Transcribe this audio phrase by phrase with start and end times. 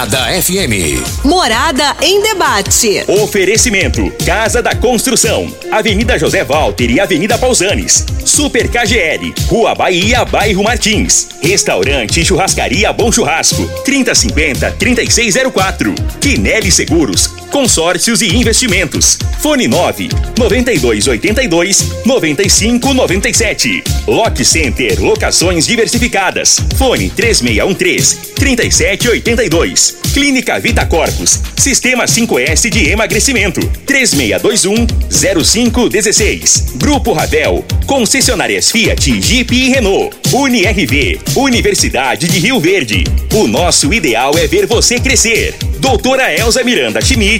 [0.00, 1.04] Morada FM.
[1.26, 3.04] Morada em debate.
[3.06, 8.06] Oferecimento: Casa da Construção, Avenida José Walter e Avenida Pausanes.
[8.24, 11.28] Super KGL, Rua Bahia, Bairro Martins.
[11.42, 15.94] Restaurante e Churrascaria Bom Churrasco, 3050-3604.
[16.18, 19.18] Quinelli Seguros, consórcios e investimentos.
[19.40, 23.84] Fone 9 9282 9597.
[24.06, 26.58] Lock Center Locações Diversificadas.
[26.76, 29.96] Fone 3613 3782.
[30.14, 31.40] Clínica Vita Corpus.
[31.56, 33.60] Sistema 5S de emagrecimento.
[33.86, 36.74] 3621 0516.
[36.76, 37.64] Grupo Ravel.
[37.86, 40.16] Concessionárias Fiat, Jeep e Renault.
[40.32, 41.20] UniRV.
[41.36, 43.04] Universidade de Rio Verde.
[43.34, 45.54] O nosso ideal é ver você crescer.
[45.78, 47.39] Doutora Elza Miranda Schmidt,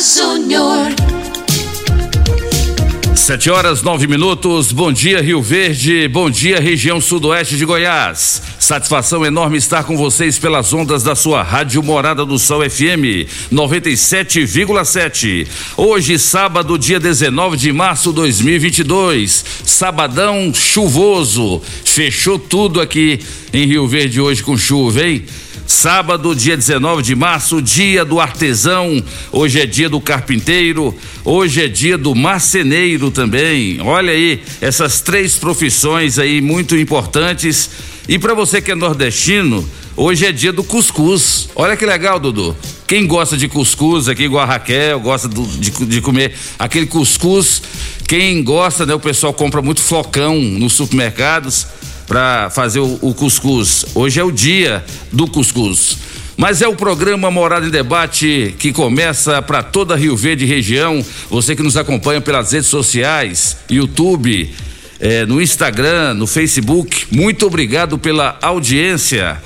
[0.00, 0.88] Júnior.
[3.14, 4.72] Sete horas, nove minutos.
[4.72, 6.08] Bom dia, Rio Verde.
[6.08, 8.42] Bom dia, região sudoeste de Goiás.
[8.70, 15.44] Satisfação enorme estar com vocês pelas ondas da sua Rádio Morada do Sol FM 97,7.
[15.76, 19.44] Hoje, sábado, dia 19 de março de 2022.
[19.64, 21.60] Sabadão chuvoso.
[21.84, 23.18] Fechou tudo aqui
[23.52, 25.24] em Rio Verde hoje com chuva, hein?
[25.66, 29.02] Sábado, dia 19 de março, dia do artesão.
[29.32, 30.94] Hoje é dia do carpinteiro.
[31.24, 33.80] Hoje é dia do marceneiro também.
[33.80, 37.68] Olha aí, essas três profissões aí muito importantes.
[38.10, 39.64] E para você que é nordestino,
[39.96, 41.48] hoje é dia do cuscuz.
[41.54, 42.56] Olha que legal, Dudu.
[42.84, 47.62] Quem gosta de cuscuz aqui, igual a Raquel, gosta do, de, de comer aquele cuscuz.
[48.08, 48.92] Quem gosta, né?
[48.92, 51.68] O pessoal compra muito flocão nos supermercados
[52.08, 53.86] para fazer o, o cuscuz.
[53.94, 55.96] Hoje é o dia do cuscuz.
[56.36, 61.00] Mas é o programa Morada em Debate que começa para toda Rio Verde região.
[61.30, 64.52] Você que nos acompanha pelas redes sociais, YouTube,
[65.00, 67.06] eh, no Instagram, no Facebook.
[67.10, 69.40] Muito obrigado pela audiência.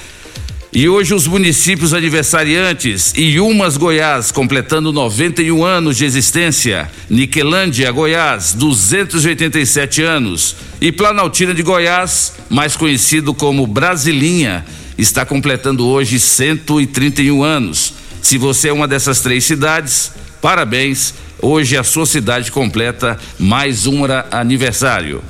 [0.72, 10.02] E hoje os municípios aniversariantes, Iumas, Goiás, completando 91 anos de existência, Niquelândia, Goiás, 287
[10.02, 14.66] anos, e Planaltina de Goiás, mais conhecido como Brasilinha,
[14.98, 17.94] está completando hoje 131 anos.
[18.20, 20.10] Se você é uma dessas três cidades,
[20.42, 21.14] parabéns.
[21.46, 24.00] Hoje a sua cidade completa mais um
[24.30, 25.22] aniversário.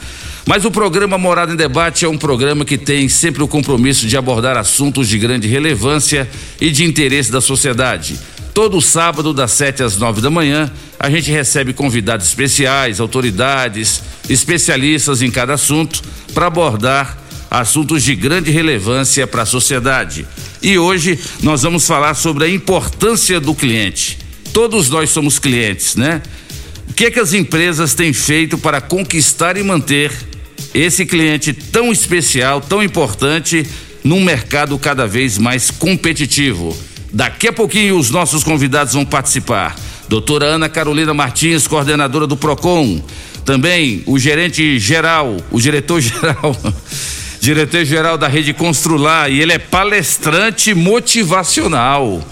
[0.46, 4.16] Mas o programa Morada em Debate é um programa que tem sempre o compromisso de
[4.16, 6.30] abordar assuntos de grande relevância
[6.60, 8.16] e de interesse da sociedade.
[8.54, 10.70] Todo sábado, das 7 às 9 da manhã,
[11.00, 14.00] a gente recebe convidados especiais, autoridades,
[14.30, 16.00] especialistas em cada assunto,
[16.32, 17.18] para abordar
[17.50, 20.24] assuntos de grande relevância para a sociedade.
[20.62, 24.22] E hoje nós vamos falar sobre a importância do cliente.
[24.54, 26.22] Todos nós somos clientes, né?
[26.88, 30.12] O que, é que as empresas têm feito para conquistar e manter
[30.72, 33.66] esse cliente tão especial, tão importante,
[34.04, 36.74] num mercado cada vez mais competitivo?
[37.12, 39.74] Daqui a pouquinho os nossos convidados vão participar.
[40.08, 43.02] Doutora Ana Carolina Martins, coordenadora do PROCON.
[43.44, 46.56] Também o gerente geral, o diretor geral,
[47.40, 52.22] diretor geral da Rede Constrular, e ele é palestrante motivacional.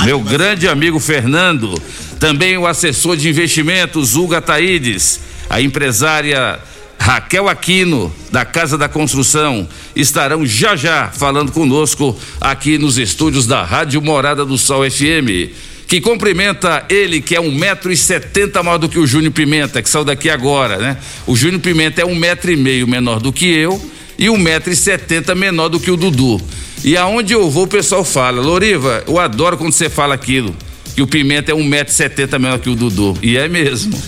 [0.00, 1.80] Meu grande amigo Fernando,
[2.18, 6.58] também o assessor de investimentos, Hugo Taídes, a empresária
[6.98, 13.64] Raquel Aquino, da Casa da Construção, estarão já já falando conosco aqui nos estúdios da
[13.64, 15.52] Rádio Morada do Sol FM.
[15.86, 19.82] Que cumprimenta ele, que é um metro e setenta maior do que o Júnior Pimenta,
[19.82, 20.96] que saiu daqui agora, né?
[21.26, 23.80] O Júnior Pimenta é um metro e meio menor do que eu
[24.22, 26.40] e um metro e setenta menor do que o Dudu.
[26.84, 30.54] E aonde eu vou, o pessoal fala, Loriva, eu adoro quando você fala aquilo,
[30.94, 33.18] que o Pimenta é um metro e setenta menor que o Dudu.
[33.20, 34.00] E é mesmo.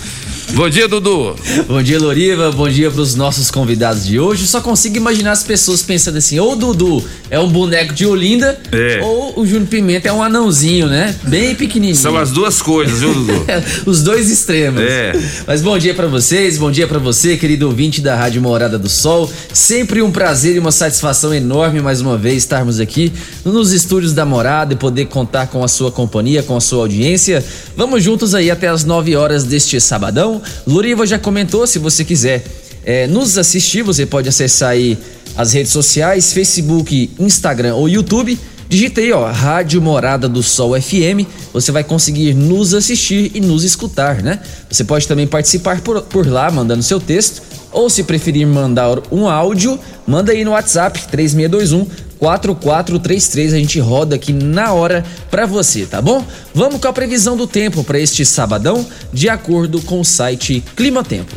[0.53, 1.35] Bom dia, Dudu.
[1.67, 2.53] Bom dia, Loriva.
[2.53, 4.47] Bom dia para os nossos convidados de hoje.
[4.47, 8.57] Só consigo imaginar as pessoas pensando assim: ou o Dudu é um boneco de Olinda,
[8.71, 9.01] É.
[9.03, 11.13] ou o Júnior Pimenta é um anãozinho, né?
[11.25, 11.97] Bem pequenininho.
[11.97, 13.45] São as duas coisas, viu, Dudu?
[13.87, 14.81] Os dois extremos.
[14.81, 15.13] É.
[15.47, 18.89] Mas bom dia pra vocês, bom dia pra você, querido ouvinte da Rádio Morada do
[18.89, 19.29] Sol.
[19.53, 23.13] Sempre um prazer e uma satisfação enorme mais uma vez estarmos aqui
[23.45, 27.45] nos estúdios da Morada e poder contar com a sua companhia, com a sua audiência.
[27.77, 30.41] Vamos juntos aí até as 9 horas deste sabadão.
[30.67, 32.45] Loriva já comentou, se você quiser
[32.85, 34.99] é, nos assistir, você pode acessar aí
[35.37, 38.39] as redes sociais, Facebook, Instagram ou YouTube.
[38.69, 41.27] Digita aí, ó, Rádio Morada do Sol FM.
[41.53, 44.41] Você vai conseguir nos assistir e nos escutar, né?
[44.71, 47.43] Você pode também participar por, por lá, mandando seu texto.
[47.71, 51.87] Ou se preferir mandar um áudio, manda aí no WhatsApp 3621
[52.25, 53.53] 4433.
[53.53, 56.25] A gente roda aqui na hora pra você, tá bom?
[56.55, 61.05] Vamos com a previsão do tempo para este sabadão, de acordo com o site Clima
[61.05, 61.35] Tempo.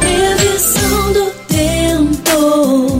[0.00, 2.98] Previsão do tempo.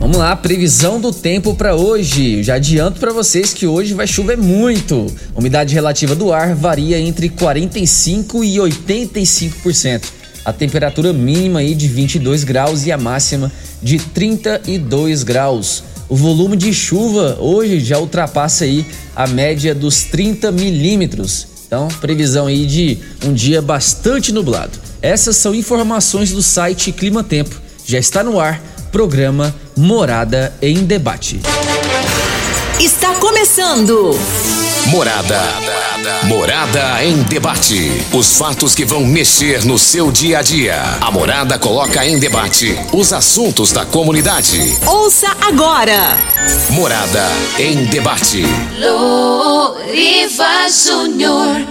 [0.00, 2.42] Vamos lá, previsão do tempo para hoje.
[2.42, 5.06] Já adianto para vocês que hoje vai chover muito.
[5.36, 10.19] Umidade relativa do ar varia entre 45 e 85%.
[10.44, 13.52] A temperatura mínima aí de 22 graus e a máxima
[13.82, 15.84] de 32 graus.
[16.08, 18.84] O volume de chuva hoje já ultrapassa aí
[19.14, 21.46] a média dos 30 milímetros.
[21.66, 24.76] Então, previsão aí de um dia bastante nublado.
[25.00, 27.60] Essas são informações do site Clima Tempo.
[27.86, 28.60] Já está no ar,
[28.90, 31.40] programa Morada em Debate.
[32.80, 34.18] Está começando.
[34.90, 35.40] Morada.
[36.24, 37.92] Morada em debate.
[38.12, 40.82] Os fatos que vão mexer no seu dia a dia.
[41.00, 44.58] A Morada coloca em debate os assuntos da comunidade.
[44.84, 46.18] Ouça agora.
[46.70, 47.24] Morada
[47.56, 48.42] em debate.
[48.80, 51.64] Loriva Júnior.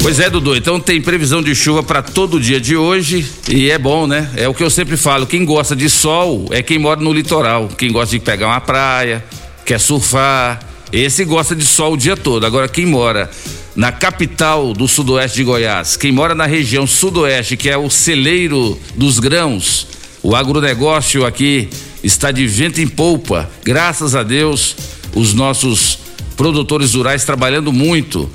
[0.00, 0.56] Pois é, Dudu.
[0.56, 4.30] Então tem previsão de chuva para todo o dia de hoje e é bom, né?
[4.36, 5.26] É o que eu sempre falo.
[5.26, 7.68] Quem gosta de sol é quem mora no litoral.
[7.76, 9.24] Quem gosta de pegar uma praia,
[9.70, 10.58] quer surfar.
[10.92, 12.44] Esse gosta de sol o dia todo.
[12.44, 13.30] Agora, quem mora
[13.76, 18.76] na capital do sudoeste de Goiás, quem mora na região sudoeste, que é o celeiro
[18.96, 19.86] dos grãos,
[20.24, 21.68] o agronegócio aqui
[22.02, 23.48] está de vento em polpa.
[23.62, 24.74] Graças a Deus,
[25.14, 26.00] os nossos
[26.36, 28.28] produtores rurais trabalhando muito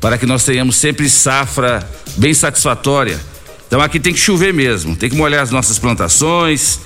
[0.00, 1.84] para que nós tenhamos sempre safra
[2.16, 3.20] bem satisfatória.
[3.66, 6.78] Então aqui tem que chover mesmo, tem que molhar as nossas plantações,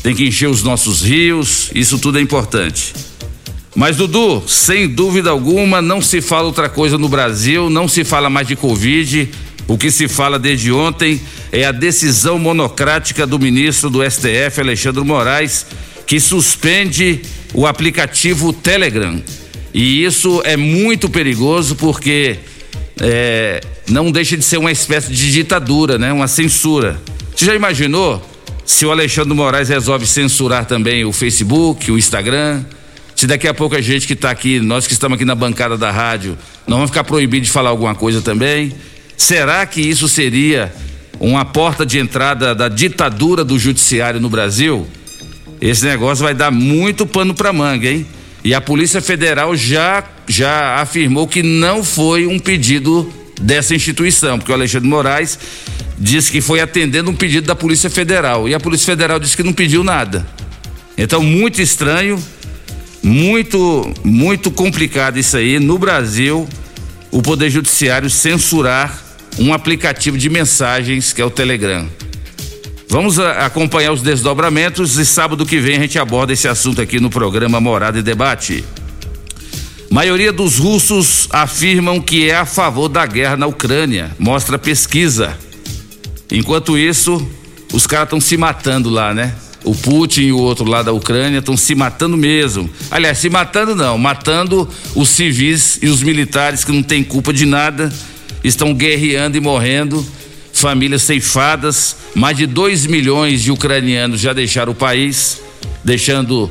[0.00, 3.07] tem que encher os nossos rios, isso tudo é importante.
[3.74, 8.30] Mas Dudu, sem dúvida alguma, não se fala outra coisa no Brasil, não se fala
[8.30, 9.28] mais de Covid.
[9.66, 11.20] O que se fala desde ontem
[11.52, 15.66] é a decisão monocrática do ministro do STF, Alexandre Moraes,
[16.06, 17.20] que suspende
[17.52, 19.22] o aplicativo Telegram.
[19.74, 22.38] E isso é muito perigoso porque
[23.00, 26.12] é, não deixa de ser uma espécie de ditadura, né?
[26.12, 27.00] Uma censura.
[27.34, 28.26] Você já imaginou
[28.64, 32.64] se o Alexandre Moraes resolve censurar também o Facebook, o Instagram?
[33.18, 35.76] Se daqui a pouco a gente que está aqui, nós que estamos aqui na bancada
[35.76, 36.38] da rádio,
[36.68, 38.72] não vamos ficar proibidos de falar alguma coisa também?
[39.16, 40.72] Será que isso seria
[41.18, 44.86] uma porta de entrada da ditadura do judiciário no Brasil?
[45.60, 48.06] Esse negócio vai dar muito pano para manga, hein?
[48.44, 54.52] E a Polícia Federal já já afirmou que não foi um pedido dessa instituição, porque
[54.52, 55.36] o Alexandre Moraes
[55.98, 59.42] disse que foi atendendo um pedido da Polícia Federal e a Polícia Federal disse que
[59.42, 60.24] não pediu nada.
[60.96, 62.22] Então, muito estranho,
[63.02, 66.48] muito muito complicado isso aí no Brasil,
[67.10, 69.02] o Poder Judiciário censurar
[69.38, 71.88] um aplicativo de mensagens que é o Telegram.
[72.88, 76.98] Vamos a, acompanhar os desdobramentos e sábado que vem a gente aborda esse assunto aqui
[76.98, 78.64] no programa Morada e Debate.
[79.90, 85.36] Maioria dos russos afirmam que é a favor da guerra na Ucrânia, mostra pesquisa.
[86.30, 87.26] Enquanto isso,
[87.72, 89.34] os caras estão se matando lá, né?
[89.68, 92.70] O Putin e o outro lá da Ucrânia estão se matando mesmo.
[92.90, 97.44] Aliás, se matando não, matando os civis e os militares que não têm culpa de
[97.44, 97.92] nada,
[98.42, 100.02] estão guerreando e morrendo,
[100.54, 105.42] famílias ceifadas, mais de 2 milhões de ucranianos já deixaram o país,
[105.84, 106.50] deixando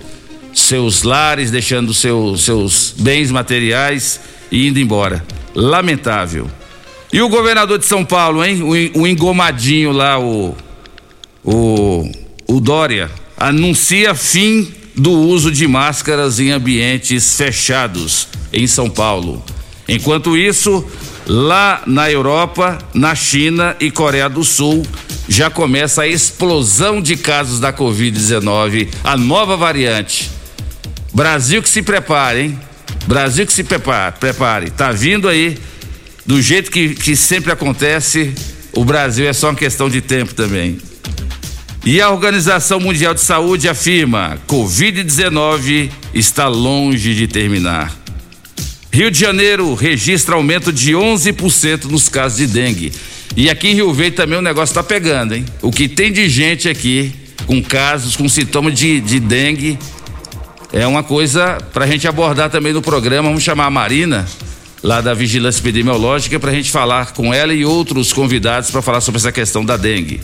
[0.53, 4.19] seus lares, deixando seu, seus bens materiais
[4.51, 5.25] e indo embora.
[5.55, 6.47] Lamentável.
[7.11, 8.61] E o governador de São Paulo, hein?
[8.61, 10.55] O, o engomadinho lá, o,
[11.43, 19.43] o, o Dória, anuncia fim do uso de máscaras em ambientes fechados em São Paulo.
[19.87, 20.85] Enquanto isso,
[21.25, 24.85] lá na Europa, na China e Coreia do Sul,
[25.29, 30.31] já começa a explosão de casos da Covid-19, a nova variante.
[31.13, 32.59] Brasil que se prepare, hein?
[33.05, 34.71] Brasil que se prepare, prepare.
[34.71, 35.57] Tá vindo aí,
[36.25, 38.33] do jeito que, que sempre acontece,
[38.73, 40.77] o Brasil é só uma questão de tempo também.
[41.89, 47.95] E a Organização Mundial de Saúde afirma: Covid-19 está longe de terminar.
[48.91, 52.91] Rio de Janeiro registra aumento de 11% nos casos de dengue.
[53.37, 55.45] E aqui em Rio Verde também o negócio está pegando, hein?
[55.61, 57.15] O que tem de gente aqui
[57.45, 59.79] com casos, com sintomas de, de dengue,
[60.73, 63.29] é uma coisa para a gente abordar também no programa.
[63.29, 64.25] Vamos chamar a Marina,
[64.83, 68.99] lá da Vigilância Epidemiológica, para a gente falar com ela e outros convidados para falar
[68.99, 70.19] sobre essa questão da dengue.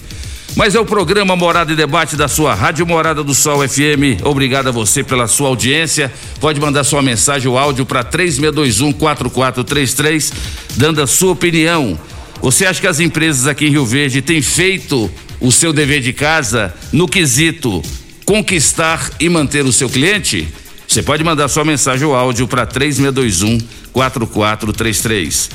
[0.56, 4.22] Mas é o programa Morada e Debate da sua Rádio Morada do Sol FM.
[4.24, 6.14] Obrigado a você pela sua audiência.
[6.40, 10.32] Pode mandar sua mensagem ou áudio para 3621-4433,
[10.78, 12.00] dando a sua opinião.
[12.40, 15.10] Você acha que as empresas aqui em Rio Verde têm feito
[15.42, 17.82] o seu dever de casa no quesito
[18.24, 20.48] conquistar e manter o seu cliente?
[20.88, 25.50] Você pode mandar sua mensagem ou áudio para 3621-4433.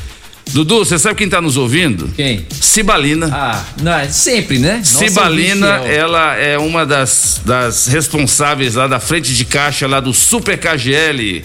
[0.52, 2.09] Dudu, você sabe quem está nos ouvindo?
[2.17, 2.47] Quem?
[2.50, 3.28] Cibalina.
[3.33, 4.81] Ah, não, é sempre, né?
[4.83, 5.93] Cibalina, fiel.
[5.93, 11.45] ela é uma das, das responsáveis lá da frente de caixa lá do Super KGL,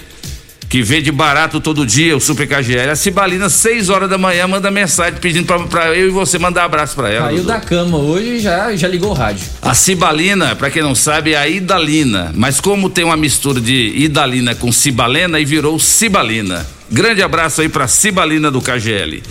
[0.70, 2.90] que vende barato todo dia o Super KGL.
[2.92, 6.64] A Cibalina, 6 horas da manhã, manda mensagem pedindo pra, pra eu e você mandar
[6.64, 7.26] abraço pra ela.
[7.26, 7.48] Caiu Dudu.
[7.50, 9.46] da cama hoje e já, já ligou o rádio.
[9.62, 13.94] A cibalina, pra quem não sabe, é a idalina, mas como tem uma mistura de
[13.96, 16.66] idalina com cibalena e virou cibalina.
[16.94, 19.24] Grande abraço aí pra cibalina do KGL.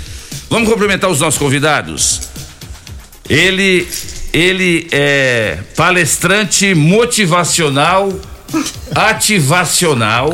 [0.50, 2.23] Vamos cumprimentar os nossos convidados.
[3.31, 3.87] Ele
[4.33, 8.12] ele é palestrante motivacional,
[8.94, 10.30] ativacional.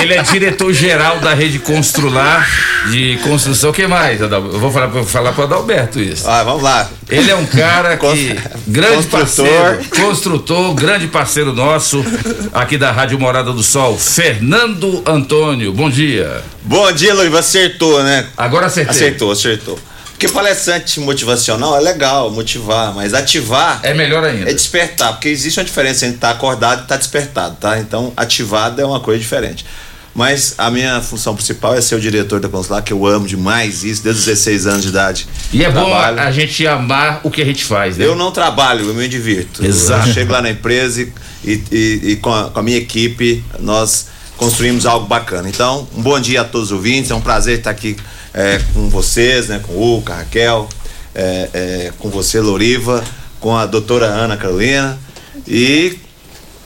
[0.00, 2.46] Ele é diretor-geral da rede Constrular
[2.90, 3.70] de construção.
[3.70, 4.56] O que mais, Adalberto?
[4.56, 6.28] Eu vou falar, vou falar para Adalberto isso.
[6.28, 6.88] Ah, vamos lá.
[7.08, 8.38] Ele é um cara que.
[8.66, 9.46] grande Construtor.
[9.48, 9.84] parceiro.
[10.02, 12.04] Construtor, grande parceiro nosso
[12.52, 15.72] aqui da Rádio Morada do Sol, Fernando Antônio.
[15.72, 16.42] Bom dia.
[16.62, 17.34] Bom dia, Luiz.
[17.34, 18.26] Acertou, né?
[18.36, 18.90] Agora acertei.
[18.90, 19.78] Acertou, acertou.
[20.18, 24.50] Porque palestrante motivacional é legal, motivar, mas ativar É melhor ainda.
[24.50, 27.78] é despertar, porque existe uma diferença entre estar acordado e estar despertado, tá?
[27.78, 29.64] Então, ativado é uma coisa diferente.
[30.12, 33.84] Mas a minha função principal é ser o diretor da Consular, que eu amo demais
[33.84, 35.28] isso, desde os 16 anos de idade.
[35.52, 36.18] E é bom Trabalho.
[36.20, 38.04] a gente amar o que a gente faz, né?
[38.04, 39.64] Eu não trabalho, eu me divirto.
[39.64, 40.08] Exato.
[40.08, 41.12] Eu chego lá na empresa e,
[41.44, 44.06] e- e- e com, a, com a minha equipe nós
[44.36, 45.48] construímos algo bacana.
[45.48, 47.12] Então, um bom dia a todos os ouvintes.
[47.12, 47.96] É um prazer estar aqui
[48.34, 50.68] é, com vocês, né, com o Uca, a Raquel,
[51.14, 53.02] é, é, com você, Loriva,
[53.40, 54.98] com a doutora Ana Carolina
[55.46, 55.98] e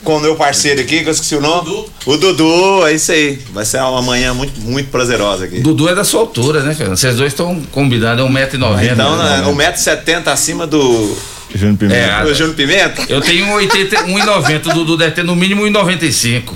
[0.03, 1.87] com o meu parceiro aqui, que eu esqueci o nome.
[2.05, 3.39] O Dudu, é isso aí.
[3.53, 5.61] Vai ser uma manhã muito, muito prazerosa aqui.
[5.61, 6.97] Dudu é da sua altura, né, Fernando?
[6.97, 8.93] Vocês dois estão combinados, é 1,90m.
[8.93, 9.43] Então, né?
[9.43, 11.17] né, 1,70m acima do,
[11.55, 12.01] Júnior Pimenta.
[12.01, 13.03] É, do Júnior Pimenta.
[13.09, 14.71] Eu tenho 1,80 1,90.
[14.71, 16.55] O Dudu deve ter no mínimo 1,95.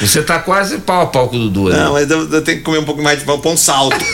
[0.00, 1.68] Você tá quase pau a pau com o Dudu.
[1.68, 1.76] né?
[1.76, 3.96] Não, mas eu, eu tenho que comer um pouco mais de pão, um salto.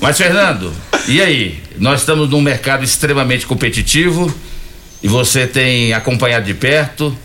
[0.00, 0.72] Mas, Fernando,
[1.08, 1.60] e aí?
[1.78, 4.32] Nós estamos num mercado extremamente competitivo
[5.02, 7.16] e você tem acompanhado de perto.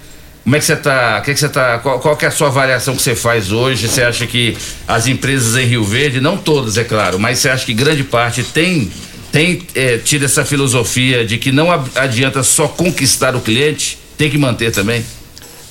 [0.44, 1.22] Como é que você está?
[1.22, 3.88] Que que você tá, qual, qual que é a sua avaliação que você faz hoje?
[3.88, 4.58] Você acha que
[4.88, 8.44] as empresas em Rio Verde, não todas, é claro, mas você acha que grande parte
[8.44, 8.92] tem,
[9.32, 14.38] tem eh, tido essa filosofia de que não adianta só conquistar o cliente, tem que
[14.38, 15.06] manter também?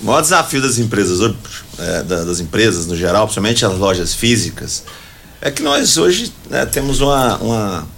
[0.00, 1.21] O maior desafio das empresas,
[1.78, 4.83] é, da- das empresas no geral, principalmente as lojas físicas,
[5.40, 7.88] é que nós hoje né, temos uma, uma,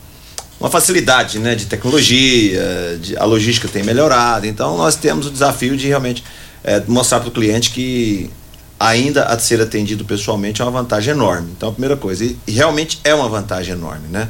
[0.59, 5.77] uma facilidade né, de tecnologia, de, a logística tem melhorado, então nós temos o desafio
[5.77, 6.25] de realmente
[6.65, 8.31] é, mostrar para o cliente que
[8.79, 11.53] ainda a ser atendido pessoalmente é uma vantagem enorme.
[11.57, 14.29] Então, a primeira coisa, e, e realmente é uma vantagem enorme, né?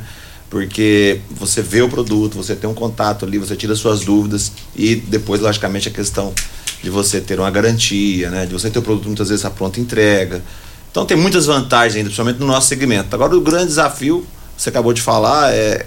[0.50, 4.94] Porque você vê o produto, você tem um contato ali, você tira suas dúvidas e
[4.96, 6.34] depois, logicamente, a questão
[6.82, 8.46] de você ter uma garantia, né?
[8.46, 10.42] De você ter o produto muitas vezes a pronta entrega.
[10.90, 13.14] Então tem muitas vantagens ainda, principalmente no nosso segmento.
[13.14, 15.86] Agora o grande desafio, você acabou de falar, é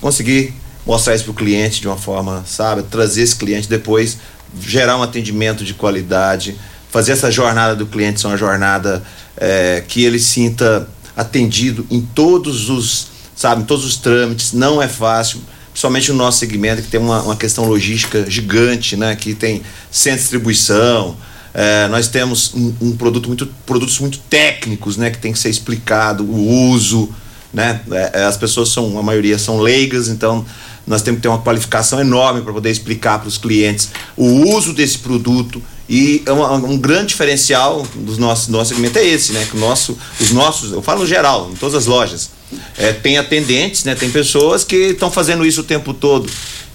[0.00, 0.54] conseguir
[0.86, 4.18] mostrar isso para o cliente de uma forma, sabe, trazer esse cliente depois,
[4.60, 6.56] gerar um atendimento de qualidade,
[6.90, 9.02] fazer essa jornada do cliente ser uma jornada
[9.36, 14.52] é, que ele sinta atendido em todos os, sabe, em todos os trâmites.
[14.52, 15.40] Não é fácil,
[15.74, 20.18] principalmente no nosso segmento que tem uma, uma questão logística gigante, né, que tem centro
[20.18, 21.16] de distribuição.
[21.52, 25.50] É, nós temos um, um produto muito, produtos muito técnicos, né, que tem que ser
[25.50, 27.12] explicado, o uso,
[27.52, 27.80] né?
[27.90, 30.46] É, é, as pessoas são, a maioria são leigas, então
[30.86, 34.72] nós temos que ter uma qualificação enorme para poder explicar para os clientes o uso
[34.72, 39.46] desse produto e é um grande diferencial dos nossos nosso segmento é esse, né?
[39.50, 42.30] Que o nosso, os nossos, eu falo no geral, em todas as lojas,
[42.78, 43.94] é, tem atendentes, né?
[43.94, 46.30] Tem pessoas que estão fazendo isso o tempo todo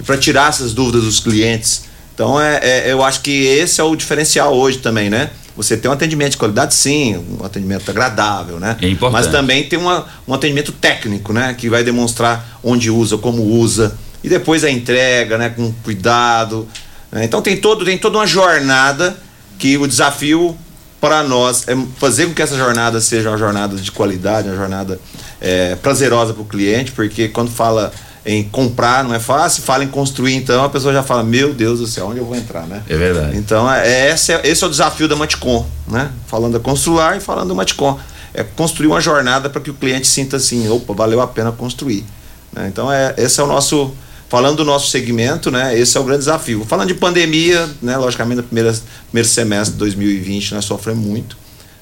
[0.05, 1.83] para tirar essas dúvidas dos clientes.
[2.13, 5.31] Então é, é- eu acho que esse é o diferencial hoje também, né?
[5.57, 8.77] Você tem um atendimento de qualidade, sim, um atendimento agradável, né?
[8.81, 9.23] É importante.
[9.23, 11.53] Mas também tem uma, um atendimento técnico, né?
[11.57, 13.97] Que vai demonstrar onde usa, como usa.
[14.23, 15.49] E depois a entrega, né?
[15.49, 16.67] Com cuidado.
[17.11, 17.23] Né?
[17.25, 19.17] Então tem, todo, tem toda uma jornada
[19.57, 20.57] que o desafio
[21.01, 24.99] para nós é fazer com que essa jornada seja uma jornada de qualidade, uma jornada
[25.39, 27.91] é, prazerosa para o cliente, porque quando fala
[28.25, 31.79] em comprar não é fácil, fala em construir, então a pessoa já fala, meu Deus
[31.79, 32.83] do céu, onde eu vou entrar, né?
[32.87, 33.37] É verdade.
[33.37, 36.11] Então, é, esse, é, esse é o desafio da Maticom, né?
[36.27, 37.97] Falando da Constrular e falando da Maticom.
[38.33, 42.05] É construir uma jornada para que o cliente sinta assim, opa, valeu a pena construir.
[42.53, 42.67] né?
[42.67, 43.91] Então, é, esse é o nosso,
[44.29, 45.77] falando do nosso segmento, né?
[45.77, 46.63] Esse é o grande desafio.
[46.63, 47.97] Falando de pandemia, né?
[47.97, 48.71] Logicamente, no primeiro,
[49.07, 51.35] primeiro semestre de 2020, nós sofremos muito,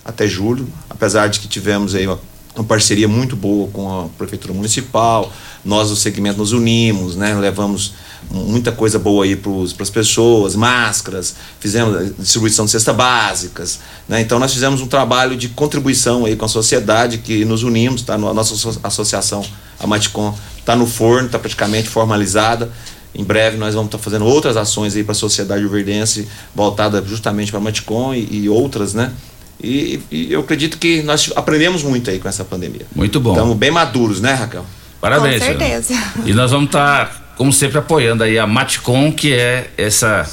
[0.03, 2.19] até julho, apesar de que tivemos aí uma,
[2.57, 5.31] uma parceria muito boa com a Prefeitura Municipal,
[5.63, 7.33] nós, o segmento, nos unimos, né?
[7.35, 7.93] Levamos
[8.31, 9.51] muita coisa boa aí para
[9.83, 14.21] as pessoas, máscaras, fizemos distribuição de cestas básicas, né?
[14.21, 18.15] Então nós fizemos um trabalho de contribuição aí com a sociedade que nos unimos, tá?
[18.15, 19.45] A nossa asso- associação,
[19.79, 22.71] a Maticom, está no forno, está praticamente formalizada.
[23.13, 27.51] Em breve nós vamos estar fazendo outras ações aí para a sociedade uverdense, voltada justamente
[27.51, 29.11] para a Maticom e, e outras, né?
[29.61, 32.85] E, e eu acredito que nós aprendemos muito aí com essa pandemia.
[32.95, 33.31] Muito bom.
[33.31, 34.65] Estamos bem maduros, né, Raquel?
[35.01, 35.39] Parabéns.
[35.39, 35.93] Com certeza.
[36.25, 40.27] E nós vamos estar, como sempre, apoiando aí a Matcom, que é essa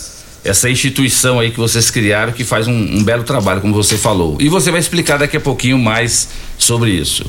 [0.44, 4.36] essa instituição aí que vocês criaram que faz um, um belo trabalho, como você falou.
[4.38, 6.28] E você vai explicar daqui a pouquinho mais
[6.58, 7.24] sobre isso.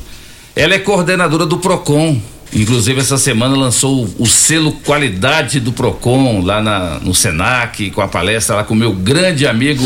[0.53, 2.21] Ela é coordenadora do Procon.
[2.53, 8.01] Inclusive essa semana lançou o, o selo qualidade do Procon lá na, no Senac com
[8.01, 9.83] a palestra lá com o meu grande amigo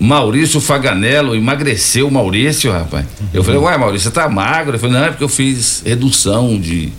[0.00, 3.04] Maurício Faganello, emagreceu Maurício, rapaz.
[3.34, 4.72] Eu falei, uai, Maurício, você tá magro?
[4.72, 6.92] Ele falou, não, é porque eu fiz redução de.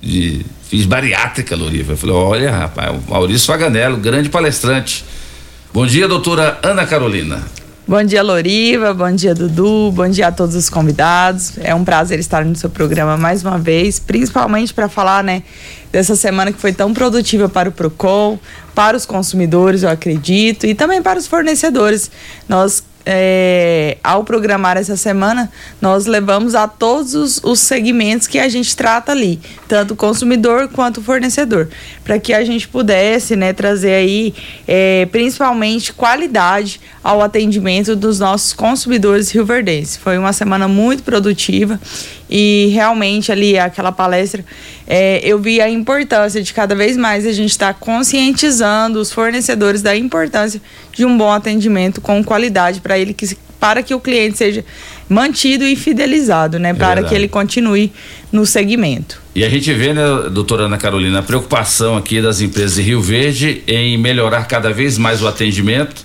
[0.00, 1.92] de fiz bariátrica, Loriva.
[1.92, 5.04] Eu falei, olha, rapaz, Maurício Faganello, grande palestrante.
[5.72, 7.42] Bom dia, doutora Ana Carolina.
[7.86, 8.94] Bom dia, Loriva.
[8.94, 9.92] Bom dia, Dudu.
[9.92, 11.58] Bom dia a todos os convidados.
[11.58, 15.42] É um prazer estar no seu programa mais uma vez, principalmente para falar, né,
[15.92, 18.38] dessa semana que foi tão produtiva para o Procon,
[18.74, 22.10] para os consumidores, eu acredito, e também para os fornecedores.
[22.48, 28.48] Nós é, ao programar essa semana, nós levamos a todos os, os segmentos que a
[28.48, 31.68] gente trata ali, tanto consumidor quanto fornecedor,
[32.02, 34.34] para que a gente pudesse né, trazer aí,
[34.66, 39.96] é, principalmente, qualidade ao atendimento dos nossos consumidores rioverdenses.
[39.96, 41.78] Foi uma semana muito produtiva
[42.30, 44.44] e realmente ali aquela palestra
[44.86, 49.82] é, eu vi a importância de cada vez mais a gente estar conscientizando os fornecedores
[49.82, 50.60] da importância
[50.94, 54.62] de um bom atendimento com qualidade para ele que para que o cliente seja
[55.08, 57.08] mantido e fidelizado, né, para verdade.
[57.08, 57.90] que ele continue
[58.30, 59.22] no segmento.
[59.34, 63.00] E a gente vê, né, doutora Ana Carolina, a preocupação aqui das empresas de Rio
[63.00, 66.04] Verde em melhorar cada vez mais o atendimento.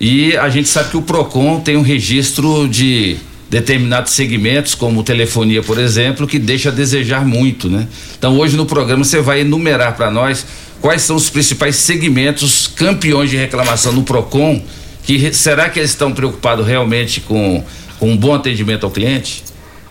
[0.00, 3.18] E a gente sabe que o PROCON tem um registro de
[3.50, 7.86] determinados segmentos, como telefonia, por exemplo, que deixa a desejar muito, né?
[8.18, 10.44] Então hoje no programa você vai enumerar para nós
[10.84, 14.62] quais são os principais segmentos campeões de reclamação no PROCON,
[15.02, 17.64] que será que eles estão preocupados realmente com,
[17.98, 19.43] com um bom atendimento ao cliente?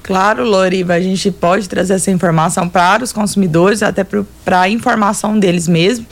[0.03, 5.39] Claro, Loriva, a gente pode trazer essa informação para os consumidores, até para a informação
[5.39, 6.05] deles mesmo.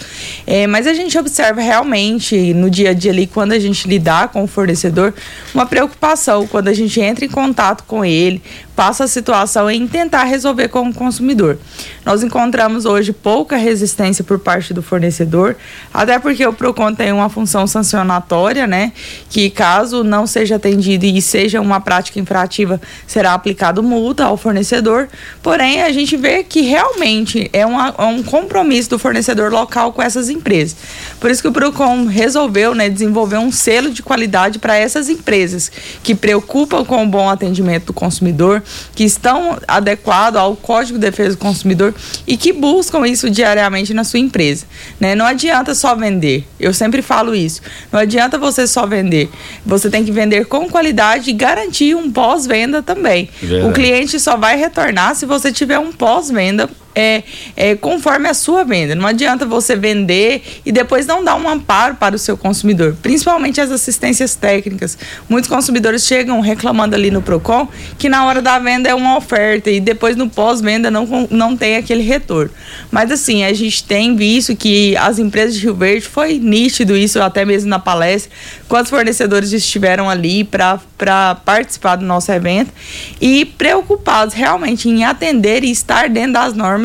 [0.47, 4.29] É, mas a gente observa realmente no dia a dia ali, quando a gente lidar
[4.29, 5.13] com o fornecedor,
[5.53, 8.41] uma preocupação quando a gente entra em contato com ele,
[8.81, 11.59] passa a situação em tentar resolver com o consumidor.
[12.05, 15.55] Nós encontramos hoje pouca resistência por parte do fornecedor,
[15.93, 18.93] até porque o PROCON tem uma função sancionatória, né?
[19.29, 25.07] Que caso não seja atendido e seja uma prática infrativa, será aplicado multa ao fornecedor.
[25.41, 30.01] Porém, a gente vê que realmente é, uma- é um compromisso do fornecedor local com
[30.01, 30.75] essas empresas.
[31.19, 35.71] Por isso que o PROCON resolveu né, desenvolver um selo de qualidade para essas empresas
[36.03, 38.63] que preocupam com o bom atendimento do consumidor,
[38.95, 41.93] que estão adequados ao Código de Defesa do Consumidor
[42.27, 44.65] e que buscam isso diariamente na sua empresa.
[44.99, 45.15] Né?
[45.15, 46.45] Não adianta só vender.
[46.59, 47.61] Eu sempre falo isso.
[47.91, 49.29] Não adianta você só vender.
[49.65, 53.29] Você tem que vender com qualidade e garantir um pós-venda também.
[53.41, 53.70] Verdade.
[53.71, 57.23] O cliente só vai retornar se você tiver um pós-venda é,
[57.55, 58.95] é, conforme a sua venda.
[58.95, 63.61] Não adianta você vender e depois não dar um amparo para o seu consumidor, principalmente
[63.61, 64.97] as assistências técnicas.
[65.29, 69.69] Muitos consumidores chegam reclamando ali no Procon que na hora da venda é uma oferta
[69.69, 72.51] e depois no pós-venda não, não tem aquele retorno.
[72.89, 77.21] Mas assim, a gente tem visto que as empresas de Rio Verde foi nítido isso
[77.21, 78.31] até mesmo na palestra,
[78.67, 82.71] quantos fornecedores estiveram ali para participar do nosso evento
[83.19, 86.80] e preocupados realmente em atender e estar dentro das normas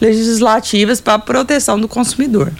[0.00, 2.52] legislativas para a proteção do consumidor.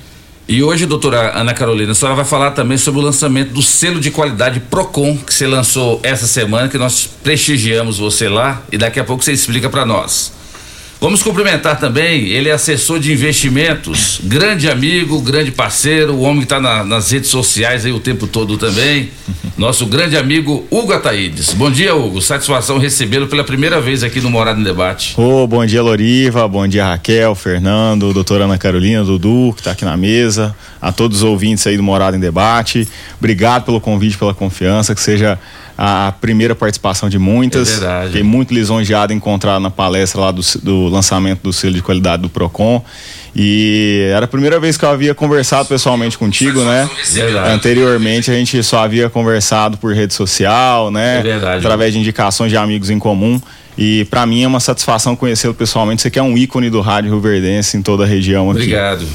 [0.49, 4.01] E hoje, doutora Ana Carolina, a senhora vai falar também sobre o lançamento do selo
[4.01, 8.99] de qualidade Procon, que você lançou essa semana, que nós prestigiamos você lá, e daqui
[8.99, 10.40] a pouco você explica para nós.
[11.01, 16.45] Vamos cumprimentar também, ele é assessor de investimentos, grande amigo, grande parceiro, o homem que
[16.45, 19.09] está na, nas redes sociais aí o tempo todo também.
[19.57, 21.55] Nosso grande amigo Hugo Ataídes.
[21.55, 22.21] Bom dia, Hugo.
[22.21, 25.15] Satisfação recebê-lo pela primeira vez aqui no Morado em Debate.
[25.19, 26.47] Ô, oh, bom dia, Loriva.
[26.47, 30.55] Bom dia, Raquel, Fernando, doutora Ana Carolina, Dudu, que está aqui na mesa.
[30.81, 32.87] A todos os ouvintes aí do Morado em Debate.
[33.19, 35.39] Obrigado pelo convite, pela confiança, que seja
[35.83, 37.69] a primeira participação de muitas.
[37.69, 38.07] É verdade.
[38.09, 42.21] Fiquei muito lisonjeado em encontrar na palestra lá do, do lançamento do selo de qualidade
[42.21, 42.85] do PROCON.
[43.35, 46.87] E era a primeira vez que eu havia conversado pessoalmente contigo, né?
[47.11, 47.51] Verdade.
[47.51, 51.21] Anteriormente a gente só havia conversado por rede social, né?
[51.21, 51.65] É verdade.
[51.65, 53.41] Através de indicações de amigos em comum.
[53.79, 56.03] E para mim é uma satisfação conhecê-lo pessoalmente.
[56.03, 58.61] Você que é um ícone do rádio Verdense em toda a região aqui.
[58.61, 59.07] Obrigado.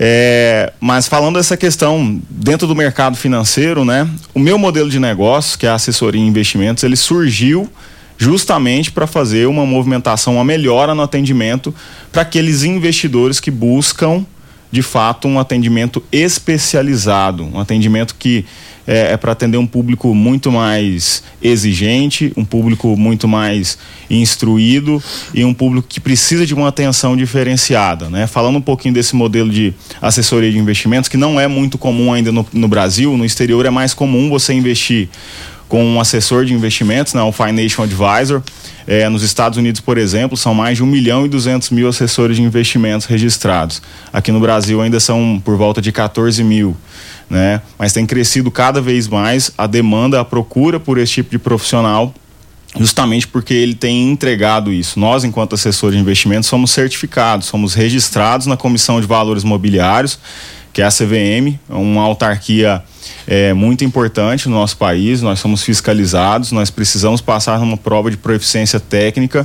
[0.00, 4.08] É, mas falando dessa questão dentro do mercado financeiro, né?
[4.32, 7.68] O meu modelo de negócio, que é a assessoria em investimentos, ele surgiu
[8.16, 11.74] justamente para fazer uma movimentação, uma melhora no atendimento
[12.12, 14.24] para aqueles investidores que buscam
[14.70, 18.44] de fato um atendimento especializado, um atendimento que
[18.88, 23.76] é, é para atender um público muito mais exigente, um público muito mais
[24.08, 25.02] instruído
[25.34, 28.08] e um público que precisa de uma atenção diferenciada.
[28.08, 28.26] Né?
[28.26, 32.32] Falando um pouquinho desse modelo de assessoria de investimentos, que não é muito comum ainda
[32.32, 35.10] no, no Brasil, no exterior é mais comum você investir
[35.68, 38.42] com um assessor de investimentos, né, um Financial Advisor.
[38.86, 42.36] É, nos Estados Unidos, por exemplo, são mais de 1 milhão e 200 mil assessores
[42.36, 43.82] de investimentos registrados.
[44.10, 46.74] Aqui no Brasil ainda são por volta de 14 mil
[47.28, 47.60] né?
[47.78, 52.14] Mas tem crescido cada vez mais a demanda, a procura por esse tipo de profissional
[52.78, 55.00] justamente porque ele tem entregado isso.
[55.00, 60.18] Nós, enquanto assessores de investimentos, somos certificados, somos registrados na Comissão de Valores Mobiliários,
[60.78, 62.80] que é a CVM, uma autarquia
[63.26, 65.20] é, muito importante no nosso país.
[65.20, 69.44] Nós somos fiscalizados, nós precisamos passar numa prova de proficiência técnica,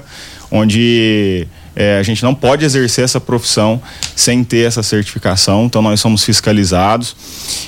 [0.51, 3.81] onde é, a gente não pode exercer essa profissão
[4.15, 7.15] sem ter essa certificação, então nós somos fiscalizados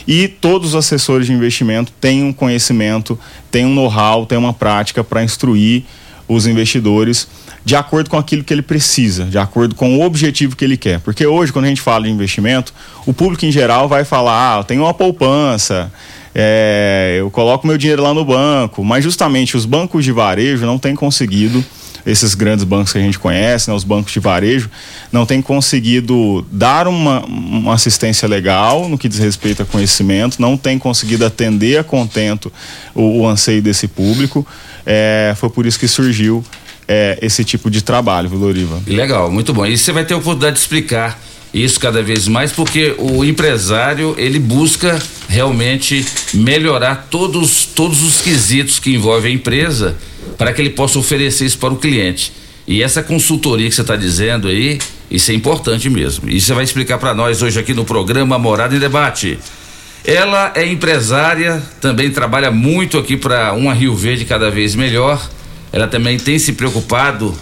[0.07, 3.17] e todos os assessores de investimento têm um conhecimento,
[3.49, 5.85] têm um know-how, têm uma prática para instruir
[6.27, 7.27] os investidores
[7.65, 10.99] de acordo com aquilo que ele precisa, de acordo com o objetivo que ele quer.
[10.99, 12.71] Porque hoje, quando a gente fala de investimento,
[13.07, 15.91] o público em geral vai falar: ah, eu tenho uma poupança,
[16.33, 20.77] é, eu coloco meu dinheiro lá no banco, mas justamente os bancos de varejo não
[20.77, 21.65] têm conseguido
[22.05, 24.69] esses grandes bancos que a gente conhece, né, os bancos de varejo,
[25.11, 30.55] não têm conseguido dar uma, uma assistência legal no que diz respeito a conhecimento, não
[30.55, 32.53] tem conseguido atender a contento
[32.93, 34.45] o, o anseio desse público.
[34.85, 36.43] É, foi por isso que surgiu
[36.87, 38.81] é, esse tipo de trabalho, Loriva?
[38.87, 39.65] Legal, muito bom.
[39.65, 41.19] E você vai ter a oportunidade de explicar
[41.53, 48.77] isso cada vez mais, porque o empresário ele busca realmente melhorar todos, todos os quesitos
[48.77, 49.95] que envolvem a empresa
[50.37, 52.33] para que ele possa oferecer isso para o cliente.
[52.67, 56.29] E essa consultoria que você está dizendo aí, isso é importante mesmo.
[56.29, 59.39] E você vai explicar para nós hoje aqui no programa Morada em Debate.
[60.03, 65.29] Ela é empresária, também trabalha muito aqui para uma Rio Verde cada vez melhor.
[65.75, 67.37] Ela também tem se preocupado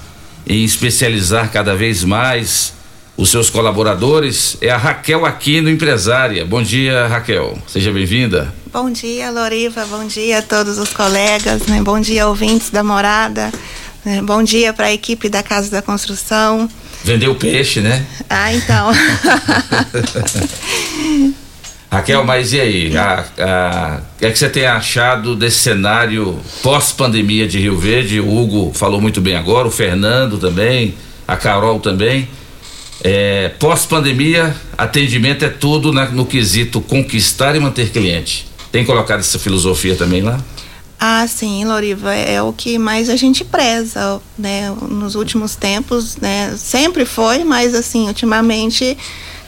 [0.48, 2.74] em especializar cada vez mais
[3.15, 4.58] os seus colaboradores.
[4.60, 6.43] É a Raquel Aquino, empresária.
[6.43, 7.56] Bom dia, Raquel.
[7.67, 8.52] Seja bem-vinda.
[8.74, 9.86] Bom dia, Loriva.
[9.86, 11.67] Bom dia a todos os colegas.
[11.67, 11.80] Né?
[11.84, 13.52] Bom dia, ouvintes da morada.
[14.04, 14.19] Né?
[14.24, 16.67] Bom dia para a equipe da Casa da Construção.
[17.04, 18.04] Vendeu peixe, né?
[18.28, 18.89] Ah, então.
[21.93, 22.97] Raquel, mas e aí?
[22.97, 28.19] A, a, o que é que você tem achado desse cenário pós-pandemia de Rio Verde?
[28.19, 30.95] O Hugo falou muito bem agora, o Fernando também,
[31.27, 32.27] a Carol também.
[33.03, 38.47] É, pós-pandemia, atendimento é tudo né, no quesito conquistar e manter cliente.
[38.71, 40.43] Tem colocado essa filosofia também lá?
[40.99, 44.75] Ah, sim, Loriva, é, é o que mais a gente preza, né?
[44.89, 46.56] Nos últimos tempos, né?
[46.58, 48.97] Sempre foi, mas assim, ultimamente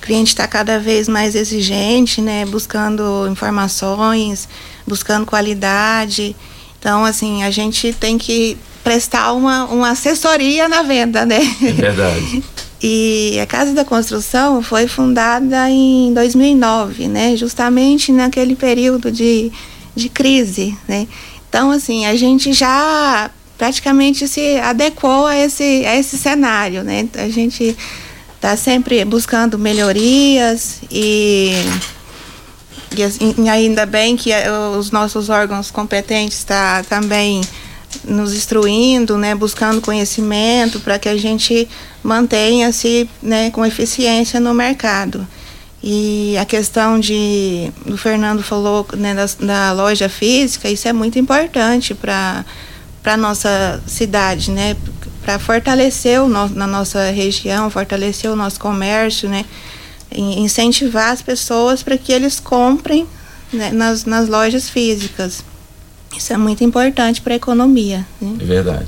[0.06, 2.46] cliente está cada vez mais exigente, né?
[2.46, 4.48] Buscando informações,
[4.86, 6.36] buscando qualidade.
[6.80, 11.40] Então, assim, a gente tem que prestar uma, uma assessoria na venda, né?
[11.62, 12.44] É verdade.
[12.88, 17.36] E a Casa da Construção foi fundada em 2009, né?
[17.36, 19.52] Justamente naquele período de,
[19.96, 21.08] de crise, né?
[21.50, 27.08] Então, assim, a gente já praticamente se adequou a esse, a esse cenário, né?
[27.16, 27.76] A gente
[28.46, 31.52] está sempre buscando melhorias e,
[32.96, 37.42] e, assim, ainda bem que eh, os nossos órgãos competentes estão tá também
[38.04, 41.68] nos instruindo, né, buscando conhecimento para que a gente
[42.04, 45.28] mantenha-se né, com eficiência no mercado.
[45.82, 51.18] E a questão de, o Fernando falou né, da, da loja física, isso é muito
[51.18, 52.46] importante para
[53.06, 54.76] a nossa cidade, né?
[55.26, 59.44] Para fortalecer o na nossa região, fortalecer o nosso comércio, né?
[60.16, 63.08] Incentivar as pessoas para que eles comprem
[63.52, 65.44] né, nas, nas lojas físicas.
[66.16, 68.06] Isso é muito importante para a economia.
[68.22, 68.38] Né?
[68.40, 68.86] É verdade.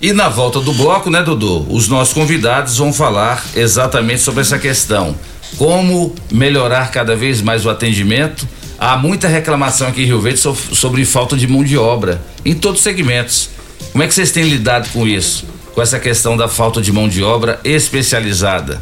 [0.00, 1.66] E na volta do bloco, né, Dudu?
[1.68, 5.14] Os nossos convidados vão falar exatamente sobre essa questão.
[5.58, 8.48] Como melhorar cada vez mais o atendimento.
[8.78, 12.78] Há muita reclamação aqui em Rio Verde sobre falta de mão de obra em todos
[12.78, 13.50] os segmentos.
[13.92, 15.49] Como é que vocês têm lidado com isso?
[15.74, 18.80] Com essa questão da falta de mão de obra especializada?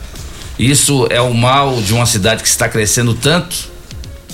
[0.58, 3.68] Isso é o mal de uma cidade que está crescendo tanto,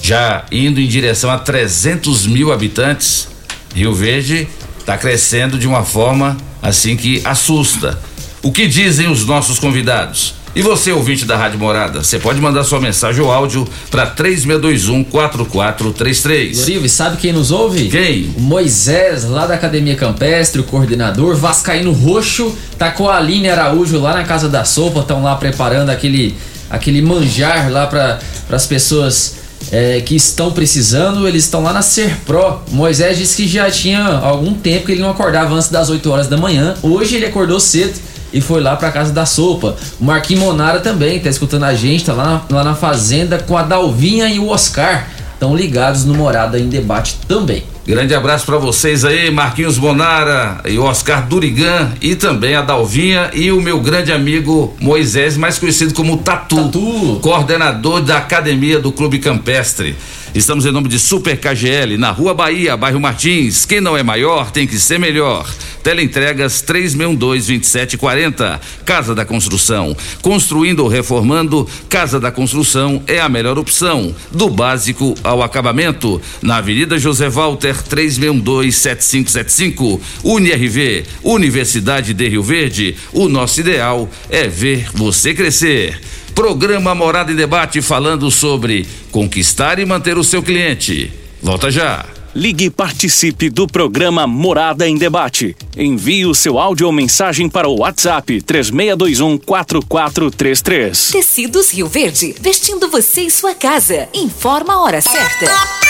[0.01, 3.29] já indo em direção a 300 mil habitantes.
[3.75, 7.99] Rio Verde está crescendo de uma forma assim que assusta.
[8.43, 10.35] O que dizem os nossos convidados?
[10.57, 16.57] E você, ouvinte da Rádio Morada, você pode mandar sua mensagem ou áudio para 3621-4433.
[16.57, 17.89] Lorivo, e sabe quem nos ouve?
[17.89, 18.33] Quem?
[18.37, 23.99] O Moisés, lá da Academia Campestre, o coordenador, Vascaíno Roxo, tá com a Aline Araújo
[23.99, 26.37] lá na Casa da Sopa, estão lá preparando aquele,
[26.71, 29.39] aquele manjar lá para as pessoas
[29.73, 32.61] é, que estão precisando, eles estão lá na Serpro.
[32.71, 36.29] Moisés disse que já tinha algum tempo que ele não acordava antes das 8 horas
[36.29, 36.77] da manhã.
[36.81, 39.77] Hoje ele acordou cedo e foi lá pra casa da sopa.
[40.01, 43.57] O Marquinhos Monara também tá escutando a gente, tá lá na, lá na fazenda com
[43.57, 45.09] a Dalvinha e o Oscar.
[45.33, 47.63] Estão ligados no Morada em Debate também.
[47.87, 53.53] Grande abraço para vocês aí, Marquinhos Bonara e Oscar Durigan e também a Dalvinha e
[53.53, 57.19] o meu grande amigo Moisés, mais conhecido como Tatu, Tatu.
[57.21, 59.95] coordenador da academia do Clube Campestre.
[60.35, 63.65] Estamos em nome de Super KGL, na Rua Bahia, bairro Martins.
[63.65, 65.49] Quem não é maior tem que ser melhor.
[65.81, 68.59] Teleentregas 362-2740.
[68.85, 69.97] Casa da Construção.
[70.23, 74.13] Construindo ou reformando, Casa da Construção é a melhor opção.
[74.33, 76.21] Do básico ao acabamento.
[76.43, 80.01] Na Avenida José Walter 362-7575.
[80.23, 82.95] UniRV, Universidade de Rio Verde.
[83.13, 86.01] O nosso ideal é ver você crescer.
[86.35, 91.13] Programa Morada em Debate falando sobre conquistar e manter o seu cliente.
[91.41, 92.05] Volta já.
[92.35, 95.55] Ligue e participe do programa Morada em Debate.
[95.77, 101.11] Envie o seu áudio ou mensagem para o WhatsApp 3621 4433.
[101.13, 104.09] Tecidos Rio Verde, vestindo você e sua casa.
[104.13, 105.84] Informa a hora certa.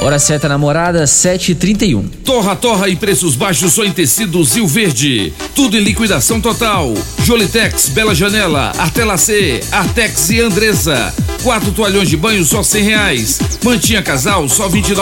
[0.00, 2.04] Hora certa namorada, 7h31.
[2.24, 5.32] Torra Torra e preços baixos só em tecidos Rio Verde.
[5.54, 6.92] Tudo em liquidação total.
[7.22, 11.14] Jolitex, Bela Janela, Artelacê, Artex e Andressa.
[11.42, 13.38] Quatro toalhões de banho só cem reais.
[13.62, 14.94] Mantinha casal só vinte e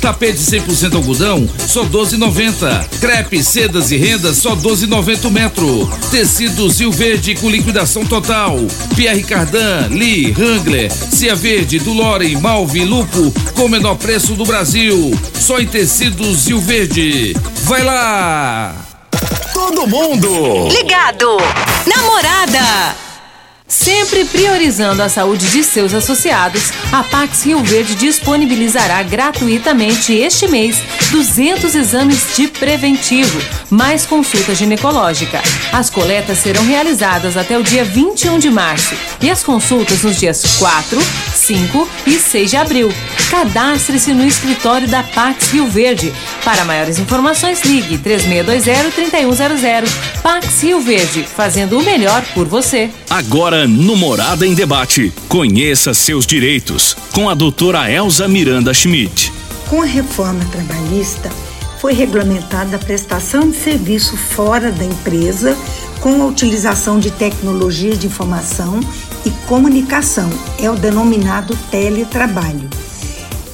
[0.00, 2.16] Tapete 100% algodão só doze
[3.00, 5.90] Crepe, sedas e rendas só doze noventa metro.
[6.10, 8.58] Tecidos Rio Verde com liquidação total.
[8.96, 15.10] Pierre Cardan, Lee, Wrangler, Cia Verde, Dulore, Malve, Lupo com o menor preço do Brasil.
[15.34, 17.34] Só em tecidos Rio Verde.
[17.64, 18.72] Vai lá!
[19.52, 21.36] Todo mundo Ligado.
[21.84, 22.94] Namorada.
[23.72, 30.76] Sempre priorizando a saúde de seus associados, a Pax Rio Verde disponibilizará gratuitamente este mês
[31.10, 35.42] 200 exames de preventivo, mais consulta ginecológica.
[35.72, 40.58] As coletas serão realizadas até o dia 21 de março e as consultas nos dias
[40.58, 41.00] 4,
[41.34, 42.92] 5 e 6 de abril.
[43.30, 46.12] Cadastre-se no escritório da Pax Rio Verde.
[46.44, 49.88] Para maiores informações, ligue 3620-3100.
[50.22, 52.90] Pax Rio Verde, fazendo o melhor por você.
[53.08, 55.12] Agora no Morada em Debate.
[55.28, 59.32] Conheça seus direitos com a doutora Elza Miranda Schmidt.
[59.68, 61.30] Com a reforma trabalhista,
[61.80, 65.56] foi regulamentada a prestação de serviço fora da empresa
[66.00, 68.80] com a utilização de tecnologia de informação
[69.24, 70.28] e comunicação,
[70.60, 72.68] é o denominado teletrabalho.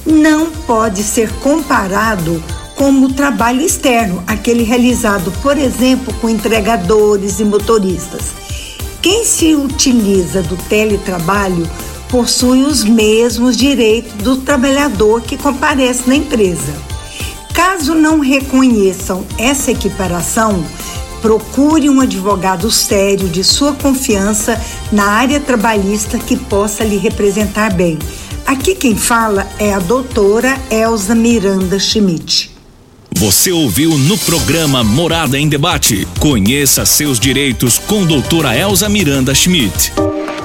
[0.05, 2.43] Não pode ser comparado
[2.75, 8.48] com o trabalho externo, aquele realizado, por exemplo, com entregadores e motoristas.
[9.01, 11.69] Quem se utiliza do teletrabalho
[12.09, 16.73] possui os mesmos direitos do trabalhador que comparece na empresa.
[17.53, 20.65] Caso não reconheçam essa equiparação,
[21.21, 24.59] procure um advogado sério de sua confiança
[24.91, 27.97] na área trabalhista que possa lhe representar bem.
[28.45, 32.58] Aqui quem fala é a doutora Elza Miranda Schmidt.
[33.15, 36.07] Você ouviu no programa Morada em Debate.
[36.19, 39.91] Conheça seus direitos com doutora Elza Miranda Schmidt.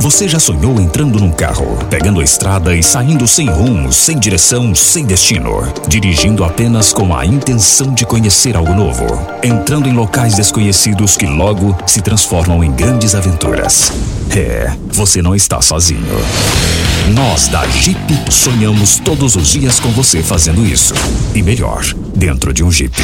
[0.01, 4.75] Você já sonhou entrando num carro, pegando a estrada e saindo sem rumo, sem direção,
[4.75, 9.07] sem destino, dirigindo apenas com a intenção de conhecer algo novo,
[9.43, 13.93] entrando em locais desconhecidos que logo se transformam em grandes aventuras?
[14.37, 16.19] É, você não está sozinho.
[17.15, 17.99] Nós da Jeep
[18.31, 20.95] sonhamos todos os dias com você fazendo isso.
[21.35, 21.85] E melhor,
[22.17, 22.95] dentro de um Jeep.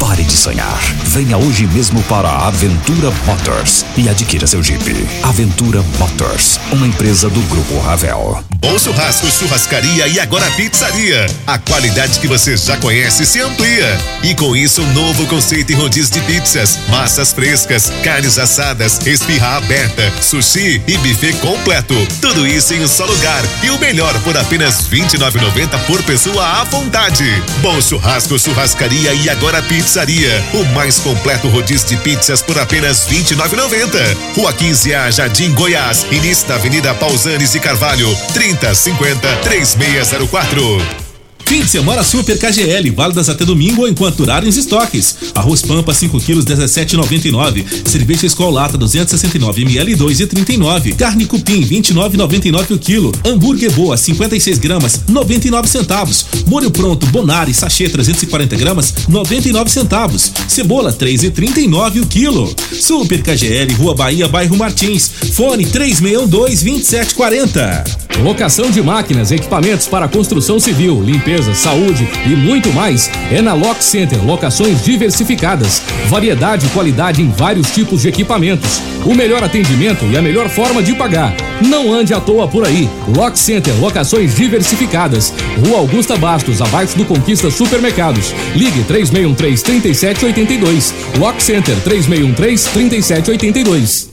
[0.00, 0.80] Pare de sonhar.
[1.04, 5.06] Venha hoje mesmo para a Aventura Motors e adquira seu Jeep.
[5.22, 8.42] Aventura Motors, uma empresa do Grupo Ravel.
[8.58, 11.26] Bom churrasco, churrascaria e agora pizzaria.
[11.46, 13.98] A qualidade que você já conhece se amplia.
[14.22, 19.58] E com isso, um novo conceito em rodízio de pizzas, massas frescas, carnes assadas, espirra
[19.58, 21.94] aberta, sushi e buffet completo.
[22.20, 23.42] Tudo isso em um só lugar.
[23.62, 27.24] E o melhor por apenas R$ 29,90 por pessoa à vontade.
[27.60, 28.05] Bom churrasco,
[28.38, 30.44] churrascaria e agora pizzaria.
[30.54, 34.16] O mais completo rodízio de pizzas por apenas R$ 29,90.
[34.36, 36.06] Rua 15A, Jardim Goiás.
[36.10, 38.08] Início da Avenida Pausanes e Carvalho.
[38.32, 41.05] 3050 3604.
[41.46, 45.16] Fim de semana Super KGL, válidas até domingo ou enquanto durarem os estoques.
[45.34, 47.64] Arroz Pampa 5 quilos 17,99.
[47.84, 50.96] Cerveja Skol Lata 269 ml 2,39.
[50.96, 53.12] Carne Cupim 29,99 o quilo.
[53.24, 56.26] Hambúrguer Boa 56 gramas 99 centavos.
[56.46, 60.32] Molho pronto Bonari sachê 340 gramas 99 centavos.
[60.48, 62.54] Cebola 3,39 o quilo.
[62.72, 65.10] Super KGL Rua Bahia Bairro Martins.
[65.32, 67.84] Fone 3612 2740.
[68.22, 73.82] Locação de máquinas, equipamentos para construção civil, limpeza, saúde e muito mais é na Lock
[73.82, 74.22] Center.
[74.24, 80.22] Locações diversificadas, variedade e qualidade em vários tipos de equipamentos, o melhor atendimento e a
[80.22, 81.34] melhor forma de pagar.
[81.60, 82.88] Não ande à toa por aí.
[83.14, 85.32] Lock Center, locações diversificadas.
[85.64, 88.34] Rua Augusta Bastos, abaixo do Conquista Supermercados.
[88.54, 90.94] Ligue 3613 3782.
[91.18, 94.10] Lock Center 3613 3782.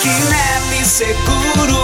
[0.00, 1.83] Quinelli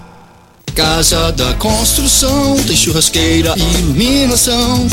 [0.81, 4.87] Casa da Construção tem churrasqueira iluminação,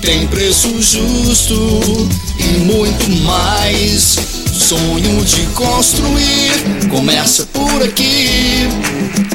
[0.00, 4.45] tem preço justo e muito mais.
[4.56, 8.68] Sonho de construir começa por aqui.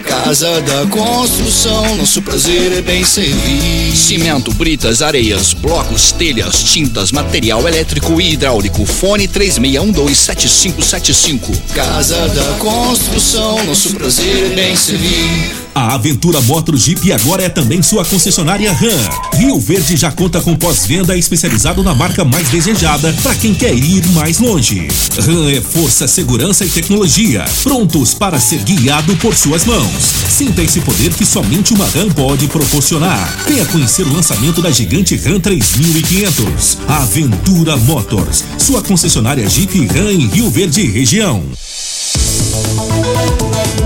[0.03, 3.95] Casa da Construção, nosso prazer é bem servir.
[3.95, 8.83] Cimento, britas, areias, blocos, telhas, tintas, material elétrico e hidráulico.
[8.85, 11.55] Fone 36127575.
[11.73, 15.61] Casa da Construção, nosso prazer é bem servir.
[15.73, 18.89] A Aventura Motor Jeep agora é também sua concessionária RAM.
[19.35, 24.05] Rio Verde já conta com pós-venda especializado na marca mais desejada para quem quer ir
[24.07, 24.89] mais longe.
[25.19, 30.03] RAM é força, segurança e tecnologia, prontos para ser guiado por suas mãos.
[30.29, 33.43] Sinta esse poder que somente uma RAM pode proporcionar.
[33.45, 36.77] Venha conhecer o lançamento da gigante RAM 3500.
[36.87, 41.43] Aventura Motors, sua concessionária Jeep RAM em Rio Verde região.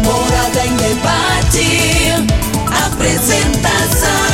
[0.03, 2.25] Morada em debate.
[2.85, 4.24] Apresentação: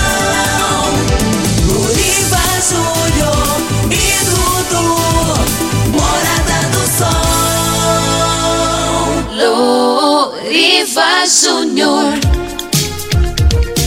[10.92, 12.20] Luriva Júnior.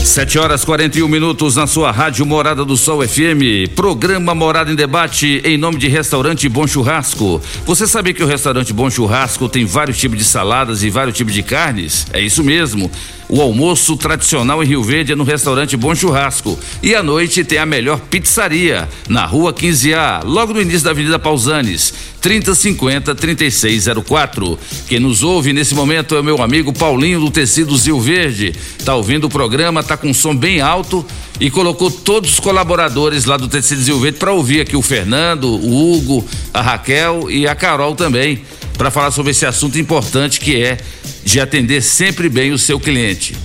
[0.03, 3.69] 7 horas 41 minutos na sua rádio Morada do Sol FM.
[3.75, 7.39] Programa Morada em Debate em nome de Restaurante Bom Churrasco.
[7.65, 11.33] Você sabia que o Restaurante Bom Churrasco tem vários tipos de saladas e vários tipos
[11.33, 12.07] de carnes?
[12.11, 12.89] É isso mesmo.
[13.27, 16.59] O almoço tradicional em Rio Verde é no restaurante Bom Churrasco.
[16.83, 21.17] E à noite tem a melhor pizzaria, na rua 15A, logo no início da Avenida
[21.17, 24.59] Pausanes, 3050 3604.
[24.87, 28.53] Quem nos ouve nesse momento é o meu amigo Paulinho do Tecidos Rio Verde.
[28.83, 31.03] Tá ouvindo o programa, tá com som bem alto
[31.39, 35.45] e colocou todos os colaboradores lá do Tecidos Rio Verde para ouvir aqui o Fernando,
[35.45, 36.23] o Hugo,
[36.53, 38.43] a Raquel e a Carol também
[38.77, 40.77] para falar sobre esse assunto importante que é
[41.25, 43.35] de atender sempre bem o seu cliente.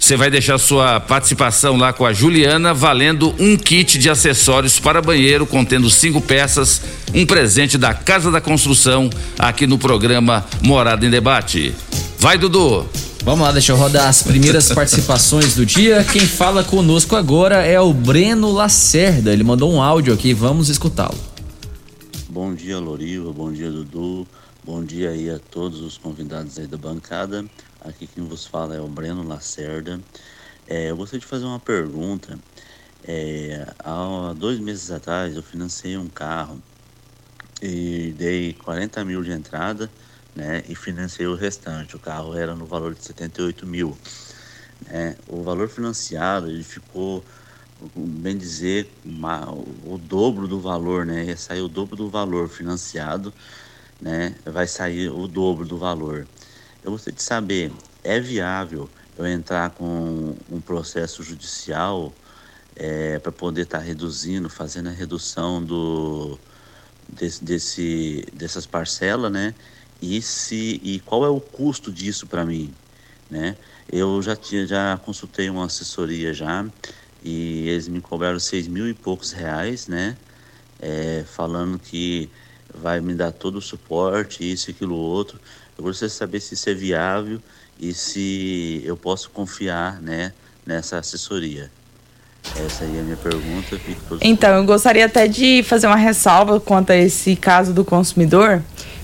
[0.04, 5.02] Você vai deixar sua participação lá com a Juliana, valendo um kit de acessórios para
[5.02, 6.82] banheiro contendo cinco peças,
[7.14, 11.74] um presente da Casa da Construção, aqui no programa Morada em Debate.
[12.20, 12.86] Vai, Dudu.
[13.24, 16.04] Vamos lá, deixa eu rodar as primeiras participações do dia.
[16.04, 19.32] Quem fala conosco agora é o Breno Lacerda.
[19.32, 21.18] Ele mandou um áudio aqui, vamos escutá-lo.
[22.28, 23.32] Bom dia, Loriva.
[23.32, 24.28] Bom dia, Dudu.
[24.66, 27.46] Bom dia aí a todos os convidados aí da bancada.
[27.84, 30.02] Aqui quem vos fala é o Breno Lacerda.
[30.66, 32.40] É, eu gostaria de fazer uma pergunta.
[33.04, 36.64] É, há dois meses atrás eu financei um carro
[37.62, 39.92] e dei 40 mil de entrada
[40.34, 41.98] né, e financei o restante.
[41.98, 43.98] O carro era no valor de 78 mil.
[44.88, 45.18] Né?
[45.28, 47.26] O valor financiado ele ficou,
[47.96, 51.26] bem dizer, uma, o dobro do valor, né?
[51.26, 53.34] Ia sair o dobro do valor financiado,
[54.00, 54.36] né?
[54.46, 56.30] Vai sair o dobro do valor.
[56.84, 57.72] Eu gostaria de saber,
[58.04, 62.14] é viável eu entrar com um processo judicial
[62.76, 66.38] é, para poder estar tá reduzindo, fazendo a redução do,
[67.08, 69.56] desse, desse, dessas parcelas, né?
[70.04, 72.74] e se e qual é o custo disso para mim,
[73.30, 73.56] né?
[73.90, 76.66] Eu já tinha já consultei uma assessoria já
[77.24, 80.18] e eles me cobraram seis mil e poucos reais, né?
[80.82, 82.30] É, falando que
[82.76, 85.40] vai me dar todo o suporte, isso aquilo outro.
[85.78, 87.40] Eu gostaria de saber se isso é viável
[87.80, 90.34] e se eu posso confiar, né,
[90.66, 91.72] nessa assessoria.
[92.56, 93.80] Essa aí é a minha pergunta.
[94.22, 98.62] Então, eu gostaria até de fazer uma ressalva quanto a esse caso do consumidor.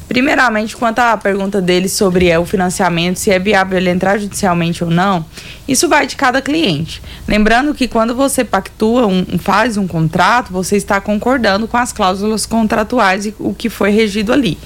[0.10, 4.84] Primeiramente, quanto à pergunta dele sobre é, o financiamento, se é viável ele entrar judicialmente
[4.84, 5.24] ou não,
[5.68, 7.00] isso vai de cada cliente.
[7.28, 12.48] Lembrando que quando você pactua, um, faz um contrato, você está concordando com as cláusulas
[12.48, 14.58] contratuais e o que foi regido ali.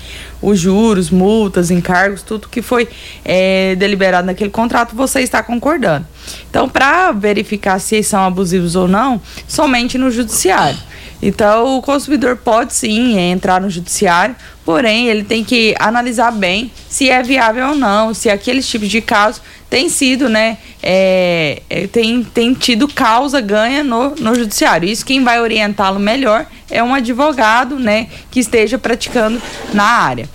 [0.42, 2.88] Os juros, multas, encargos, tudo que foi
[3.26, 6.08] é, deliberado naquele contrato, você está concordando.
[6.50, 10.80] Então, para verificar se são abusivos ou não, somente no judiciário.
[11.26, 17.10] Então, o consumidor pode sim entrar no judiciário, porém, ele tem que analisar bem se
[17.10, 22.26] é viável ou não, se aqueles tipos de casos têm sido, né, é, é, tem,
[22.26, 24.90] tem tido causa ganha no, no judiciário.
[24.90, 29.42] Isso quem vai orientá-lo melhor é um advogado, né, que esteja praticando
[29.74, 30.30] na área.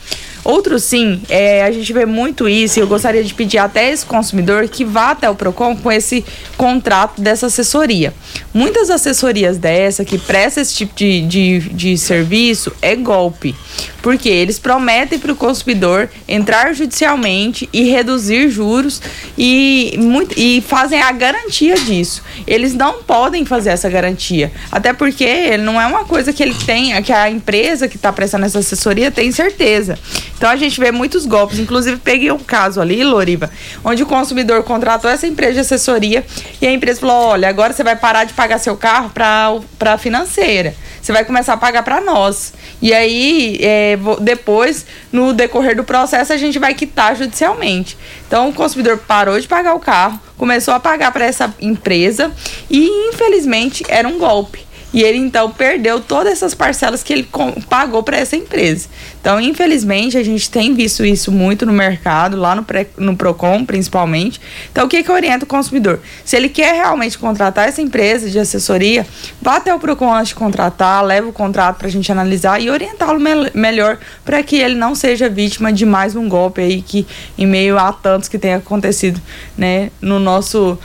[0.49, 4.07] Outro sim, é, a gente vê muito isso e eu gostaria de pedir até esse
[4.07, 6.25] consumidor que vá até o PROCON com esse
[6.57, 8.15] contrato dessa assessoria.
[8.55, 13.55] Muitas assessorias dessa que prestam esse tipo de, de, de serviço é golpe.
[14.01, 19.03] Porque eles prometem para o consumidor entrar judicialmente e reduzir juros
[19.37, 22.23] e, muito, e fazem a garantia disso.
[22.47, 24.51] Eles não podem fazer essa garantia.
[24.73, 28.47] Até porque não é uma coisa que ele tem, que a empresa que está prestando
[28.47, 29.99] essa assessoria tem certeza.
[30.39, 31.59] Então a gente vê muitos golpes.
[31.59, 33.51] Inclusive, peguei um caso ali, Loriva,
[33.85, 36.25] onde o consumidor contratou essa empresa de assessoria
[36.63, 39.99] e a empresa falou: olha, agora você vai parar de pagar seu carro para a
[39.99, 40.75] financeira.
[41.03, 42.53] Você vai começar a pagar para nós.
[42.81, 47.97] E aí, é, depois, no decorrer do processo, a gente vai quitar judicialmente.
[48.27, 52.31] Então, o consumidor parou de pagar o carro, começou a pagar para essa empresa
[52.71, 54.68] e, infelizmente, era um golpe.
[54.93, 57.29] E ele então perdeu todas essas parcelas que ele
[57.69, 58.89] pagou para essa empresa.
[59.21, 62.65] Então, infelizmente, a gente tem visto isso muito no mercado, lá no,
[62.97, 64.41] no Procon principalmente.
[64.73, 66.01] Então, o que, que orienta o consumidor?
[66.25, 69.07] Se ele quer realmente contratar essa empresa de assessoria,
[69.43, 72.71] vá até o Procon antes de contratar, leve o contrato para a gente analisar e
[72.71, 77.07] orientá-lo me melhor para que ele não seja vítima de mais um golpe aí que,
[77.37, 79.21] em meio a tantos que tem acontecido,
[79.57, 80.79] né, no nosso,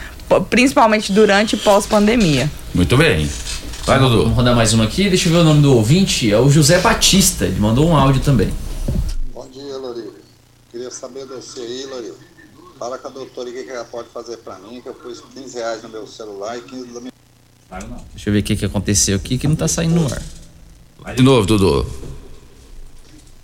[0.50, 2.50] principalmente durante e pós-pandemia.
[2.74, 3.30] Muito bem.
[3.86, 4.24] Vai, Dudu.
[4.24, 5.10] Vamos rodar mais uma aqui.
[5.10, 6.32] Deixa eu ver o nome do ouvinte.
[6.32, 7.46] É o José Batista.
[7.46, 8.54] Ele mandou um áudio também.
[9.34, 10.10] Bom dia, Lori.
[10.72, 12.14] Queria saber de você aí, Lori.
[12.80, 15.56] Fala com a doutora o que ela pode fazer pra mim, que eu pus 15
[15.58, 17.12] reais no meu celular e 15 da minha.
[18.14, 20.22] Deixa eu ver o que, que aconteceu aqui que não tá saindo no ar.
[21.00, 21.86] Vai de novo, Dudu.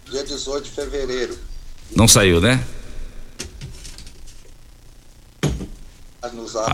[0.09, 1.37] Dia 18 de fevereiro.
[1.93, 2.63] Não saiu, né?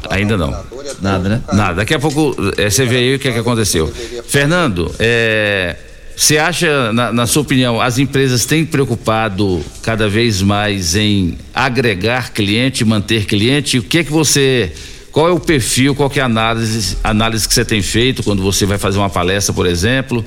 [0.09, 0.65] Ainda não.
[1.01, 1.41] Nada, né?
[1.53, 1.73] Nada.
[1.75, 3.91] Daqui a pouco é, você vê aí o que, é que aconteceu.
[4.27, 5.75] Fernando, é,
[6.15, 12.31] você acha, na, na, sua opinião, as empresas têm preocupado cada vez mais em agregar
[12.31, 13.77] cliente, manter cliente?
[13.77, 14.71] O que é que você.
[15.11, 18.65] Qual é o perfil, qual é a análise, análise que você tem feito quando você
[18.65, 20.25] vai fazer uma palestra, por exemplo?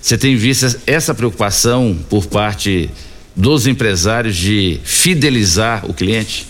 [0.00, 2.90] Você tem visto essa preocupação por parte
[3.34, 6.46] dos empresários de fidelizar o cliente?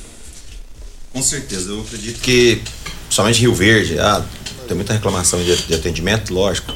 [1.18, 2.62] Com certeza, eu acredito que
[3.10, 4.24] somente Rio Verde, ah,
[4.68, 6.72] tem muita reclamação de, de atendimento, lógico.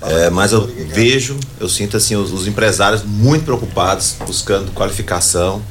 [0.00, 5.62] É, mas eu vejo, eu sinto assim, os, os empresários muito preocupados, buscando qualificação.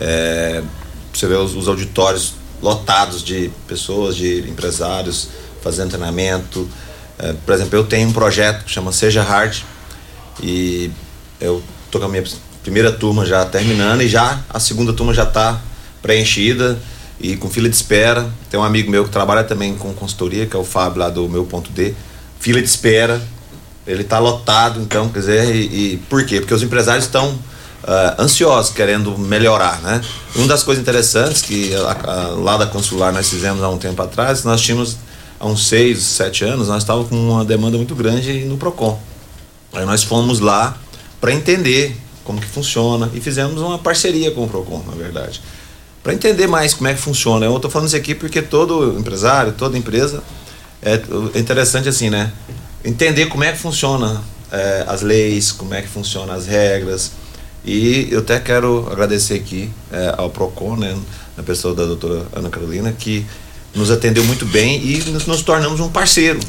[0.00, 0.62] É,
[1.12, 5.30] você vê os, os, auditórios lotados de pessoas, de empresários
[5.64, 6.70] fazendo treinamento.
[7.18, 9.64] É, por exemplo, eu tenho um projeto que chama Seja Hard
[10.40, 10.92] e
[11.40, 12.22] eu tô com a minha
[12.62, 15.60] primeira turma já terminando e já a segunda turma já está
[16.00, 16.78] preenchida
[17.22, 18.28] e com fila de espera.
[18.50, 21.28] Tem um amigo meu que trabalha também com consultoria, que é o Fábio lá do
[21.28, 21.94] meu ponto D.
[22.40, 23.22] Fila de espera,
[23.86, 26.40] ele está lotado, então, quer dizer, e, e, por quê?
[26.40, 30.00] Porque os empresários estão uh, ansiosos, querendo melhorar, né?
[30.34, 34.02] Uma das coisas interessantes que a, a, lá da Consular nós fizemos há um tempo
[34.02, 34.96] atrás, nós tínhamos
[35.38, 39.00] há uns seis, sete anos, nós estávamos com uma demanda muito grande no Procon.
[39.72, 40.76] Aí nós fomos lá
[41.20, 45.40] para entender como que funciona e fizemos uma parceria com o Procon, na verdade
[46.02, 47.46] para entender mais como é que funciona.
[47.46, 50.22] Eu estou falando isso aqui porque todo empresário, toda empresa
[50.82, 51.00] é,
[51.34, 52.32] é interessante assim, né?
[52.84, 57.12] Entender como é que funciona é, as leis, como é que funcionam as regras.
[57.64, 60.98] E eu até quero agradecer aqui é, ao Procon, né,
[61.36, 63.24] na pessoa da doutora Ana Carolina, que
[63.72, 66.40] nos atendeu muito bem e nos, nos tornamos um parceiro.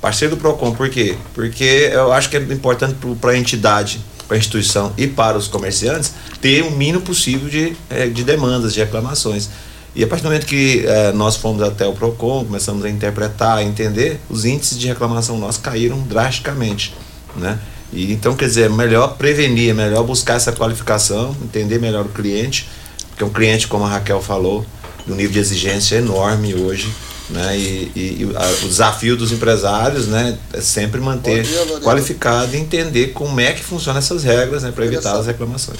[0.00, 1.16] Parceiro do Procon, por quê?
[1.34, 5.48] Porque eu acho que é importante para a entidade para a instituição e para os
[5.48, 9.48] comerciantes ter o mínimo possível de, é, de demandas, de reclamações.
[9.96, 13.58] E a partir do momento que é, nós fomos até o PROCON, começamos a interpretar,
[13.58, 16.94] a entender, os índices de reclamação nossos caíram drasticamente.
[17.34, 17.58] Né?
[17.92, 22.10] E, então, quer dizer, é melhor prevenir, é melhor buscar essa qualificação, entender melhor o
[22.10, 22.68] cliente,
[23.08, 24.64] porque um cliente, como a Raquel falou,
[25.08, 26.92] um nível de exigência enorme hoje
[27.30, 27.56] né?
[27.56, 32.58] E, e, e a, o desafio dos empresários né, é sempre manter dia, qualificado e
[32.58, 35.78] entender como é que funcionam essas regras né, para evitar as reclamações.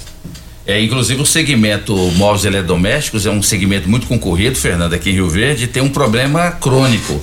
[0.66, 5.28] É, inclusive o segmento móveis eletrodomésticos é um segmento muito concorrido, Fernando, aqui em Rio
[5.28, 7.18] Verde, tem um problema crônico.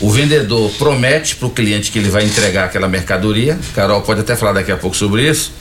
[0.00, 4.34] O vendedor promete para o cliente que ele vai entregar aquela mercadoria, Carol pode até
[4.34, 5.52] falar daqui a pouco sobre isso,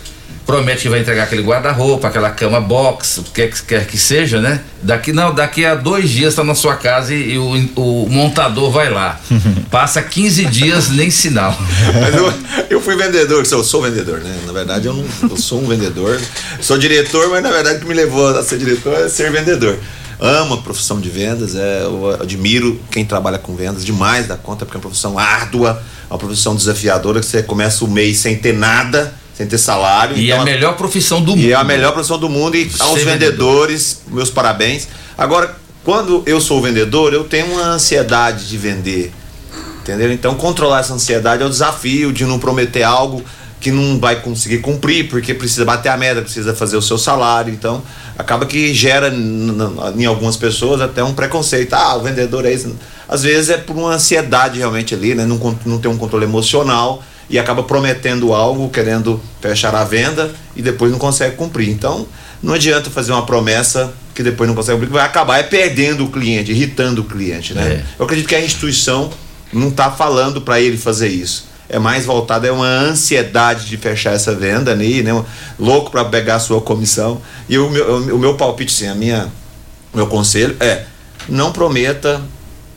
[0.47, 4.61] promete que vai entregar aquele guarda-roupa, aquela cama box, o que quer que seja, né?
[4.81, 8.71] Daqui não, daqui a dois dias está na sua casa e, e o, o, montador
[8.71, 9.19] vai lá.
[9.69, 11.55] Passa 15 dias nem sinal.
[12.01, 12.33] Mas eu,
[12.69, 14.33] eu fui vendedor, eu sou vendedor, né?
[14.45, 16.17] Na verdade eu não eu sou um vendedor,
[16.61, 19.77] sou diretor, mas na verdade o que me levou a ser diretor é ser vendedor.
[20.19, 24.65] Amo a profissão de vendas, é, eu admiro quem trabalha com vendas demais da conta,
[24.65, 28.53] porque é uma profissão árdua, uma profissão desafiadora que você começa o mês sem ter
[28.53, 30.17] nada sem ter salário.
[30.17, 31.45] E então, é a melhor profissão do mundo.
[31.45, 32.57] E é a melhor profissão do mundo.
[32.57, 34.15] E aos vendedores, vendedor.
[34.15, 34.87] meus parabéns.
[35.15, 39.13] Agora, quando eu sou vendedor, eu tenho uma ansiedade de vender.
[39.81, 40.11] Entendeu?
[40.11, 43.23] Então, controlar essa ansiedade é o desafio de não prometer algo
[43.59, 47.53] que não vai conseguir cumprir, porque precisa bater a meta, precisa fazer o seu salário.
[47.53, 47.83] Então,
[48.17, 49.13] acaba que gera
[49.95, 51.73] em algumas pessoas até um preconceito.
[51.73, 52.75] Ah, o vendedor é isso.
[53.07, 55.25] Às vezes é por uma ansiedade realmente ali, né?
[55.25, 60.61] Não, não tem um controle emocional e acaba prometendo algo, querendo fechar a venda e
[60.61, 61.69] depois não consegue cumprir.
[61.69, 62.07] Então,
[62.41, 66.09] não adianta fazer uma promessa que depois não consegue cumprir, vai acabar é perdendo o
[66.09, 67.67] cliente, irritando o cliente, né?
[67.67, 67.85] É.
[67.99, 69.09] Eu acredito que a instituição
[69.51, 71.47] não está falando para ele fazer isso.
[71.69, 75.11] É mais voltado é uma ansiedade de fechar essa venda ali, né?
[75.59, 77.21] Louco para pegar a sua comissão.
[77.49, 79.27] E o meu, o meu palpite, sim, a minha
[79.93, 80.83] meu conselho é
[81.27, 82.21] não prometa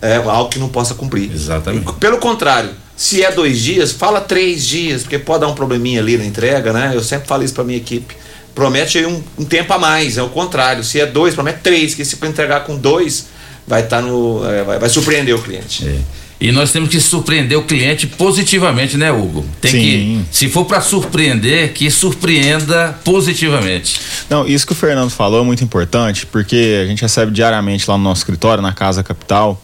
[0.03, 1.31] é, algo que não possa cumprir.
[1.33, 1.93] Exatamente.
[1.95, 6.17] Pelo contrário, se é dois dias, fala três dias, porque pode dar um probleminha ali
[6.17, 6.93] na entrega, né?
[6.95, 8.17] Eu sempre falo isso para minha equipe.
[8.55, 10.83] Promete um, um, tempo a mais, é o contrário.
[10.85, 13.27] Se é dois, promete três, que se for entregar com dois,
[13.67, 14.45] vai estar tá no.
[14.45, 15.89] É, vai, vai, surpreender o cliente.
[15.89, 15.99] É.
[16.41, 19.45] E nós temos que surpreender o cliente positivamente, né, Hugo?
[19.61, 20.27] Tem Sim.
[20.31, 24.01] que, se for para surpreender, que surpreenda positivamente.
[24.31, 27.99] Não, isso que o Fernando falou é muito importante, porque a gente recebe diariamente lá
[27.99, 29.63] no nosso escritório, na Casa Capital,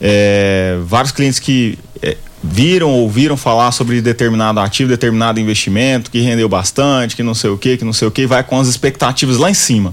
[0.00, 6.48] é, vários clientes que é, viram, ouviram falar sobre determinado ativo, determinado investimento, que rendeu
[6.48, 9.38] bastante, que não sei o que, que não sei o que, vai com as expectativas
[9.38, 9.92] lá em cima.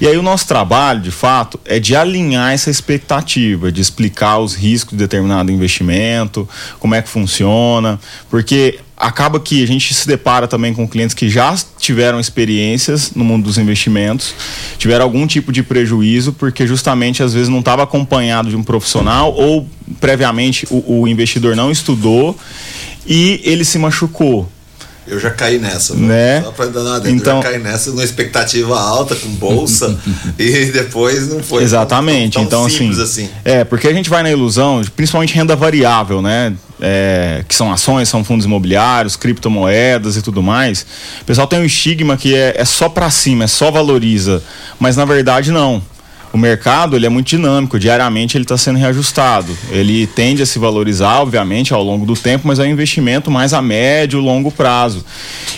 [0.00, 4.54] E aí o nosso trabalho, de fato, é de alinhar essa expectativa, de explicar os
[4.54, 10.48] riscos de determinado investimento, como é que funciona, porque acaba que a gente se depara
[10.48, 14.34] também com clientes que já tiveram experiências no mundo dos investimentos,
[14.78, 19.34] tiveram algum tipo de prejuízo, porque justamente às vezes não estava acompanhado de um profissional
[19.34, 19.68] ou
[20.00, 22.38] previamente o, o investidor não estudou
[23.06, 24.50] e ele se machucou.
[25.06, 26.42] Eu já caí nessa, Né?
[26.42, 29.96] Só pra adendo, Então- eu já caí nessa numa expectativa alta com bolsa
[30.38, 31.62] e depois não foi.
[31.62, 32.34] Exatamente.
[32.34, 36.20] tão, tão então, simples assim, É, porque a gente vai na ilusão, principalmente renda variável,
[36.20, 36.52] né?
[36.80, 40.84] É, que são ações, são fundos imobiliários, criptomoedas e tudo mais.
[41.22, 44.42] O pessoal tem um estigma que é, é só pra cima, é só valoriza.
[44.78, 45.82] Mas na verdade, não.
[46.36, 49.56] O mercado ele é muito dinâmico, diariamente ele está sendo reajustado.
[49.70, 53.54] Ele tende a se valorizar, obviamente, ao longo do tempo, mas é um investimento mais
[53.54, 55.02] a médio, longo prazo.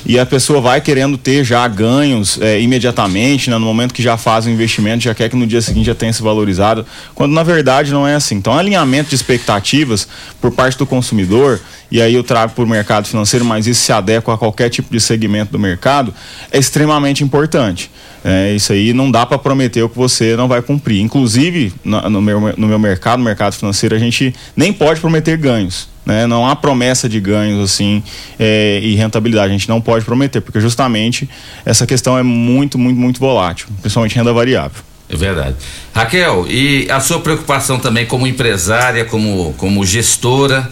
[0.07, 4.17] E a pessoa vai querendo ter já ganhos é, imediatamente, né, no momento que já
[4.17, 7.43] faz o investimento, já quer que no dia seguinte já tenha se valorizado, quando na
[7.43, 8.37] verdade não é assim.
[8.37, 10.07] Então, alinhamento de expectativas
[10.41, 11.61] por parte do consumidor,
[11.91, 14.93] e aí eu trago para o mercado financeiro, mas isso se adequa a qualquer tipo
[14.93, 16.15] de segmento do mercado,
[16.53, 17.91] é extremamente importante.
[18.31, 21.01] É, isso aí não dá para prometer o que você não vai cumprir.
[21.01, 25.39] Inclusive, na- no, meu, no meu mercado, no mercado financeiro, a gente nem pode prometer
[25.39, 25.89] ganhos.
[26.05, 26.27] Né?
[26.27, 28.03] Não há promessa de ganhos assim
[28.39, 29.49] é, e rentabilidade.
[29.49, 31.27] A gente não pode prometer, porque justamente
[31.65, 34.83] essa questão é muito, muito, muito volátil, principalmente renda variável.
[35.09, 35.57] É verdade.
[35.95, 40.71] Raquel, e a sua preocupação também como empresária, como, como gestora,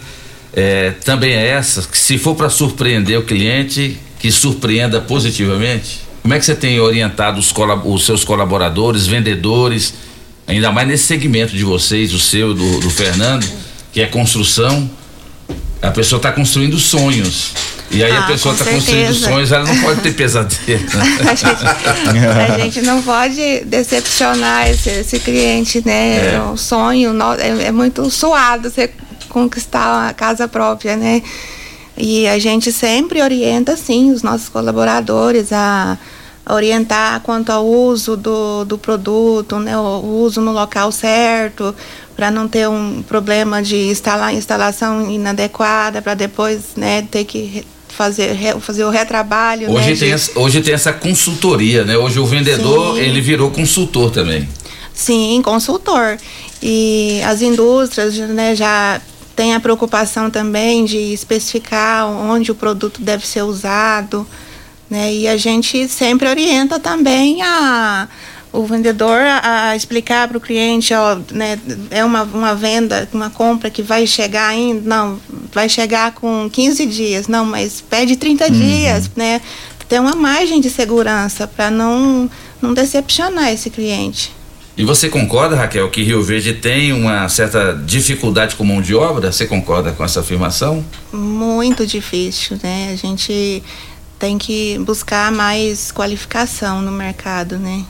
[0.53, 1.81] é, também é essa?
[1.81, 6.06] Que se for para surpreender o cliente, que surpreenda positivamente?
[6.27, 7.53] Como é que você tem orientado os,
[7.85, 9.93] os seus colaboradores, vendedores,
[10.45, 13.47] ainda mais nesse segmento de vocês, o seu, do, do Fernando,
[13.93, 14.89] que é construção?
[15.81, 17.53] A pessoa está construindo sonhos.
[17.89, 20.57] E aí a Ah, pessoa com está construindo sonhos, ela não pode ter pesadelo.
[21.31, 26.35] a, gente, a gente não pode decepcionar esse, esse cliente, né?
[26.35, 26.41] É.
[26.41, 28.91] O sonho no- é, é muito suado você
[29.29, 31.23] conquistar uma casa própria, né?
[31.97, 35.97] E a gente sempre orienta, sim, os nossos colaboradores a a
[36.49, 39.77] orientar quanto ao uso do, do produto, né?
[39.77, 41.73] O uso no local certo,
[42.15, 48.35] para não ter um problema de instalar instalação inadequada, para depois, né, ter que fazer,
[48.59, 49.73] fazer o retrabalho, né?
[49.73, 51.97] Hoje de- tem, essa, hoje tem essa consultoria, né?
[51.97, 53.01] Hoje o vendedor, Sim.
[53.01, 54.47] ele virou consultor também.
[54.93, 56.17] Sim, consultor.
[56.61, 58.99] E as indústrias né, já
[59.35, 64.25] têm a preocupação também de especificar onde o produto deve ser usado.
[64.89, 65.13] Né?
[65.13, 68.07] E a gente sempre orienta também a,
[68.53, 71.59] o vendedor a, a explicar para o cliente, ó, né,
[71.91, 75.19] é uma, uma venda, uma compra que vai chegar ainda, não,
[75.53, 78.51] vai chegar com 15 dias, não, mas pede 30 Uhum.
[78.51, 79.41] dias, né?
[79.89, 82.29] Ter uma margem de segurança para não,
[82.61, 84.33] não decepcionar esse cliente.
[84.77, 89.31] E você concorda, Raquel, que Rio Verde tem uma certa dificuldade com mão de obra?
[89.31, 90.85] Você concorda com essa afirmação?
[91.11, 92.91] muito difícil, né?
[92.93, 93.63] A gente
[94.19, 97.83] tem que buscar mais qualificação no mercado, né?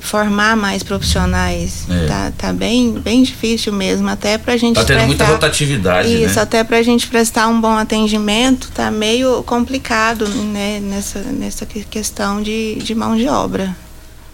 [0.00, 1.84] Formar mais profissionais.
[1.90, 2.06] É.
[2.06, 6.36] Tá, tá bem, bem difícil mesmo, até pra gente Tá tendo muita prestar- rotatividade, Isso,
[6.36, 6.42] né?
[6.42, 10.80] até pra gente prestar um bom atendimento, tá meio complicado, né?
[10.80, 13.76] Nessa, nessa que- questão de, de mão de obra.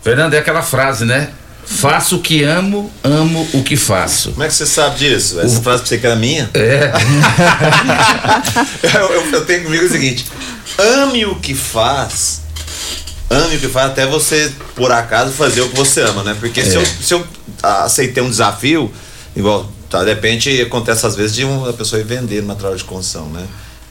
[0.02, 1.30] Fernando, é aquela frase, né?
[1.70, 4.30] Faço o que amo, amo o que faço.
[4.32, 5.38] Como é que você sabe disso?
[5.38, 6.50] Essa frase pra você que era minha?
[6.54, 6.90] É.
[8.96, 10.26] eu, eu- eu tenho comigo o seguinte:
[10.78, 12.40] ame o que faz.
[13.30, 16.34] Ame o que faz até você, por acaso, fazer o que você ama, né?
[16.40, 16.80] Porque se, É.
[16.80, 17.26] eu, se eu
[17.62, 18.90] aceitei um desafio,
[19.36, 23.26] igual, tá, de repente acontece às vezes de uma pessoa ir vender material de construção,
[23.28, 23.44] né?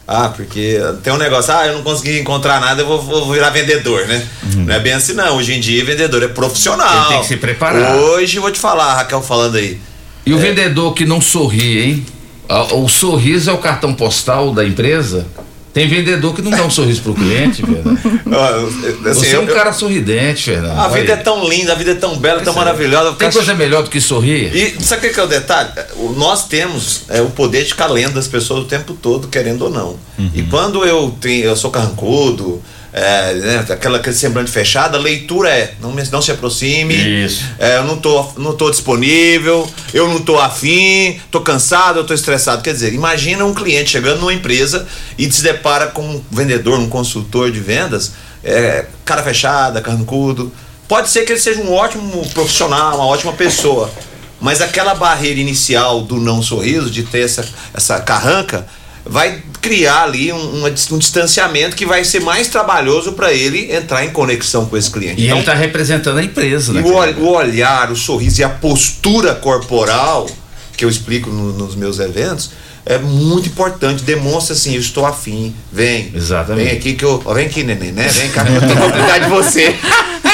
[0.07, 3.49] Ah, porque tem um negócio, ah, eu não consegui encontrar nada, eu vou, vou virar
[3.49, 4.25] vendedor, né?
[4.55, 5.35] Não é bem assim, não.
[5.35, 6.95] Hoje em dia, vendedor é profissional.
[7.01, 7.97] Ele tem que se preparar.
[7.97, 9.77] Hoje, eu vou te falar, Raquel falando aí.
[10.25, 12.05] E o vendedor que não sorri, hein?
[12.47, 15.27] Ah, O sorriso é o cartão postal da empresa?
[15.77, 17.99] Tem vendedor que não dá um sorriso pro cliente, Fernando.
[19.05, 20.79] assim, Você é um eu- cara sorridente, Fernando.
[20.79, 22.65] A vida é tão linda, a vida é tão bela, tão Pois é.
[22.65, 23.13] maravilhosa.
[23.13, 24.55] Tem coisa melhor do que sorrir?
[24.55, 25.69] E sabe o que que é o detalhe?
[26.15, 29.69] Nós temos é, o poder de ficar lendo as pessoas o tempo todo, querendo ou
[29.69, 29.97] não.
[30.33, 32.59] E quando eu tenho, eu sou carrancudo,
[32.93, 36.95] é, né, aquela aquele semblante fechado, a leitura é não, me- não se aproxime.
[37.25, 37.43] Isso.
[37.59, 42.13] é, eu não tô, não tô disponível, eu não tô afim, tô cansado, eu tô
[42.13, 42.61] estressado.
[42.61, 46.89] Quer dizer, imagina um cliente chegando numa empresa e se depara com um vendedor, um
[46.89, 48.13] consultor de vendas,
[48.43, 50.51] é, cara fechada, carrancudo.
[50.87, 53.91] Pode ser que ele seja um ótimo profissional, uma ótima pessoa.
[54.39, 58.65] Mas aquela barreira inicial do não sorriso, de ter essa, essa carranca,
[59.09, 64.09] vai criar ali um, um distanciamento que vai ser mais trabalhoso para ele entrar em
[64.09, 65.21] conexão com esse cliente.
[65.21, 66.81] E ele tá representando a empresa, né?
[66.81, 66.87] o,
[67.23, 70.27] o olhar, o sorriso e a postura corporal
[70.77, 72.51] que eu explico no- nos meus eventos,
[72.85, 74.03] é muito importante.
[74.03, 75.53] Demonstra assim, eu estou afim.
[75.73, 76.11] Vem.
[76.13, 76.65] Exatamente.
[76.69, 77.21] Vem aqui que eu.
[77.25, 78.07] ó, Vem aqui, neném, né?
[78.07, 79.75] Vem cá que eu tenho cuidar de você.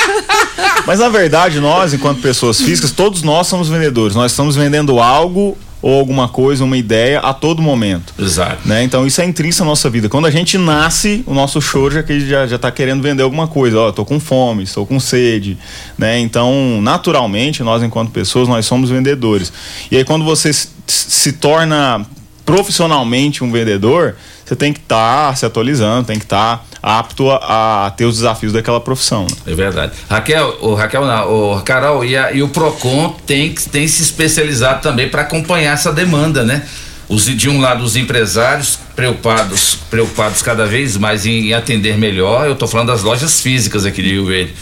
[0.86, 4.16] Mas na verdade, nós, enquanto pessoas físicas, todos nós somos vendedores.
[4.16, 8.14] Nós estamos vendendo algo ou alguma coisa, uma ideia a todo momento.
[8.18, 8.66] Exato.
[8.66, 8.84] Né?
[8.84, 10.08] Então isso é intrínseco à nossa vida.
[10.08, 13.48] Quando a gente nasce, o nosso choro já que já, já tá querendo vender alguma
[13.48, 13.78] coisa.
[13.78, 15.58] Ó, tô com fome, estou com sede,
[15.98, 16.18] né?
[16.20, 19.52] Então, naturalmente, nós enquanto pessoas, nós somos vendedores.
[19.92, 20.52] E aí quando você
[20.88, 22.06] se torna
[22.46, 24.16] profissionalmente um vendedor,
[24.46, 28.52] você tem que estar se atualizando, tem que estar apto a, a ter os desafios
[28.54, 29.24] daquela profissão.
[29.24, 29.54] né?
[29.54, 29.94] É verdade.
[30.10, 34.82] Raquel, o Raquel não, o Carol, e, a- e o Procon tem, tem se especializado
[34.82, 36.64] também para acompanhar essa demanda, né?
[37.08, 42.46] Os, de um lado, os empresários preocupados, preocupados cada vez mais em, em atender melhor.
[42.46, 44.54] Eu estou falando das lojas físicas aqui de Rio Verde.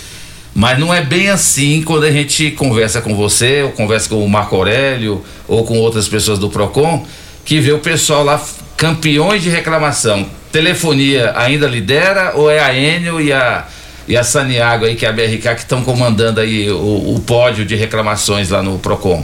[0.54, 4.30] Mas não é bem assim quando a gente conversa com você, ou conversa com o
[4.30, 7.06] Marco Aurélio, ou com outras pessoas do PROCON,
[7.46, 8.42] que vê o pessoal lá,
[8.82, 10.26] campeões de reclamação.
[10.52, 13.68] Telefonia ainda lidera ou é a Enel e a,
[14.08, 17.64] e a Saniago aí, que é a BRK, que estão comandando aí o, o pódio
[17.64, 19.24] de reclamações lá no PROCON?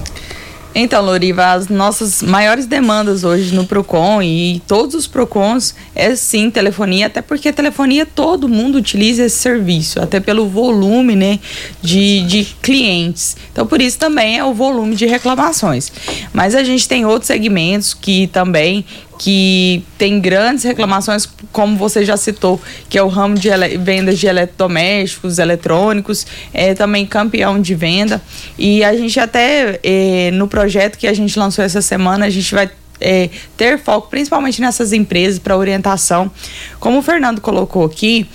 [0.80, 6.52] Então, Loriva, as nossas maiores demandas hoje no Procon e todos os Procons é sim
[6.52, 11.40] telefonia, até porque telefonia todo mundo utiliza esse serviço, até pelo volume, né,
[11.82, 13.36] de, de clientes.
[13.52, 15.92] Então, por isso também é o volume de reclamações.
[16.32, 18.86] Mas a gente tem outros segmentos que também
[19.18, 23.50] que tem grandes reclamações, como você já citou, que é o ramo de
[23.80, 28.22] vendas de eletrodomésticos, eletrônicos, é também campeão de venda.
[28.58, 32.54] E a gente até, eh, no projeto que a gente lançou essa semana, a gente
[32.54, 36.32] vai eh, ter foco principalmente nessas empresas para orientação.
[36.80, 38.28] Como o Fernando colocou aqui,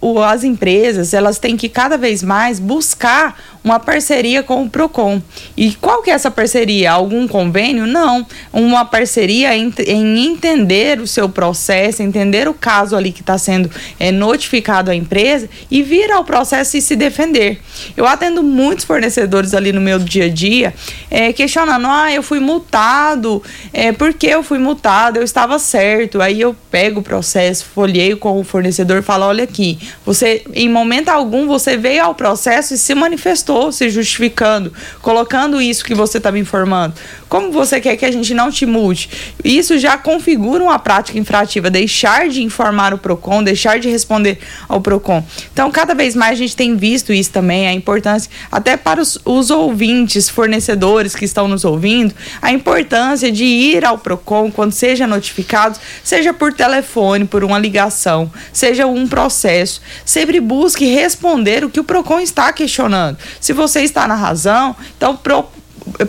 [0.00, 4.68] o- o- as empresas elas têm que cada vez mais buscar uma parceria com o
[4.68, 5.22] Procon.
[5.56, 6.92] E qual que é essa parceria?
[6.92, 7.86] Algum convênio?
[7.86, 8.26] Não.
[8.52, 13.70] Uma parceria em, em entender o seu processo, entender o caso ali que está sendo
[13.98, 17.58] é, notificado à empresa e vir ao processo e se defender.
[17.96, 20.74] Eu atendo muitos fornecedores ali no meu dia a dia
[21.10, 23.42] é, questionando: ah, eu fui multado,
[23.72, 25.18] é, por que eu fui multado?
[25.18, 26.20] Eu estava certo.
[26.20, 30.68] Aí eu pego o processo, folheio com o fornecedor e falo: olha aqui, você, em
[30.68, 36.18] momento algum, você veio ao processo e se manifestou, se justificando, colocando isso que você
[36.18, 36.94] está me informando.
[37.28, 39.10] Como você quer que a gente não te multe?
[39.42, 44.38] Isso já configura uma prática infrativa, deixar de informar o PROCON, deixar de responder
[44.68, 45.24] ao PROCON.
[45.52, 49.18] Então, cada vez mais a gente tem visto isso também, a importância, até para os,
[49.24, 55.06] os ouvintes, fornecedores que estão nos ouvindo, a importância de ir ao PROCON quando seja
[55.06, 59.80] notificado, seja por telefone, por uma ligação, seja um processo.
[60.04, 63.18] Sempre busque responder o que o PROCON está questionando.
[63.44, 65.44] Se você está na razão, então pro-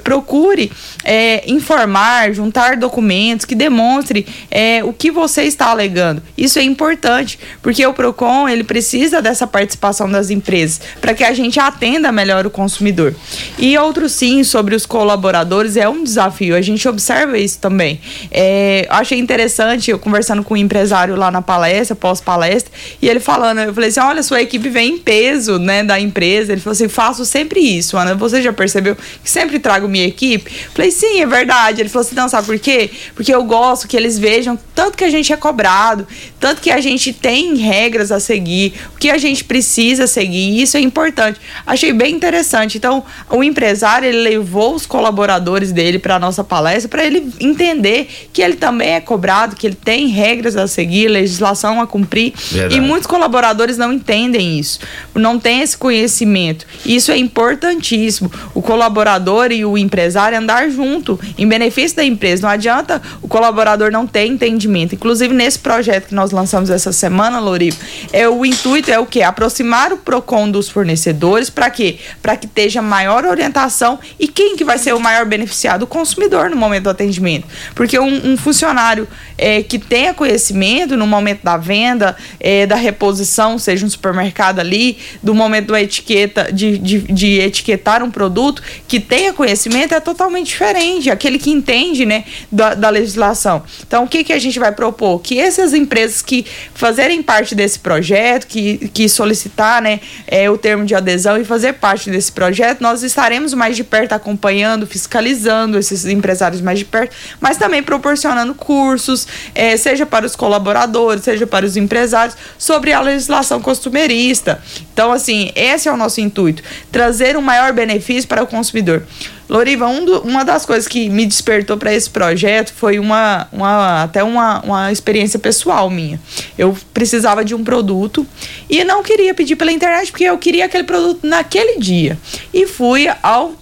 [0.04, 0.72] procure
[1.04, 6.22] é, informar, juntar documentos que demonstre é, o que você está alegando.
[6.38, 11.34] Isso é importante, porque o Procon ele precisa dessa participação das empresas para que a
[11.34, 13.14] gente atenda melhor o consumidor.
[13.58, 16.56] E outro sim sobre os colaboradores é um desafio.
[16.56, 18.00] A gente observa isso também.
[18.32, 22.72] É, achei interessante eu conversando com um empresário lá na palestra, pós-palestra,
[23.02, 26.52] e ele falando, eu falei assim, olha, sua equipe vem em peso, né, da empresa.
[26.52, 28.16] Ele falou assim, faço sempre isso, Ana.
[28.16, 30.52] Você já percebeu que sempre trago minha equipe?
[30.76, 31.82] Falei, sim, é verdade.
[31.82, 32.92] Ele falou assim, não, sabe por quê?
[33.16, 36.08] Porque eu gosto que eles vejam tanto que a gente é cobrado,
[36.40, 40.62] tanto que a gente tem regras a seguir, o que a gente precisa seguir, e
[40.62, 41.40] isso é importante.
[41.66, 42.78] Achei bem interessante.
[42.78, 48.42] Então, o empresário, ele levou os colaboradores dele para nossa palestra para ele entender que
[48.42, 52.34] ele também é cobrado, que ele tem regras a seguir, legislação a cumprir.
[52.52, 52.76] Verdade.
[52.76, 54.80] E muitos colaboradores não entendem isso,
[55.16, 56.68] não têm esse conhecimento.
[56.86, 58.32] Isso é importantíssimo.
[58.54, 62.44] O colaborador e o empresário andar junto em benefício da empresa.
[62.44, 64.96] Não adianta o colaborador não ter entendimento.
[64.96, 67.78] Inclusive nesse projeto que nós lançamos essa semana, Lorivo,
[68.12, 71.98] é o intuito é o que aproximar o Procon dos fornecedores para quê?
[72.22, 75.84] Para que esteja maior orientação e quem que vai ser o maior beneficiado?
[75.84, 81.08] O consumidor no momento do atendimento, porque um, um funcionário é, que tenha conhecimento no
[81.08, 86.78] momento da venda, é, da reposição, seja um supermercado ali, do momento da etiqueta, de,
[86.78, 92.24] de, de etiquetar um produto, que tenha conhecimento é totalmente diferente, aquele que entende né,
[92.52, 93.64] da, da legislação.
[93.86, 95.20] Então, o que, que a gente vai propor?
[95.20, 100.86] Que essas empresas que fazerem parte desse projeto, que, que solicitar né, é, o termo
[100.86, 106.06] de adesão e fazer parte desse projeto, nós estaremos mais de perto acompanhando, fiscalizando esses
[106.06, 111.66] empresários mais de perto, mas também proporcionando cursos, é, seja para os colaboradores, seja para
[111.66, 114.62] os empresários, sobre a legislação costumeirista.
[114.94, 119.04] Então, assim, esse é o nosso intuito: trazer um maior benefício para o consumidor.
[119.48, 124.04] Loriva, um do- uma das coisas que me despertou para esse projeto foi uma, uma
[124.04, 126.20] até uma, uma experiência pessoal minha.
[126.58, 128.26] Eu precisava de um produto
[128.70, 132.18] e não queria pedir pela internet porque eu queria aquele produto naquele dia.
[132.54, 133.54] E fui ao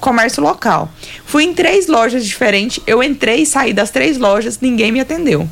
[0.00, 0.90] comércio local.
[1.26, 2.80] Fui em três lojas diferentes.
[2.86, 5.48] Eu entrei e saí das três lojas, ninguém me atendeu.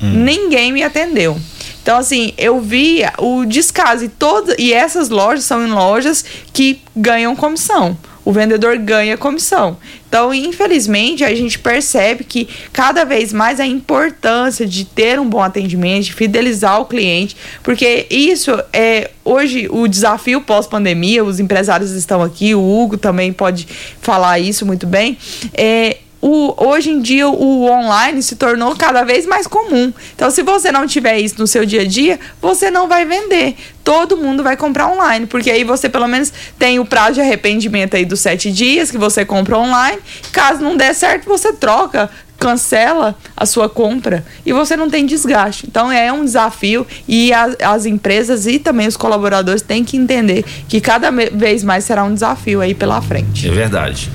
[0.00, 1.38] Ninguém me atendeu.
[1.82, 4.04] Então, assim, eu vi o descaso.
[4.04, 7.96] E, todas, e essas lojas são em lojas que ganham comissão.
[8.24, 9.76] O vendedor ganha comissão.
[10.08, 15.42] Então, infelizmente, a gente percebe que cada vez mais a importância de ter um bom
[15.42, 21.24] atendimento, de fidelizar o cliente, porque isso é hoje o desafio pós-pandemia.
[21.24, 23.66] Os empresários estão aqui, o Hugo também pode
[24.00, 25.16] falar isso muito bem.
[25.54, 29.92] É, o, hoje em dia o online se tornou cada vez mais comum.
[30.14, 33.56] Então, se você não tiver isso no seu dia a dia, você não vai vender.
[33.82, 37.96] Todo mundo vai comprar online, porque aí você pelo menos tem o prazo de arrependimento
[37.96, 39.98] aí dos sete dias que você compra online.
[40.30, 45.66] Caso não der certo, você troca, cancela a sua compra e você não tem desgaste.
[45.66, 50.44] Então é um desafio e a- as empresas e também os colaboradores têm que entender
[50.68, 53.46] que cada vez mais será um desafio aí pela frente.
[53.48, 54.10] É verdade.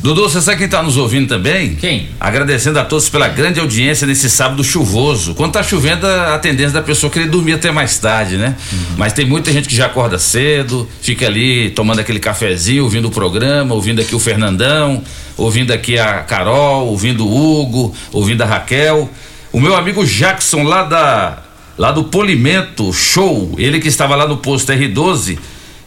[0.00, 1.74] Dudu, você sabe quem tá nos ouvindo também?
[1.74, 2.08] Quem?
[2.20, 5.34] Agradecendo a todos pela grande audiência nesse sábado chuvoso.
[5.34, 8.54] Quando tá chovendo, a tendência da pessoa é querer dormir até mais tarde, né?
[8.96, 13.10] Mas tem muita gente que já acorda cedo, fica ali tomando aquele cafezinho, ouvindo o
[13.10, 15.02] programa, ouvindo aqui o Fernandão,
[15.36, 19.10] ouvindo aqui a Carol, ouvindo o Hugo, ouvindo a Raquel.
[19.52, 21.38] O meu amigo Jackson lá da
[21.76, 25.38] lá do Polimento Show, ele que estava lá no posto R12,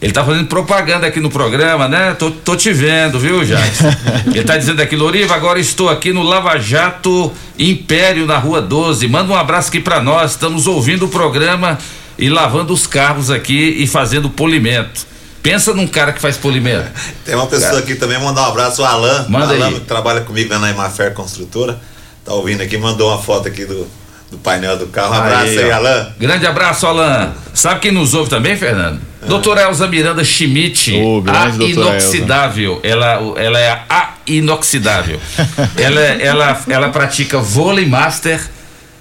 [0.02, 2.12] ele tá fazendo propaganda aqui no programa, né?
[2.14, 3.86] Tô, tô te vendo, viu, Jackson?
[4.34, 9.06] Ele tá dizendo aqui, Loriva, agora estou aqui no Lava Jato Império, na Rua 12.
[9.06, 10.32] Manda um abraço aqui pra nós.
[10.32, 11.78] Estamos ouvindo o programa
[12.18, 15.06] e lavando os carros aqui e fazendo polimento.
[15.40, 16.90] Pensa num cara que faz polimento.
[17.24, 19.26] Tem uma pessoa aqui também, mandar um abraço, o Alan.
[19.28, 19.74] Manda Alan, aí.
[19.74, 21.80] que trabalha comigo lá na Imafer Construtora.
[22.24, 23.86] Tá ouvindo aqui, mandou uma foto aqui do,
[24.32, 25.14] do painel do carro.
[25.14, 25.74] Um abraço aí, ó.
[25.74, 26.08] Alan.
[26.18, 27.32] Grande abraço, Alan.
[27.52, 28.98] Sabe quem nos ouve também, Fernando?
[29.28, 32.80] Doutora Elza Miranda Schmidt, a grande doutora inoxidável.
[32.82, 35.20] Ela, ela é a inoxidável.
[35.76, 38.40] ela, ela, ela pratica vôlei master,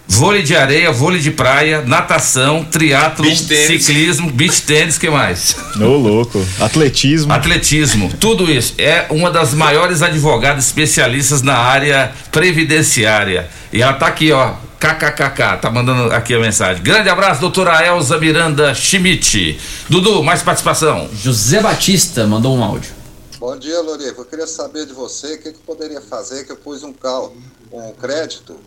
[0.05, 5.55] vôlei de areia, vôlei de praia, natação, triatlo, Beach ciclismo, beach tênis, que mais?
[5.79, 6.45] Ô, louco.
[6.59, 7.33] Atletismo.
[7.33, 8.75] Atletismo, tudo isso.
[8.77, 13.47] É uma das maiores advogadas especialistas na área previdenciária.
[13.73, 14.53] E ela tá aqui, ó.
[14.81, 16.81] KKKK, tá mandando aqui a mensagem.
[16.81, 19.61] Grande abraço, doutora Elza Miranda Schmidt.
[19.87, 21.07] Dudu, mais participação.
[21.13, 22.91] José Batista mandou um áudio.
[23.37, 24.21] Bom dia, Loriva.
[24.21, 26.91] Eu queria saber de você o que, que eu poderia fazer, que eu pus um
[26.91, 27.37] carro,
[27.71, 28.59] um crédito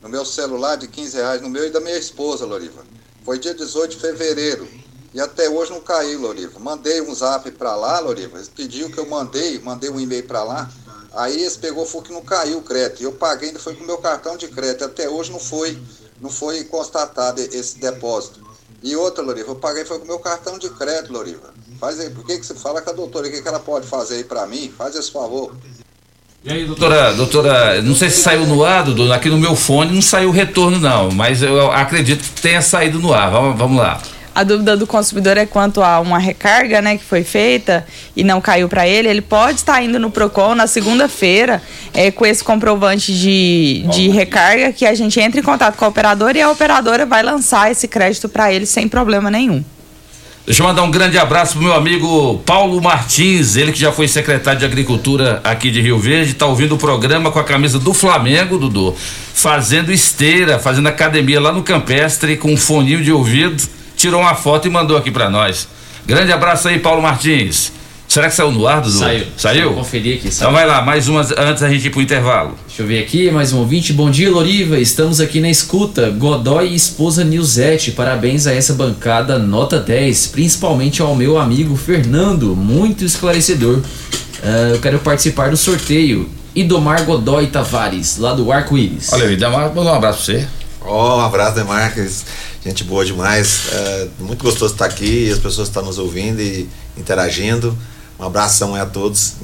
[0.00, 2.84] no meu celular de 15 reais, no meu e da minha esposa, Loriva.
[3.24, 4.68] Foi dia 18 de fevereiro.
[5.12, 6.60] E até hoje não caiu, Loriva.
[6.60, 8.36] Mandei um zap pra lá, Loriva.
[8.36, 10.70] Eles pediu que eu mandei, mandei um e-mail pra lá.
[11.14, 13.02] Aí eles pegou, foi que não caiu o crédito.
[13.02, 14.84] Eu paguei, ainda foi com o meu cartão de crédito.
[14.84, 15.78] Até hoje não foi,
[16.20, 18.40] não foi constatado esse depósito.
[18.82, 21.52] E outra, Loriva, eu paguei foi com o meu cartão de crédito, Loriva.
[21.78, 23.28] Faz aí, por que, que você fala com a doutora?
[23.28, 24.72] O que, que ela pode fazer aí pra mim?
[24.76, 25.54] Faz esse favor.
[26.44, 28.84] E aí, doutora, doutora, não sei se saiu no ar,
[29.14, 32.98] aqui no meu fone não saiu o retorno não, mas eu acredito que tenha saído
[32.98, 33.30] no ar.
[33.30, 34.02] Vamos, vamos lá.
[34.34, 38.40] A dúvida do consumidor é quanto a uma recarga, né, que foi feita e não
[38.40, 39.08] caiu para ele.
[39.08, 41.62] Ele pode estar indo no Procon na segunda-feira
[41.92, 45.88] é, com esse comprovante de, de recarga que a gente entra em contato com a
[45.88, 49.62] operadora e a operadora vai lançar esse crédito para ele sem problema nenhum.
[50.44, 54.08] Deixa eu mandar um grande abraço pro meu amigo Paulo Martins, ele que já foi
[54.08, 57.94] secretário de Agricultura aqui de Rio Verde, tá ouvindo o programa com a camisa do
[57.94, 58.92] Flamengo, Dudu,
[59.34, 63.62] fazendo esteira, fazendo academia lá no Campestre com um foninho de ouvido,
[64.02, 65.68] tirou uma foto e mandou aqui pra nós.
[66.04, 67.72] Grande abraço aí, Paulo Martins.
[68.08, 68.98] Será que saiu no ar, Dudu?
[68.98, 69.26] Saiu.
[69.36, 69.68] Saiu?
[69.68, 70.28] Vou conferir aqui.
[70.28, 72.58] Então vai lá, mais umas antes da gente ir pro intervalo.
[72.66, 73.92] Deixa eu ver aqui, mais um ouvinte.
[73.92, 74.78] Bom dia, Loriva.
[74.78, 76.10] Estamos aqui na escuta.
[76.10, 77.92] Godoy e esposa Nilzete.
[77.92, 83.80] Parabéns a essa bancada nota 10, principalmente ao meu amigo Fernando, muito esclarecedor.
[84.42, 86.28] Ah, eu quero participar do sorteio.
[86.54, 89.10] Idomar Godoy Tavares, lá do Arco-Íris.
[89.12, 90.48] Olha Idomar, manda um abraço pra você.
[90.84, 92.24] Ó, um abraço, Demarques.
[92.64, 93.68] Gente boa demais.
[93.72, 97.76] É, muito gostoso estar aqui e as pessoas estão nos ouvindo e interagindo.
[98.18, 99.34] Um abração aí a todos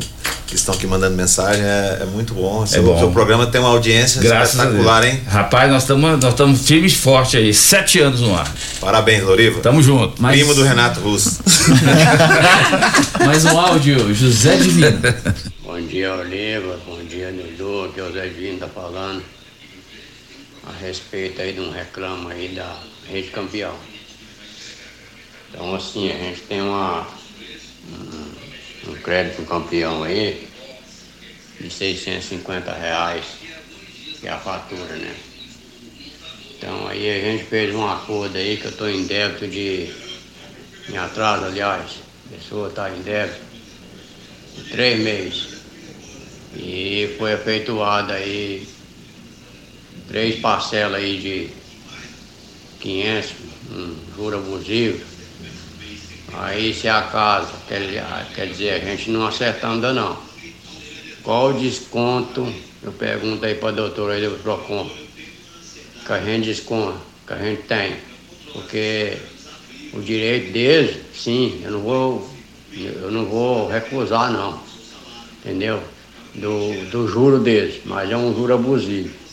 [0.46, 1.62] que estão aqui mandando mensagem.
[1.62, 2.64] É, é muito bom.
[2.64, 2.98] Seu, bom.
[2.98, 5.20] seu programa tem uma audiência Graças a espetacular, hein?
[5.26, 8.50] Rapaz, nós estamos nós estamos firmes e fortes aí, sete anos no ar.
[8.80, 9.60] Parabéns, Loriva.
[9.60, 10.22] Tamo junto.
[10.22, 11.40] Primo do Renato Russo.
[13.24, 15.00] Mais um áudio, José Divino.
[15.64, 16.78] Bom dia, Oliva.
[16.86, 17.86] Bom dia, Dudu.
[17.86, 19.22] Aqui é o Zé Divino tá falando
[20.78, 23.76] respeito aí de um reclamo aí da Rede Campeão.
[25.50, 27.06] Então, assim, a gente tem uma,
[27.90, 30.48] um, um crédito campeão aí
[31.60, 33.24] de 650 reais,
[34.20, 35.14] que é a fatura, né?
[36.58, 39.94] Então aí a gente fez um acordo aí que eu estou em débito de.
[40.90, 41.92] em atraso, aliás,
[42.26, 43.40] a pessoa está em débito
[44.56, 45.58] de três meses.
[46.56, 48.66] E foi efetuada aí
[50.08, 51.48] três parcelas aí de
[52.80, 53.32] 500,
[53.70, 55.04] um juro abusivo.
[56.32, 57.80] Aí se acaso, quer,
[58.34, 60.16] quer dizer, a gente não acerta ainda não.
[61.22, 62.46] Qual o desconto,
[62.82, 64.88] eu pergunto aí para a doutora aí do Procon,
[66.06, 67.96] que a gente desconta, que a gente tem.
[68.52, 69.12] Porque
[69.92, 72.30] o direito deles, sim, eu não vou,
[72.76, 74.58] eu não vou recusar não.
[75.40, 75.82] Entendeu?
[76.34, 79.27] Do, do juro deles, mas é um juro abusivo.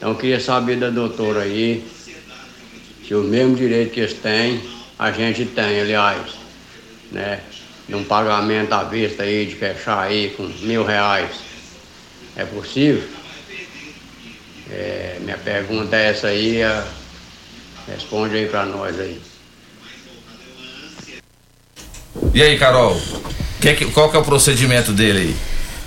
[0.00, 1.84] Então eu queria saber da doutora aí,
[3.06, 4.58] se o mesmo direito que eles têm,
[4.98, 6.22] a gente tem, aliás,
[7.12, 7.40] né?
[7.86, 11.32] Num pagamento à vista aí, de fechar aí com mil reais.
[12.34, 13.06] É possível?
[14.70, 16.86] É, minha pergunta é essa aí, a-
[17.86, 19.20] responde aí pra nós aí.
[22.32, 22.98] E aí, Carol?
[23.60, 25.36] Que- qual que é o procedimento dele aí?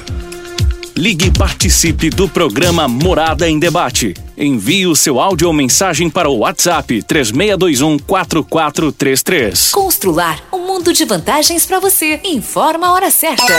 [0.97, 4.13] Ligue e participe do programa Morada em Debate.
[4.37, 9.71] Envie o seu áudio ou mensagem para o WhatsApp 3621 4433.
[9.71, 12.19] Constrular um mundo de vantagens para você.
[12.25, 13.53] Informa a hora certa.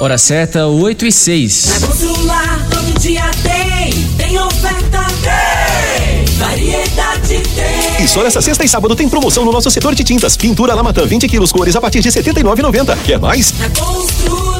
[0.00, 1.78] Hora certa, 8 e 6.
[1.86, 7.83] Constrular todo dia tem, tem oferta tem, variedade tem.
[8.04, 10.36] E só nessa sexta e sábado tem promoção no nosso setor de tintas.
[10.36, 12.98] Pintura Lamatã 20 quilos cores a partir de R$ 79,90.
[13.02, 13.54] Quer mais?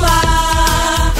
[0.00, 1.12] Na.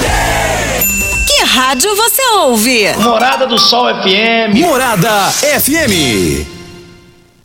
[1.27, 2.91] Que rádio você ouve?
[2.97, 4.55] Morada do Sol FM.
[4.59, 6.54] Morada FM.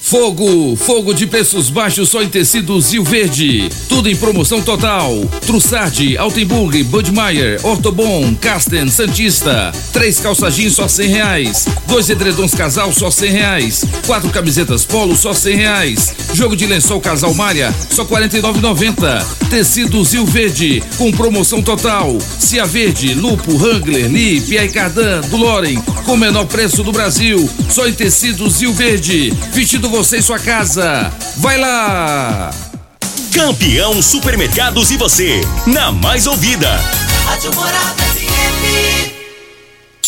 [0.03, 3.69] Fogo, fogo de preços baixos só em tecidos Rio Verde.
[3.89, 5.15] Tudo em promoção total.
[5.47, 9.71] Trussardi, Altenburg, Budmeier, Ortobon, Casten, Santista.
[9.93, 11.67] Três calça jeans só cem reais.
[11.87, 13.85] Dois edredons casal só cem reais.
[14.07, 16.13] Quatro camisetas polo só cem reais.
[16.33, 19.25] Jogo de lençol casal malha só quarenta e nove noventa.
[19.51, 22.19] Tecidos Rio Verde com promoção total.
[22.39, 27.49] Cia Verde, Lupo, Wrangler, Lee, Pierre Cardan, do Loren com o menor preço do Brasil.
[27.69, 29.33] Só em tecidos Rio Verde.
[29.53, 31.13] Vestido você em sua casa.
[31.37, 32.51] Vai lá!
[33.33, 36.69] Campeão Supermercados e você, na mais ouvida.
[37.27, 39.10] Rádio Morada FM.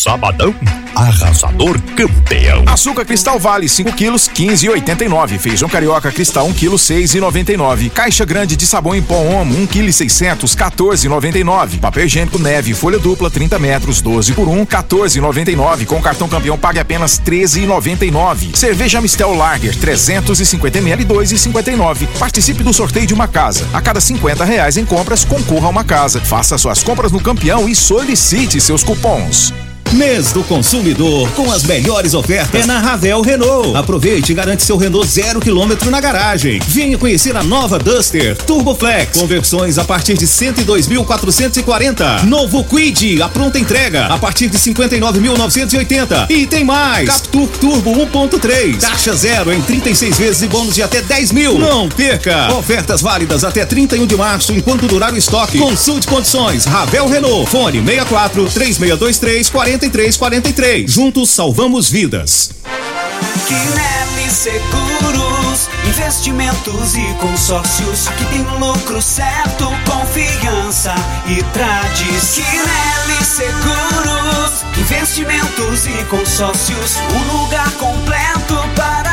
[0.03, 0.53] Sabadão,
[0.93, 2.65] arrasador campeão.
[2.67, 5.39] Açúcar Cristal Vale 5 quilos 15,89.
[5.39, 7.89] Feijão carioca Cristal 1 quilo 6,99.
[7.89, 11.79] Caixa grande de sabão em pó Omo 1 quilo 600 14,99.
[11.79, 15.85] Papel higiênico Neve folha dupla 30 metros 12 por 1 14,99.
[15.85, 18.57] Com cartão campeão pague apenas 13,99.
[18.57, 22.07] Cerveja Mistel Lager 350 ml 2,59.
[22.19, 23.65] Participe do sorteio de uma casa.
[23.71, 26.19] A cada 50 reais em compras concorra a uma casa.
[26.19, 29.53] Faça suas compras no campeão e solicite seus cupons.
[29.93, 33.77] Mês do consumidor com as melhores ofertas é na Ravel Renault.
[33.77, 36.59] Aproveite e garante seu Renault zero quilômetro na garagem.
[36.67, 42.23] Venha conhecer a nova Duster Turbo Flex com versões a partir de 102.440.
[42.23, 46.25] Novo Quid, a pronta entrega a partir de 59.980.
[46.27, 47.07] E tem mais.
[47.07, 51.59] Captur Turbo 1.3, taxa zero em 36 vezes e bônus de até 10 mil.
[51.59, 52.51] Não perca!
[52.55, 55.59] Ofertas válidas até 31 de março enquanto durar o estoque.
[55.59, 56.65] Consulte condições.
[56.65, 57.47] Ravel Renault.
[57.51, 59.51] Fone 64 3623
[59.89, 60.89] 4343.
[60.89, 62.51] Juntos salvamos vidas.
[63.47, 68.07] Quinelli Seguros, investimentos e consórcios.
[68.07, 70.95] Aqui tem lucro certo, confiança
[71.27, 72.43] e tradição.
[72.43, 76.97] Quinelli Seguros, investimentos e consórcios.
[77.13, 78.92] Um lugar completo para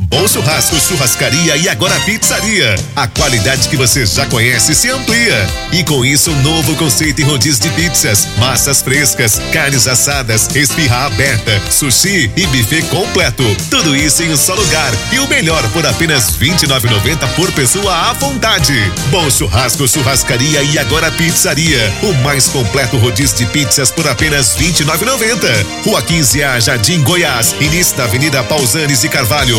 [0.00, 2.76] Bom Churrasco, Churrascaria e agora Pizzaria.
[2.94, 5.44] A qualidade que você já conhece se amplia.
[5.72, 11.06] E com isso, um novo conceito em rodízio de pizzas, massas frescas, carnes assadas, esfirra
[11.06, 13.44] aberta, sushi e buffet completo.
[13.68, 14.92] Tudo isso em um só lugar.
[15.10, 18.74] E o melhor por apenas R$ 29,90 por pessoa à vontade.
[19.10, 21.92] Bom Churrasco, Churrascaria e agora Pizzaria.
[22.04, 25.66] O mais completo rodízio de pizzas por apenas R$ 29,90.
[25.84, 27.56] Rua 15A, Jardim Goiás.
[27.60, 29.58] Início da Avenida Pausanes e Carvalho.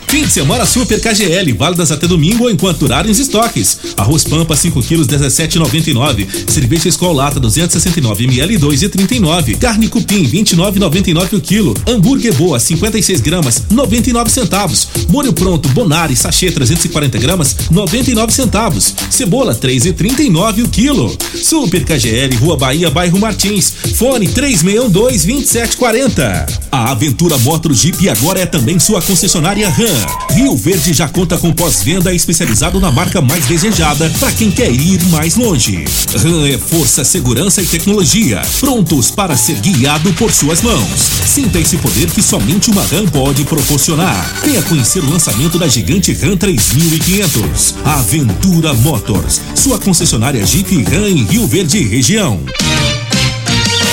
[0.11, 3.79] Fim de semana Super KGL, válidas até domingo enquanto durarem os estoques.
[3.95, 6.27] Arroz Pampa 5 quilos 17,99.
[6.51, 9.57] Cerveja Skol Lata 269 ml 2,39.
[9.57, 11.73] Carne Cupim 29,99 o quilo.
[11.87, 14.89] Hambúrguer Boa 56 gramas 99 centavos.
[15.07, 18.93] Molho pronto Bonari sachê 340 gramas 99 centavos.
[19.09, 21.17] Cebola 3,39 o quilo.
[21.41, 23.73] Super KGL Rua Bahia Bairro Martins.
[23.95, 26.45] Fone 3612 2740.
[26.69, 30.00] A Aventura Motor Jeep agora é também sua concessionária RAM.
[30.31, 35.03] Rio Verde já conta com pós-venda especializado na marca mais desejada para quem quer ir
[35.07, 35.85] mais longe.
[36.15, 40.89] RAM é força, segurança e tecnologia, prontos para ser guiado por suas mãos.
[41.25, 44.41] Sinta esse poder que somente uma RAM pode proporcionar.
[44.43, 47.75] Venha conhecer o lançamento da gigante RAM 3500.
[47.83, 52.39] Aventura Motors, sua concessionária Jeep RAM em Rio Verde região.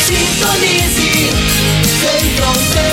[0.07, 1.31] Sintonize,
[2.01, 2.88] Central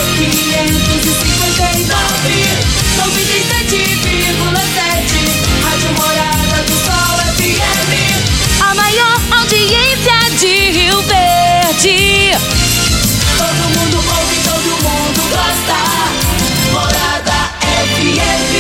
[9.46, 12.32] audiência de Rio Verde.
[13.38, 15.78] Todo mundo ouve, todo mundo gosta.
[16.72, 17.40] Morada
[17.94, 18.54] FM.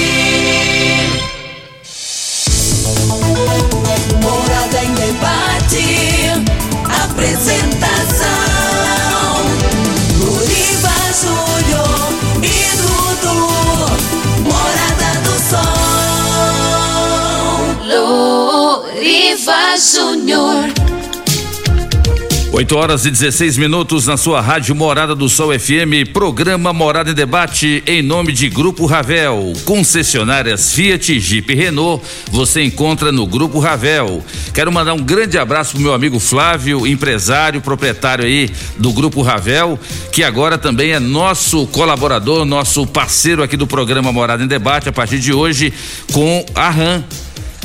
[4.21, 5.85] Morada em debate.
[7.03, 7.74] Apresentação.
[19.25, 20.65] Loriva Júnior.
[22.51, 27.13] 8 horas e 16 minutos na sua rádio Morada do Sol FM, programa Morada em
[27.15, 33.57] Debate em nome de Grupo Ravel, concessionárias Fiat, Jeep e Renault, você encontra no Grupo
[33.57, 34.23] Ravel.
[34.53, 39.79] Quero mandar um grande abraço pro meu amigo Flávio, empresário, proprietário aí do Grupo Ravel,
[40.11, 44.93] que agora também é nosso colaborador, nosso parceiro aqui do programa Morada em Debate a
[44.93, 45.73] partir de hoje
[46.13, 47.03] com a RAM.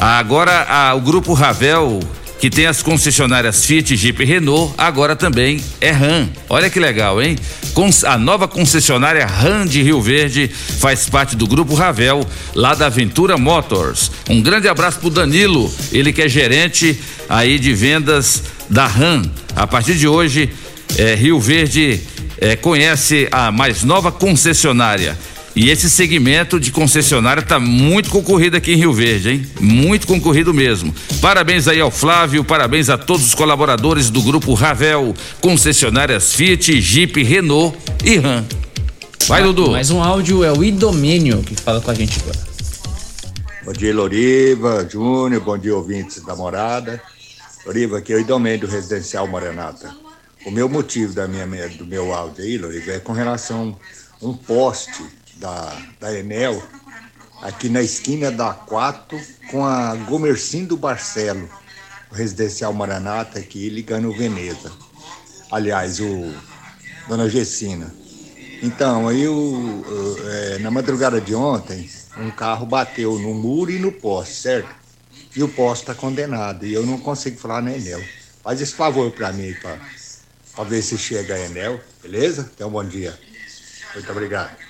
[0.03, 2.01] Agora a, o Grupo Ravel
[2.41, 6.27] que tem as concessionárias Fiat, Jeep e Renault, agora também é RAM.
[6.49, 7.37] Olha que legal, hein?
[8.07, 13.37] A nova concessionária RAM de Rio Verde faz parte do grupo Ravel, lá da Aventura
[13.37, 14.11] Motors.
[14.27, 16.99] Um grande abraço pro Danilo, ele que é gerente
[17.29, 19.21] aí de vendas da RAM.
[19.55, 20.49] A partir de hoje,
[20.97, 22.01] é, Rio Verde
[22.41, 25.17] é, conhece a mais nova concessionária.
[25.55, 29.47] E esse segmento de concessionária está muito concorrido aqui em Rio Verde, hein?
[29.61, 30.95] Muito concorrido mesmo.
[31.21, 37.21] Parabéns aí ao Flávio, parabéns a todos os colaboradores do grupo Ravel, concessionárias Fiat, Jeep,
[37.25, 38.45] Renault e Ram.
[39.27, 39.73] Vai, Dudu.
[39.73, 42.39] Mais um áudio é o Idomênio que fala com a gente agora.
[43.65, 47.03] Bom dia, Loriva, Júnior, bom dia, ouvintes da morada.
[47.67, 49.95] Loriva, aqui é o Idomênio do Residencial Morenata.
[50.47, 53.77] O meu motivo da minha, do meu áudio aí, Loriva, é com relação
[54.23, 55.03] a um poste
[55.41, 56.63] da, da Enel,
[57.43, 59.19] aqui na esquina da 4,
[59.51, 61.49] com a Gomercim do Barcelo,
[62.11, 64.71] o residencial Maranata aqui, ligando o Veneza.
[65.51, 66.33] Aliás, o
[67.09, 67.93] Dona Gessina.
[68.63, 69.85] Então, aí o,
[70.23, 71.89] é, na madrugada de ontem,
[72.19, 74.69] um carro bateu no muro e no poste, certo?
[75.35, 76.67] E o poste está condenado.
[76.67, 78.03] E eu não consigo falar na Enel.
[78.43, 82.51] Faz esse favor para mim, para ver se chega a Enel, beleza?
[82.55, 83.19] Então, bom dia.
[83.95, 84.70] Muito obrigado.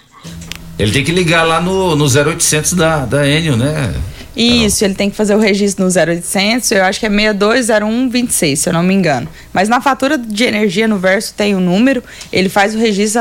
[0.79, 3.95] Ele tem que ligar lá no, no 0800 da, da Enio, né?
[4.37, 8.69] Isso, ele tem que fazer o registro no 0800, eu acho que é 620126, se
[8.69, 9.29] eu não me engano.
[9.53, 12.03] Mas na fatura de energia no verso tem o número,
[12.33, 13.21] ele faz o registro,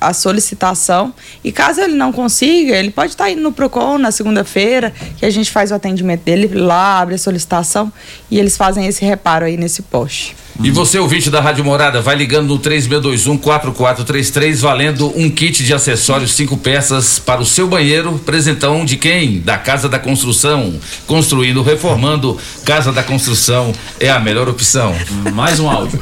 [0.00, 1.14] a solicitação,
[1.44, 5.30] e caso ele não consiga, ele pode estar indo no PROCON na segunda-feira, que a
[5.30, 7.92] gente faz o atendimento dele lá, abre a solicitação,
[8.30, 10.36] e eles fazem esse reparo aí nesse poste.
[10.60, 16.32] E você, ouvinte da Rádio Morada, vai ligando no 3621-4433, valendo um kit de acessórios,
[16.32, 18.20] cinco peças para o seu banheiro.
[18.26, 19.38] Presentão de quem?
[19.38, 20.74] Da Casa da Construção.
[21.06, 22.36] Construindo, reformando.
[22.64, 24.92] Casa da Construção é a melhor opção.
[25.32, 26.00] Mais um áudio.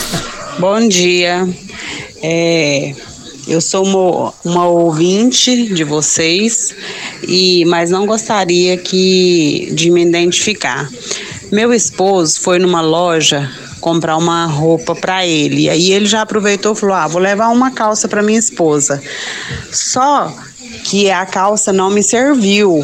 [0.58, 1.46] Bom dia.
[2.22, 2.94] É,
[3.46, 6.74] eu sou uma, uma, ouvinte de vocês,
[7.22, 10.88] e mas não gostaria que de me identificar.
[11.52, 15.62] Meu esposo foi numa loja comprar uma roupa para ele.
[15.62, 19.02] E aí ele já aproveitou e falou: "Ah, vou levar uma calça para minha esposa".
[19.72, 20.32] Só
[20.84, 22.82] que a calça não me serviu,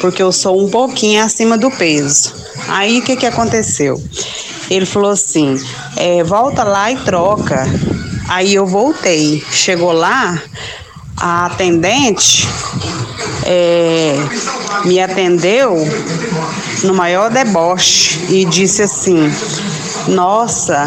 [0.00, 2.34] porque eu sou um pouquinho acima do peso.
[2.68, 4.02] Aí o que que aconteceu?
[4.70, 5.60] Ele falou assim:
[5.96, 7.66] é, volta lá e troca.
[8.28, 9.44] Aí eu voltei.
[9.50, 10.40] Chegou lá,
[11.16, 12.48] a atendente
[13.44, 14.14] é,
[14.84, 15.76] me atendeu
[16.84, 19.30] no maior deboche e disse assim:
[20.08, 20.86] nossa,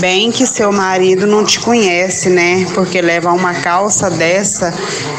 [0.00, 2.66] bem que seu marido não te conhece, né?
[2.74, 4.72] Porque levar uma calça dessa,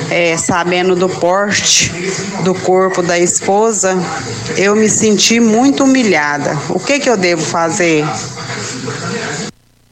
[0.10, 1.91] é, sabendo do porte
[2.44, 3.98] do corpo da esposa,
[4.57, 6.57] eu me senti muito humilhada.
[6.70, 8.06] O que que eu devo fazer?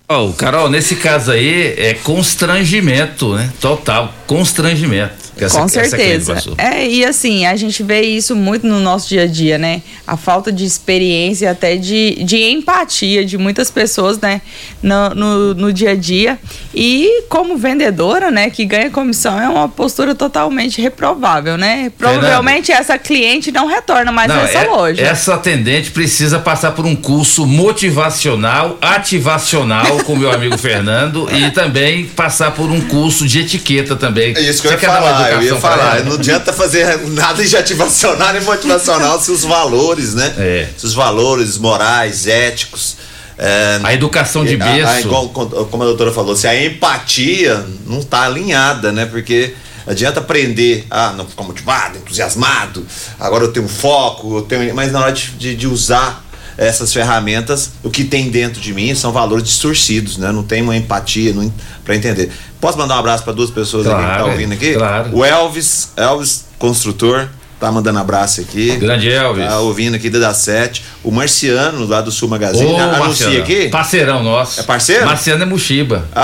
[0.07, 3.49] Oh, Carol, nesse caso aí é constrangimento, né?
[3.61, 5.20] Total, constrangimento.
[5.37, 6.35] Essa, Com certeza.
[6.57, 9.81] É, e assim, a gente vê isso muito no nosso dia a dia, né?
[10.05, 14.41] A falta de experiência, até de, de empatia de muitas pessoas, né?
[14.81, 16.37] No, no, no dia a dia.
[16.73, 21.91] E como vendedora, né, que ganha comissão, é uma postura totalmente reprovável, né?
[21.97, 25.01] Provavelmente essa cliente não retorna mais não, nessa é, loja.
[25.01, 32.05] Essa atendente precisa passar por um curso motivacional, ativacional com meu amigo Fernando e também
[32.05, 34.33] passar por um curso de etiqueta também.
[34.35, 37.55] É isso que Você eu ia falar eu ia falar, não adianta fazer nada de
[37.55, 40.33] ativacional e motivacional se os valores, né?
[40.37, 40.67] É.
[40.77, 42.97] Se os valores morais, éticos.
[43.37, 44.87] É, a educação de berço.
[44.87, 49.05] A, a, igual, como a doutora falou, se a empatia não está alinhada, né?
[49.05, 49.53] Porque
[49.87, 52.85] adianta aprender a não ficar motivado, entusiasmado,
[53.19, 56.23] agora eu tenho foco, eu tenho, mas na hora de, de, de usar
[56.57, 60.31] essas ferramentas, o que tem dentro de mim são valores distorcidos, né?
[60.31, 61.33] Não tem uma empatia
[61.83, 62.31] para entender.
[62.59, 64.73] Posso mandar um abraço para duas pessoas claro, aqui que tá ouvindo aqui?
[64.73, 65.15] Claro.
[65.15, 67.27] O Elvis, Elvis, construtor,
[67.61, 68.75] tá mandando abraço aqui.
[68.77, 69.45] Grande Elvis.
[69.47, 70.83] Tá ouvindo aqui da 7.
[71.03, 73.69] O Marciano, lá do Sul Magazine, Ô, anuncia Marciano, aqui.
[73.69, 74.59] Parceirão nosso.
[74.59, 75.05] É parceiro?
[75.05, 76.03] Marciano é Mushiba.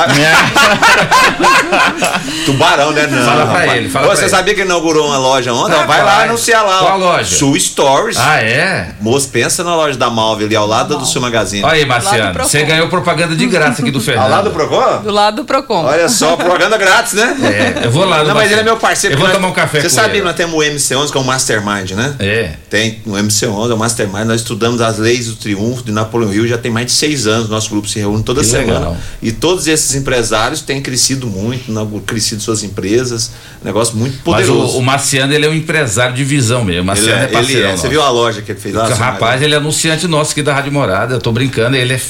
[2.46, 3.08] Tubarão, né?
[3.08, 3.74] Não, Fala pra rapaz.
[3.74, 4.30] ele, fala Ô, pra Você ele.
[4.32, 5.76] sabia que ele inaugurou uma loja ontem?
[5.78, 6.80] Ah, Vai lá anunciar lá.
[6.80, 7.36] Qual loja?
[7.36, 8.18] Sul Stories.
[8.18, 8.92] Ah, é?
[9.02, 11.64] Moço, pensa na loja da Malve ali, ao lado do Sul Magazine.
[11.64, 14.26] Olha aí, Marciano, você ganhou propaganda de graça aqui do Fernando.
[14.26, 14.98] Ao lado do Procon?
[15.04, 15.86] Do lado do Procon.
[15.86, 17.36] Olha só, propaganda grátis, né?
[17.82, 18.24] É, eu vou lá.
[18.24, 19.16] Não, mas ele é meu parceiro.
[19.16, 21.92] Eu vou tomar um café Você sabia nós temos o MC11, que é o Mastermind,
[21.92, 22.16] né?
[22.20, 22.52] É.
[22.70, 24.26] Tem o MC11, é o Mastermind.
[24.26, 27.50] Nós estudamos as leis do triunfo de Napoleão Hill já tem mais de seis anos.
[27.50, 28.74] Nosso grupo se reúne toda Que semana.
[28.80, 28.98] legal.
[29.22, 31.72] E todos esses empresários têm crescido muito,
[32.06, 33.32] crescido suas empresas.
[33.64, 34.76] Negócio muito Mas poderoso.
[34.76, 36.82] o, o Marciano, ele é um empresário de visão mesmo.
[36.84, 37.78] O Marciano Ele é, é- parceirão ele é.
[37.78, 38.88] Você viu a loja que ele fez lá?
[38.88, 41.16] Rapaz, ele é anunciante nosso aqui da Rádio Morada.
[41.16, 42.02] Eu tô brincando, ele é,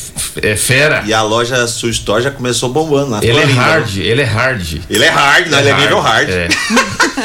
[0.43, 1.03] é fera.
[1.05, 3.19] E a loja Sul Store já começou bombando lá.
[3.23, 4.03] Ele Ficou é hard, né?
[4.03, 4.79] ele é hard.
[4.89, 6.29] Ele é hard, não, ele é nível hard.
[6.29, 6.47] É.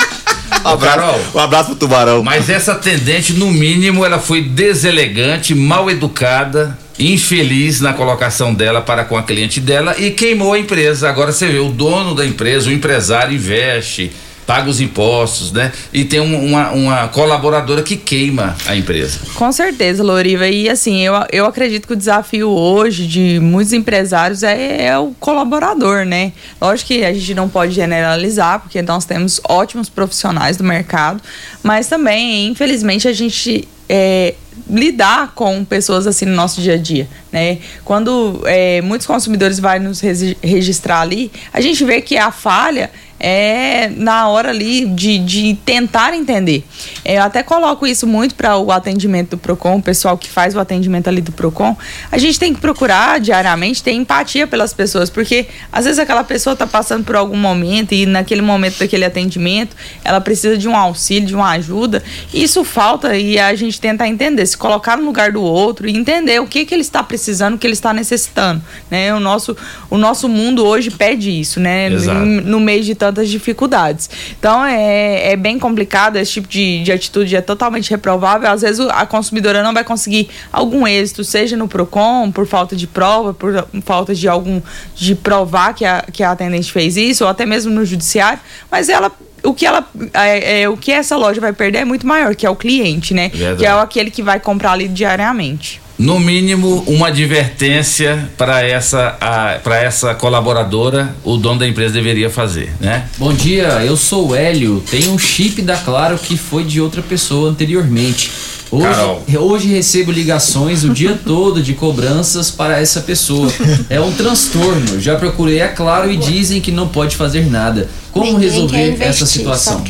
[0.64, 2.22] Um abraço, um abraço pro Tubarão.
[2.22, 9.04] Mas essa atendente, no mínimo, ela foi deselegante, mal educada, infeliz na colocação dela para
[9.04, 11.08] com a cliente dela e queimou a empresa.
[11.08, 14.12] Agora você vê, o dono da empresa, o empresário investe,
[14.46, 15.72] paga os impostos, né?
[15.92, 19.20] E tem um- uma, uma colaboradora que queima a empresa.
[19.34, 20.48] Com certeza, Loriva.
[20.48, 25.12] E assim, eu, eu acredito que o desafio hoje de muitos empresários é, é o
[25.20, 26.32] colaborador, né?
[26.60, 31.22] Lógico que a gente não pode generalizar, porque nós temos ótimos profissionais do mercado,
[31.62, 33.68] mas também, infelizmente, a gente.
[33.88, 34.34] é,
[34.68, 37.58] lidar com pessoas assim no nosso dia a dia, né?
[37.84, 42.90] Quando é, muitos consumidores vão nos regi- registrar ali, a gente vê que a falha
[43.22, 46.64] é na hora ali de, de tentar entender.
[47.04, 50.56] É, Eu até coloco isso muito para o atendimento do Procon, o pessoal que faz
[50.56, 51.76] o atendimento ali do Procon.
[52.10, 56.54] A gente tem que procurar diariamente ter empatia pelas pessoas, porque às vezes aquela pessoa
[56.54, 61.28] está passando por algum momento e naquele momento daquele atendimento ela precisa de um auxílio,
[61.28, 62.02] de uma ajuda.
[62.34, 65.96] E isso falta e a gente tenta entender, se colocar no lugar do outro e
[65.96, 68.60] entender o que, que ele está precisando, o que ele está necessitando.
[68.90, 69.14] Né?
[69.14, 69.56] O, nosso,
[69.88, 71.92] o nosso mundo hoje pede isso, né?
[71.92, 72.24] Exato.
[72.24, 74.08] no meio de tantas dificuldades.
[74.38, 78.50] Então é, é bem complicado, esse tipo de, de atitude é totalmente reprovável.
[78.50, 82.86] Às vezes a consumidora não vai conseguir algum êxito, seja no PROCON, por falta de
[82.86, 84.60] prova, por falta de algum.
[84.96, 88.40] de provar que a, que a atendente fez isso, ou até mesmo no judiciário,
[88.70, 89.12] mas ela.
[89.44, 89.84] O que, ela,
[90.14, 93.12] é, é, o que essa loja vai perder é muito maior, que é o cliente,
[93.12, 93.28] né?
[93.28, 93.58] Verdade.
[93.58, 95.82] Que é aquele que vai comprar ali diariamente.
[96.02, 99.16] No mínimo, uma advertência para essa,
[99.62, 103.04] para essa colaboradora, o dono da empresa deveria fazer, né?
[103.18, 104.82] Bom dia, eu sou o Hélio.
[104.90, 108.32] Tem um chip da Claro que foi de outra pessoa anteriormente.
[108.68, 109.22] Carol.
[109.28, 113.48] Hoje, hoje recebo ligações o dia todo de cobranças para essa pessoa.
[113.88, 115.00] É um transtorno.
[115.00, 117.88] Já procurei a Claro e dizem que não pode fazer nada.
[118.12, 119.80] Como resolver essa situação?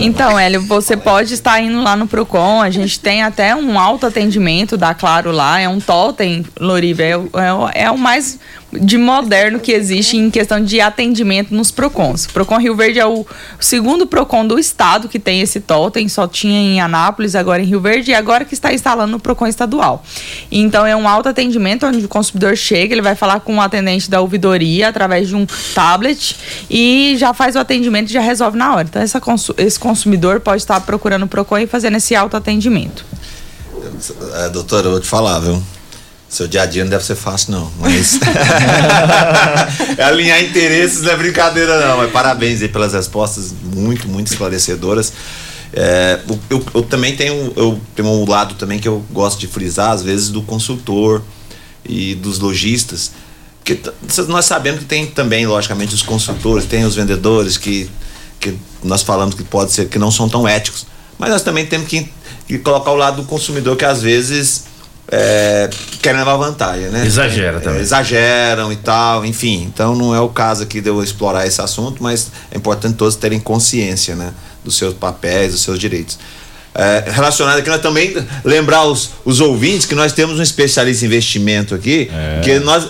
[0.00, 2.62] Então, Hélio, você pode estar indo lá no Procon.
[2.62, 5.60] A gente tem até um autoatendimento da Claro lá.
[5.60, 7.02] É um totem, Loriva.
[7.02, 8.38] É, o- é o- é o mais
[8.72, 12.24] de moderno que existe em questão de atendimento nos Procons.
[12.24, 13.26] O Procon Rio Verde é o
[13.60, 16.08] segundo Procon do estado que tem esse totem.
[16.08, 18.12] Só tinha em Anápolis, agora em Rio Verde.
[18.12, 20.02] E agora que está instalando no Procon estadual.
[20.50, 24.20] Então, é um autoatendimento onde o consumidor chega, ele vai falar com o atendente da
[24.22, 25.44] ouvidoria através de um
[25.74, 26.36] tablet
[26.70, 28.88] e já faz o atendimento e já resolve na hora.
[28.88, 33.04] Então, consu- esse consumidor pode estar procurando o Procon e fazendo esse autoatendimento.
[34.34, 35.62] É, doutor, eu vou te falar, viu?
[36.28, 37.70] Seu dia a dia não deve ser fácil, não.
[37.78, 38.18] Mas.
[39.98, 41.98] É Alinhar interesses não é brincadeira, não.
[41.98, 45.12] Mas parabéns aí pelas respostas muito, muito esclarecedoras.
[45.72, 49.46] É, eu, eu- eu também tenho, eu tenho um lado também que eu gosto de
[49.46, 51.22] frisar, às vezes, do consultor
[51.84, 53.12] e dos lojistas.
[53.64, 53.80] Porque
[54.28, 57.88] nós sabemos que tem também, logicamente, os consultores, tem os vendedores que,
[58.40, 60.84] que nós falamos que pode ser que não são tão éticos.
[61.18, 62.10] Mas nós também temos que,
[62.48, 64.64] que colocar o lado do consumidor que às vezes
[65.08, 65.70] é,
[66.00, 67.06] querem levar vantagem, né?
[67.06, 67.80] Exagera É, também.
[67.80, 69.62] exageram e tal, enfim.
[69.72, 73.14] Então não é o caso aqui de eu explorar esse assunto, mas é importante todos
[73.14, 74.32] terem consciência, né?
[74.64, 76.18] Dos seus papéis, dos seus direitos.
[76.74, 81.08] É, relacionado aqui, nós também lembrar os, os ouvintes que nós temos um especialista em
[81.08, 82.10] investimento aqui,
[82.42, 82.88] que nós,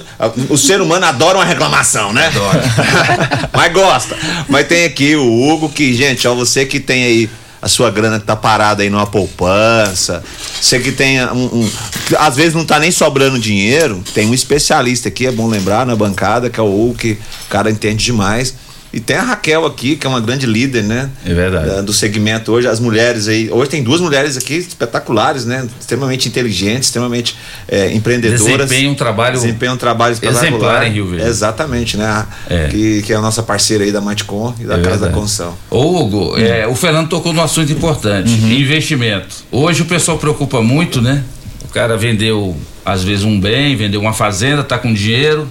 [0.49, 2.31] o ser humano adora uma reclamação, né?
[3.53, 4.17] Mas gosta.
[4.49, 7.31] Mas tem aqui o Hugo, que, gente, ó, você que tem aí
[7.61, 10.23] a sua grana que tá parada aí numa poupança,
[10.61, 11.71] você que tem um, um-
[12.19, 15.95] às vezes não tá nem sobrando dinheiro, tem um especialista aqui, é bom lembrar, na
[15.95, 18.55] bancada, que é o Hugo, que o cara entende demais.
[18.93, 21.09] E tem a Raquel aqui, que é uma grande líder, né?
[21.24, 21.66] É verdade.
[21.66, 23.51] Da- do segmento hoje, as mulheres aí.
[23.51, 25.66] Hoje tem duas mulheres aqui espetaculares, né?
[25.81, 27.35] Extremamente inteligentes, extremamente
[27.66, 28.43] é, empreendedoras.
[28.69, 30.47] Desempenham um trabalho Desempenham um trabalho espetacular.
[30.47, 31.27] exemplar em Rio Verde.
[31.27, 32.27] Exatamente, né?
[32.51, 32.69] É.
[32.69, 35.14] Que, que é a nossa parceira aí da Matcom e da É Casa da verdade.
[35.14, 35.56] Construção.
[35.70, 38.52] Ô, Hugo, é, o Fernando tocou num assunto importante: Uhum.
[38.52, 39.36] investimento.
[39.51, 41.23] Hoje o pessoal preocupa muito, né?
[41.64, 42.55] O cara vendeu,
[42.85, 45.48] às vezes, um bem, vendeu uma fazenda, tá com dinheiro.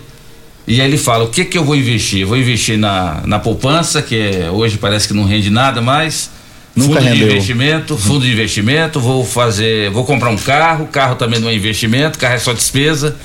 [0.72, 2.22] E aí ele fala: o que que eu vou investir?
[2.22, 6.30] Eu vou investir na, na poupança, que é, hoje parece que não rende nada mais.
[6.74, 7.28] Nunca fundo rendeu.
[7.28, 11.54] de investimento, fundo de investimento, vou fazer, vou comprar um carro, carro também não é
[11.54, 13.18] investimento, carro é só despesa.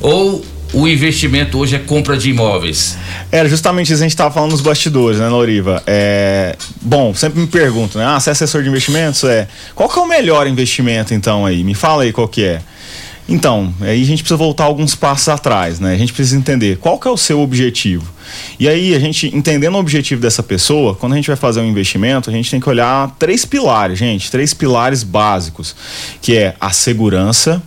[0.00, 0.42] Ou
[0.72, 2.96] o investimento hoje é compra de imóveis.
[3.30, 5.82] Era justamente isso que a gente estava falando nos bastidores, né, Loriva?
[5.86, 8.06] É, bom, sempre me pergunto, né?
[8.06, 9.22] Ah, você é assessor de investimentos?
[9.24, 9.46] É.
[9.74, 11.62] Qual que é o melhor investimento, então, aí?
[11.62, 12.62] Me fala aí qual que é.
[13.28, 15.94] Então, aí a gente precisa voltar alguns passos atrás, né?
[15.94, 18.12] A gente precisa entender qual que é o seu objetivo.
[18.58, 21.66] E aí, a gente, entendendo o objetivo dessa pessoa, quando a gente vai fazer um
[21.66, 25.76] investimento, a gente tem que olhar três pilares, gente, três pilares básicos,
[26.20, 27.62] que é a segurança,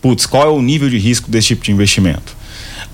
[0.00, 2.35] putz, qual é o nível de risco desse tipo de investimento?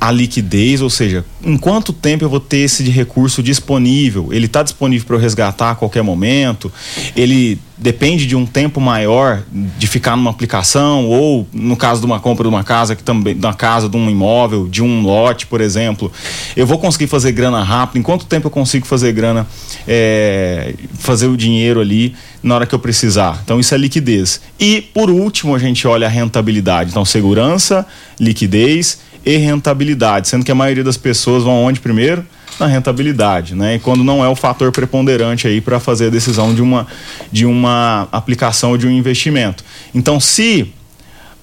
[0.03, 4.33] A liquidez, ou seja, em quanto tempo eu vou ter esse recurso disponível?
[4.33, 6.73] Ele está disponível para eu resgatar a qualquer momento?
[7.15, 11.07] Ele depende de um tempo maior de ficar numa aplicação?
[11.07, 14.11] Ou no caso de uma compra de uma casa que também da casa de um
[14.11, 16.11] imóvel de um lote por exemplo
[16.57, 18.01] eu vou conseguir fazer grana rápido?
[18.01, 19.47] Em quanto tempo eu consigo fazer grana
[19.87, 23.41] é, fazer o dinheiro ali na hora que eu precisar?
[23.45, 24.41] Então isso é liquidez.
[24.59, 26.91] E por último a gente olha a rentabilidade.
[26.91, 27.87] Então segurança
[28.19, 32.24] liquidez e rentabilidade sendo que a maioria das pessoas vão onde primeiro
[32.59, 33.77] na rentabilidade, né?
[33.77, 36.86] E quando não é o fator preponderante aí para fazer a decisão de uma,
[37.31, 39.65] de uma aplicação de um investimento.
[39.94, 40.73] Então, se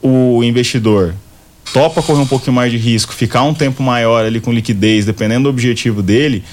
[0.01, 1.13] o investidor
[1.73, 5.43] topa correr um pouquinho mais de risco, ficar um tempo maior ali com liquidez, dependendo
[5.43, 6.43] do objetivo dele,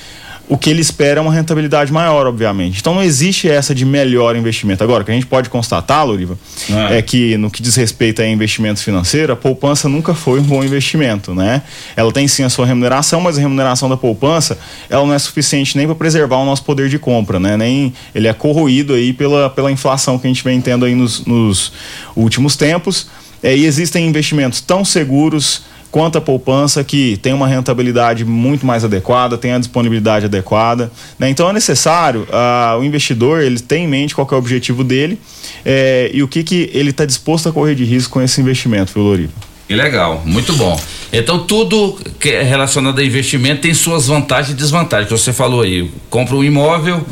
[0.48, 2.78] o que ele espera é uma rentabilidade maior, obviamente.
[2.80, 4.84] Então não existe essa de melhor investimento.
[4.84, 6.38] Agora, o que a gente pode constatar, Loriva,
[6.72, 6.94] Ah.
[6.94, 10.62] é que no que diz respeito a investimento financeiro, a poupança nunca foi um bom
[10.62, 11.62] investimento, né?
[11.96, 14.56] Ela tem sim a sua remuneração, mas a remuneração da poupança,
[14.88, 17.56] ela não é suficiente nem para preservar o nosso poder de compra, né?
[17.56, 21.24] Nem ele é corroído aí pela, pela inflação que a gente vem tendo aí nos,
[21.24, 21.72] nos
[22.14, 23.08] últimos tempos.
[23.42, 25.62] É, e existem investimentos tão seguros
[25.96, 30.92] quanto a poupança que tem uma rentabilidade muito mais adequada, tem a disponibilidade adequada.
[31.18, 31.30] né?
[31.30, 35.18] Então é necessário, ah, o investidor ele tem em mente qual é o objetivo dele
[35.64, 38.92] eh, e o que, que ele está disposto a correr de risco com esse investimento,
[38.92, 39.32] viu, Loriva?
[39.66, 40.78] Que legal, muito bom.
[41.10, 45.62] Então tudo que é relacionado a investimento tem suas vantagens e desvantagens, que você falou
[45.62, 45.90] aí.
[46.10, 47.06] Compra um imóvel,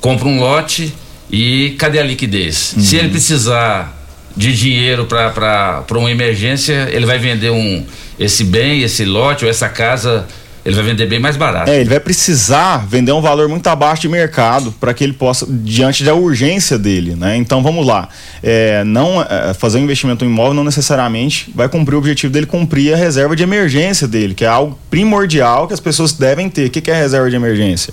[0.00, 0.94] compra um lote
[1.30, 2.76] e cadê a liquidez?
[2.78, 4.01] Se ele precisar
[4.36, 7.84] de dinheiro para uma emergência, ele vai vender um
[8.18, 10.26] esse bem, esse lote ou essa casa,
[10.64, 11.70] ele vai vender bem mais barato.
[11.70, 15.44] É, ele vai precisar vender um valor muito abaixo de mercado para que ele possa,
[15.48, 17.36] diante da urgência dele, né?
[17.36, 18.08] Então vamos lá.
[18.42, 22.46] É, não é, fazer um investimento em imóvel não necessariamente vai cumprir o objetivo dele
[22.46, 26.66] cumprir a reserva de emergência dele, que é algo primordial que as pessoas devem ter.
[26.66, 27.92] O que, que é reserva de emergência?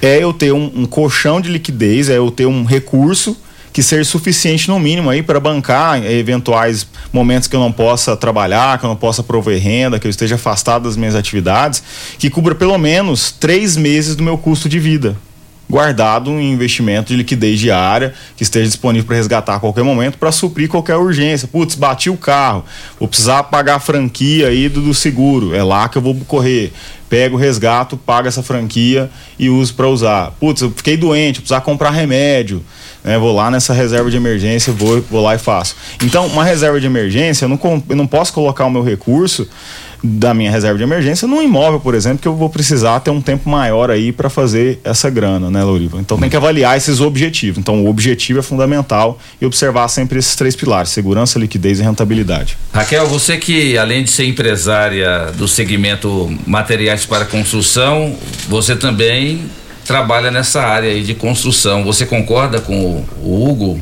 [0.00, 3.36] É eu ter um, um colchão de liquidez, é eu ter um recurso
[3.78, 8.16] que seja suficiente no mínimo aí para bancar eh, eventuais momentos que eu não possa
[8.16, 11.80] trabalhar, que eu não possa prover renda, que eu esteja afastado das minhas atividades,
[12.18, 15.16] que cubra pelo menos três meses do meu custo de vida
[15.70, 20.32] guardado em investimento de liquidez diária que esteja disponível para resgatar a qualquer momento para
[20.32, 21.46] suprir qualquer urgência.
[21.46, 22.64] Putz, bati o carro,
[22.98, 26.72] vou precisar pagar a franquia aí do, do seguro, é lá que eu vou correr.
[27.08, 30.32] Pego o resgato, pago essa franquia e uso para usar.
[30.40, 32.62] Putz, eu fiquei doente, vou precisar comprar remédio.
[33.04, 35.76] Né, vou lá nessa reserva de emergência, vou, vou lá e faço.
[36.02, 39.48] Então, uma reserva de emergência, eu não, eu não posso colocar o meu recurso
[40.02, 43.20] da minha reserva de emergência num imóvel, por exemplo, que eu vou precisar ter um
[43.20, 45.98] tempo maior aí para fazer essa grana, né, Louriva?
[46.00, 47.58] Então tem que avaliar esses objetivos.
[47.58, 52.56] Então o objetivo é fundamental e observar sempre esses três pilares: segurança, liquidez e rentabilidade.
[52.72, 58.16] Raquel, você que além de ser empresária do segmento materiais para construção,
[58.48, 59.42] você também
[59.88, 61.82] trabalha nessa área aí de construção.
[61.82, 63.80] Você concorda com o, o Hugo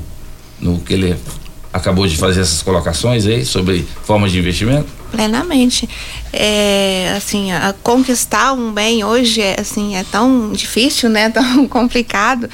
[0.60, 1.16] no que ele
[1.72, 4.86] acabou de fazer essas colocações aí sobre formas de investimento?
[5.10, 5.88] plenamente
[6.32, 12.50] é assim a conquistar um bem hoje é assim é tão difícil né tão complicado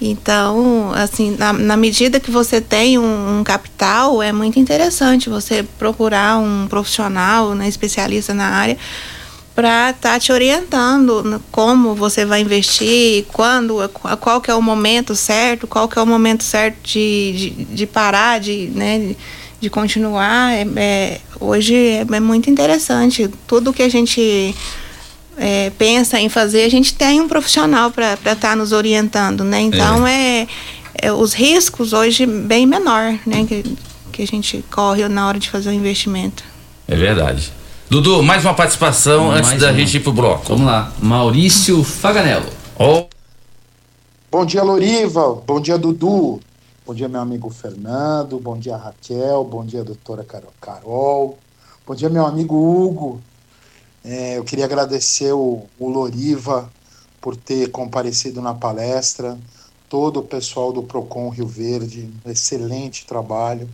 [0.00, 5.64] então assim na, na medida que você tem um, um capital é muito interessante você
[5.76, 8.78] procurar um profissional né especialista na área
[9.58, 13.88] para estar tá te orientando como você vai investir, quando,
[14.20, 17.84] qual que é o momento certo, qual que é o momento certo de, de, de
[17.84, 19.16] parar, de, né, de,
[19.60, 20.52] de continuar.
[20.52, 23.28] É, é, hoje é, é, muito interessante.
[23.48, 24.54] Tudo que a gente
[25.36, 29.60] é, pensa em fazer, a gente tem um profissional para estar tá nos orientando, né?
[29.62, 30.46] Então é.
[30.94, 31.12] é.
[31.12, 33.44] os riscos hoje bem menor, né?
[33.44, 33.64] Que,
[34.12, 36.44] que a gente corre na hora de fazer o investimento.
[36.86, 37.57] É verdade.
[37.90, 39.78] Dudu, mais uma participação mais antes da uma.
[39.78, 40.44] gente ir pro bloco.
[40.48, 40.92] Vamos lá.
[41.00, 42.46] Maurício Faganello.
[42.78, 43.06] Oh.
[44.30, 45.34] Bom dia, Loriva.
[45.46, 46.38] Bom dia, Dudu.
[46.86, 48.38] Bom dia, meu amigo Fernando.
[48.38, 49.42] Bom dia, Raquel.
[49.44, 51.38] Bom dia, doutora Caro- Carol.
[51.86, 53.22] Bom dia, meu amigo Hugo.
[54.04, 56.70] É, eu queria agradecer o, o Loriva
[57.22, 59.36] por ter comparecido na palestra,
[59.88, 63.68] todo o pessoal do Procon Rio Verde, um excelente trabalho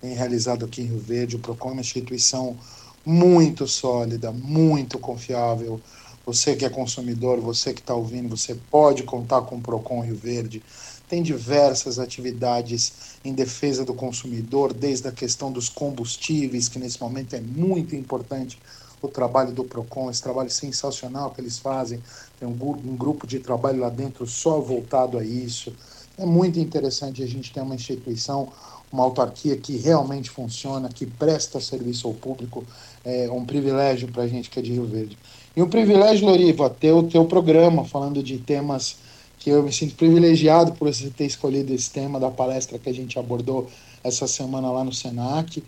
[0.00, 1.36] tem realizado aqui em Rio Verde.
[1.36, 2.58] O Procon é uma instituição
[3.04, 5.80] muito sólida, muito confiável.
[6.26, 10.16] Você que é consumidor, você que está ouvindo, você pode contar com o Procon Rio
[10.16, 10.62] Verde.
[11.06, 17.34] Tem diversas atividades em defesa do consumidor, desde a questão dos combustíveis, que nesse momento
[17.34, 18.58] é muito importante
[19.02, 22.02] o trabalho do PROCON, esse trabalho sensacional que eles fazem.
[22.38, 25.74] Tem um, um grupo de trabalho lá dentro só voltado a isso.
[26.16, 28.52] É muito interessante a gente ter uma instituição,
[28.90, 32.64] uma autarquia que realmente funciona, que presta serviço ao público.
[33.04, 35.18] É um privilégio para a gente que é de Rio Verde.
[35.56, 38.96] E um privilégio, Loriva, ter o teu programa falando de temas
[39.38, 42.94] que eu me sinto privilegiado por você ter escolhido esse tema da palestra que a
[42.94, 43.68] gente abordou
[44.02, 45.62] essa semana lá no Senac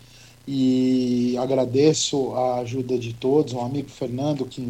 [0.47, 4.67] e agradeço a ajuda de todos, o amigo Fernando que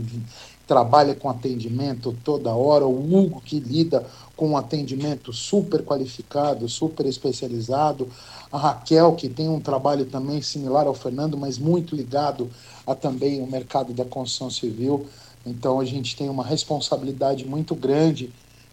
[0.67, 7.05] trabalha com atendimento toda hora, o Hugo que lida com um atendimento super qualificado, super
[7.05, 8.09] especializado,
[8.51, 12.49] a Raquel que tem um trabalho também similar ao Fernando, mas muito ligado
[12.85, 15.07] a também o mercado da construção civil.
[15.45, 18.29] Então a gente tem uma responsabilidade muito grande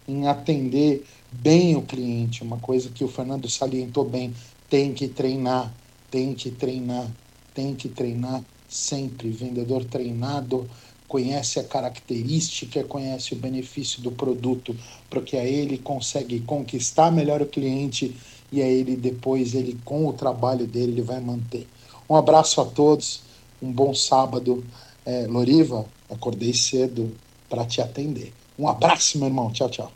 [0.07, 4.33] em atender bem o cliente, uma coisa que o Fernando salientou bem,
[4.69, 5.73] tem que treinar,
[6.11, 7.07] tem que treinar,
[7.53, 9.29] tem que treinar sempre.
[9.29, 10.69] Vendedor treinado
[11.15, 14.75] conhece a característica, conhece o benefício do produto,
[15.09, 18.13] porque aí ele consegue conquistar melhor o cliente
[18.51, 21.65] e aí ele depois ele com o trabalho dele ele vai manter.
[22.09, 23.21] Um abraço a todos,
[23.61, 24.61] um bom sábado.
[25.05, 27.15] É, Loriva, acordei cedo
[27.49, 28.33] para te atender.
[28.59, 29.53] Um abraço, meu irmão.
[29.53, 29.91] Tchau, tchau.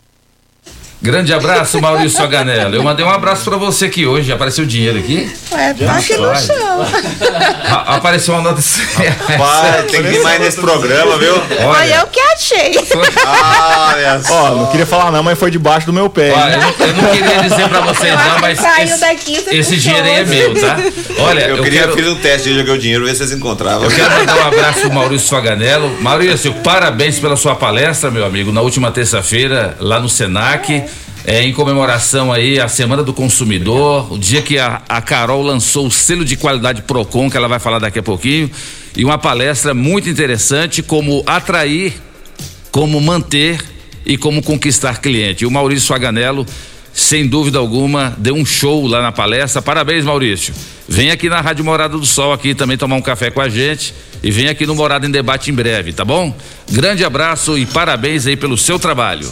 [1.01, 2.75] Grande abraço, Maurício Aganello.
[2.75, 4.33] Eu mandei um abraço pra você aqui hoje.
[4.33, 5.31] Apareceu dinheiro aqui?
[5.53, 6.87] Ué, tá aqui no chão.
[7.71, 8.61] A- apareceu uma nota.
[9.29, 11.35] Rapaz, tem que ir mais nesse programa, viu?
[11.39, 12.75] Foi eu que achei.
[13.25, 16.31] Olha Ó, não queria falar não, mas foi debaixo do meu pé.
[16.31, 19.77] Olha, eu não, eu não queria dizer pra vocês não, mas Saiu esse, daqui, esse
[19.77, 20.77] dinheiro aí é meu, tá?
[21.19, 23.31] Olha, eu, eu, queria quero, fiz um teste, eu joguei o dinheiro, ver se vocês
[23.31, 23.85] encontravam.
[23.85, 25.97] eu quero mandar um abraço pro Maurício Faganello.
[26.01, 30.88] Maurício, parabéns pela sua palestra, meu amigo, na última terça-feira, lá no Senac.
[31.25, 35.87] É, em comemoração aí à Semana do Consumidor, o dia que a, a Carol lançou
[35.87, 38.49] o selo de qualidade Procon, que ela vai falar daqui a pouquinho,
[38.95, 41.93] e uma palestra muito interessante como atrair
[42.71, 43.63] como manter
[44.05, 45.45] e como conquistar cliente.
[45.45, 46.45] O Maurício Faganello,
[46.93, 49.61] sem dúvida alguma, deu um show lá na palestra.
[49.61, 50.53] Parabéns, Maurício.
[50.87, 53.93] Vem aqui na Rádio Morada do Sol aqui também tomar um café com a gente
[54.23, 56.35] e vem aqui no Morada em Debate em breve, tá bom?
[56.71, 59.31] Grande abraço e parabéns aí pelo seu trabalho.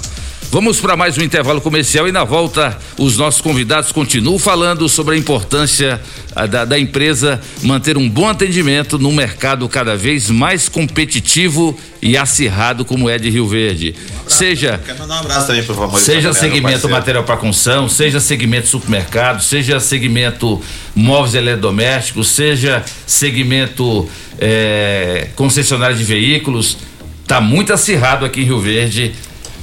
[0.57, 5.13] Vamos para mais um intervalo comercial e na volta os nossos convidados continuam falando sobre
[5.13, 6.01] a importância
[6.35, 12.17] ah, da, da empresa manter um bom atendimento num mercado cada vez mais competitivo e
[12.17, 13.93] acirrado como é de Rio Verde.
[14.27, 18.67] Seja Quero mandar um abraço também pro Maurício Seja segmento material para construção, seja segmento
[18.67, 20.59] supermercado, seja segmento
[20.95, 24.09] móveis eletrodomésticos, seja segmento
[24.39, 26.79] eh, concessionário de veículos,
[27.27, 29.13] tá muito acirrado aqui em Rio Verde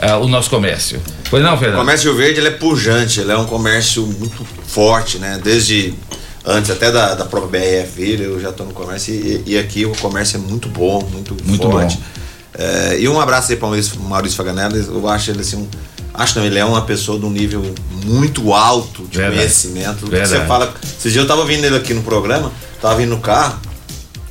[0.00, 1.00] ah, o nosso comércio.
[1.30, 1.78] Pois não, O Fernando?
[1.78, 5.40] comércio Rio Verde ele é pujante, ele é um comércio muito forte, né?
[5.42, 5.94] Desde
[6.44, 9.86] antes até da, da própria BRF vir, eu já estou no comércio e, e aqui
[9.86, 11.96] o comércio é muito bom, muito, Muito forte.
[11.96, 12.02] bom.
[12.56, 15.68] É, e um abraço aí para o Maurício, Maurício Faganello, eu acho ele assim um.
[16.12, 19.38] Acho não, ele é uma pessoa de um nível muito alto de Verdade.
[19.38, 20.06] conhecimento.
[20.06, 20.28] Verdade.
[20.30, 20.72] Você fala.
[20.80, 23.58] Esses dias eu tava ouvindo ele aqui no programa, tava vindo no carro,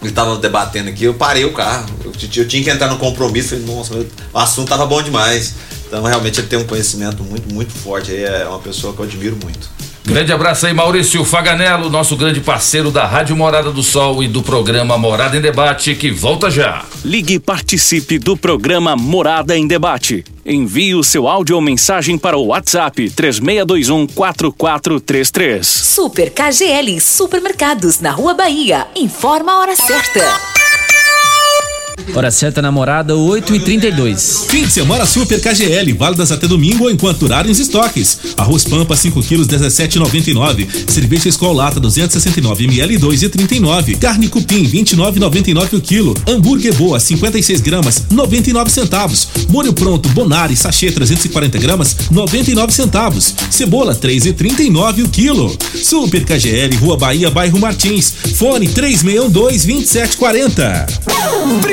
[0.08, 1.88] ele tava debatendo aqui, eu parei o carro.
[2.04, 5.54] Eu, eu tinha que entrar no compromisso, falei, nossa, meu, o assunto tava bom demais.
[5.94, 8.10] Então realmente ele tem um conhecimento muito, muito forte.
[8.10, 9.70] Aí é uma pessoa que eu admiro muito.
[10.04, 14.42] Grande abraço aí, Maurício Faganello, nosso grande parceiro da Rádio Morada do Sol e do
[14.42, 16.84] programa Morada em Debate, que volta já.
[17.06, 20.26] Ligue e participe do programa Morada em Debate.
[20.44, 25.66] Envie o seu áudio ou mensagem para o WhatsApp 3621 4433.
[25.66, 28.88] Super KGL Supermercados na Rua Bahia.
[28.96, 30.63] Informa a hora certa.
[32.16, 36.92] Hora certa, namorada, 8 e 32 Fim de semana Super KGL, válidas até domingo ou
[36.92, 38.20] enquanto durarem os estoques.
[38.38, 40.68] Arroz Pampa 5 quilos 17,99.
[40.88, 43.98] Cerveja Skol Lata 269 ml 2,39.
[43.98, 46.14] Carne Cupim 29,99 o quilo.
[46.28, 49.28] Hambúrguer Boa 56 gramas 99 centavos.
[49.50, 53.34] Molho pronto Bonari sachê 340 gramas 99 centavos.
[53.50, 55.58] Cebola 3,39 o quilo.
[55.82, 58.14] Super KGL Rua Bahia Bairro Martins.
[58.36, 60.86] Fone 3612 2740.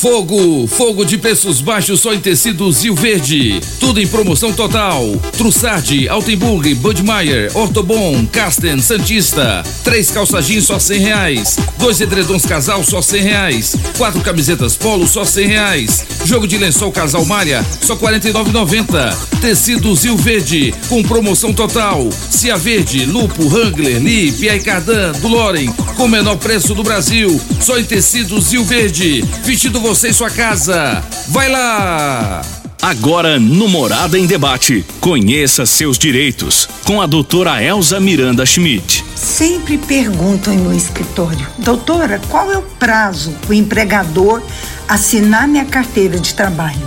[0.00, 3.60] Fogo, fogo de preços baixos só em tecidos Rio Verde.
[3.80, 5.04] Tudo em promoção total.
[5.36, 9.64] Trussardi, Altenburg, Budmeier, Ortobon, Casten, Santista.
[9.82, 11.58] Três calça jeans só cem reais.
[11.78, 13.74] Dois edredons casal só cem reais.
[13.96, 16.06] Quatro camisetas polo só cem reais.
[16.24, 19.18] Jogo de lençol casal malha só quarenta e nove noventa.
[19.40, 22.08] Tecidos Rio Verde com promoção total.
[22.30, 27.40] Cia Verde, Lupo, Hangler, Lee, Pierre Cardan, do Loren com o menor preço do Brasil.
[27.60, 29.24] Só em tecidos Rio Verde.
[29.42, 31.02] Vestido você em sua casa.
[31.28, 32.42] Vai lá!
[32.82, 39.02] Agora no Morada em Debate, conheça seus direitos com a doutora Elza Miranda Schmidt.
[39.16, 44.42] Sempre perguntam em meu escritório, doutora, qual é o prazo para o empregador
[44.86, 46.86] assinar minha carteira de trabalho?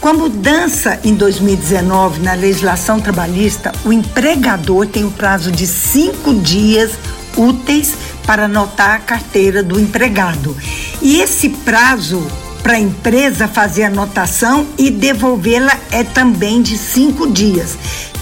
[0.00, 6.32] Com a mudança em 2019 na legislação trabalhista, o empregador tem o prazo de cinco
[6.34, 6.92] dias
[7.36, 7.94] úteis
[8.28, 10.54] para anotar a carteira do empregado.
[11.00, 12.22] E esse prazo
[12.62, 17.78] para a empresa fazer a anotação e devolvê-la é também de cinco dias.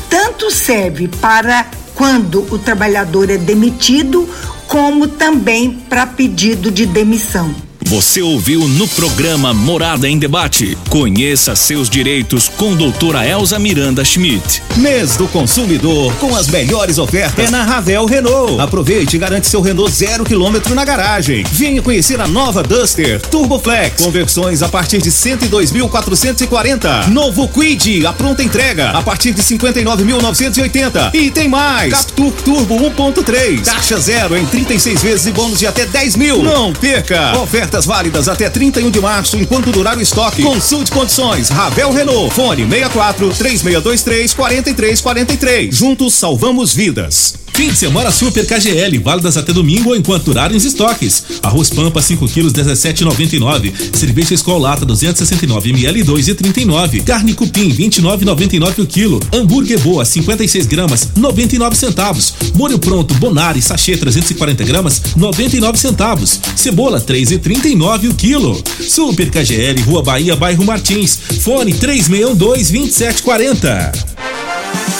[0.08, 1.66] Tanto serve para
[1.96, 4.28] quando o trabalhador é demitido,
[4.68, 7.65] como também para pedido de demissão.
[7.86, 10.76] Você ouviu no programa Morada em Debate.
[10.88, 14.60] Conheça seus direitos com doutora Elza Miranda Schmidt.
[14.78, 18.60] Mês do consumidor com as melhores ofertas é na Ravel Renault.
[18.60, 21.44] Aproveite e garante seu Renault zero quilômetro na garagem.
[21.52, 24.02] Venha conhecer a nova Duster Turbo Flex.
[24.02, 27.06] Conversões a partir de 102.440.
[27.06, 31.14] Novo Quid, a pronta entrega a partir de 59.980.
[31.14, 31.92] E tem mais.
[31.92, 33.62] Captur Turbo 1.3.
[33.62, 36.42] Taxa zero em 36 vezes e bônus de até 10 mil.
[36.42, 37.30] Não perca.
[37.76, 40.42] Ofertas válidas até 31 de março enquanto durar o estoque.
[40.42, 41.50] Consulte condições.
[41.50, 42.34] Ravel Renault.
[42.34, 45.74] Fone 64 3623 4343.
[45.74, 47.45] Juntos salvamos vidas.
[47.56, 51.24] Fim de semana Super KGL, válidas até domingo enquanto durarem os estoques.
[51.42, 53.72] Arroz Pampa 5 quilos 17,99.
[53.96, 57.02] Cerveja Skol Lata 269 ml 2,39.
[57.02, 59.20] Carne Cupim 29,99 o quilo.
[59.32, 62.34] Hambúrguer Boa 56 gramas 99 centavos.
[62.54, 66.38] Molho pronto Bonari sachê 340 gramas 99 centavos.
[66.54, 68.62] Cebola 3,39 o quilo.
[68.86, 71.18] Super KGL Rua Bahia Bairro Martins.
[71.40, 73.92] Fone 3612 2740.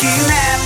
[0.00, 0.65] Quinelli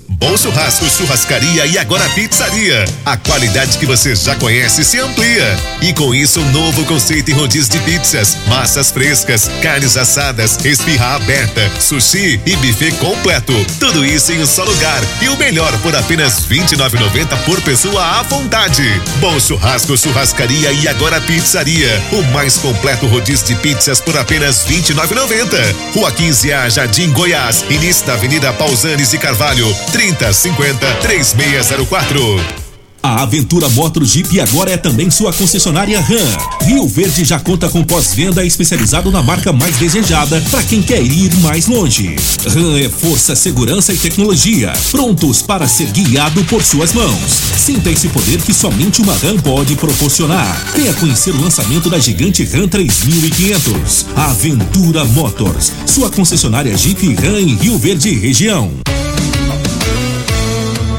[0.13, 2.83] Bom Churrasco, Churrascaria e agora Pizzaria.
[3.05, 5.57] A qualidade que você já conhece se amplia.
[5.81, 11.15] E com isso, um novo conceito em rodízio de pizzas, massas frescas, carnes assadas, esfirra
[11.15, 13.53] aberta, sushi e buffet completo.
[13.79, 15.01] Tudo isso em um só lugar.
[15.21, 18.83] E o melhor por apenas R$ 29,90 por pessoa à vontade.
[19.21, 22.03] Bom Churrasco, Churrascaria e agora Pizzaria.
[22.11, 25.75] O mais completo rodízio de pizzas por apenas R$ 29,90.
[25.93, 27.63] Rua 15A, Jardim Goiás.
[27.69, 29.73] Início da Avenida Pausanes e Carvalho.
[30.01, 32.61] 3050 3604.
[33.03, 36.65] A Aventura Motor Jeep agora é também sua concessionária RAM.
[36.65, 41.35] Rio Verde já conta com pós-venda especializado na marca mais desejada para quem quer ir
[41.37, 42.15] mais longe.
[42.47, 47.31] RAM é força, segurança e tecnologia, prontos para ser guiado por suas mãos.
[47.57, 50.65] Sinta esse poder que somente uma RAM pode proporcionar.
[50.75, 54.07] Venha conhecer o lançamento da gigante RAM 3500.
[54.15, 58.71] Aventura Motors, sua concessionária Jeep RAM em Rio Verde região.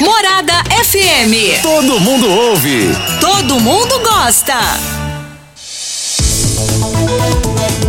[0.00, 1.60] Morada FM.
[1.62, 2.96] Todo mundo ouve.
[3.20, 4.58] Todo mundo gosta.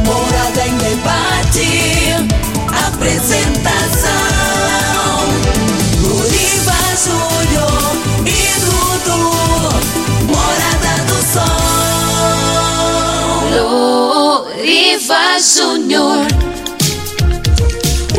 [0.05, 2.15] Morada em debate.
[2.87, 4.11] Apresentação.
[6.01, 9.19] Luriva Júnior e Dudu.
[10.27, 11.47] Morada do Sol.
[14.43, 16.36] Luriva Júnior.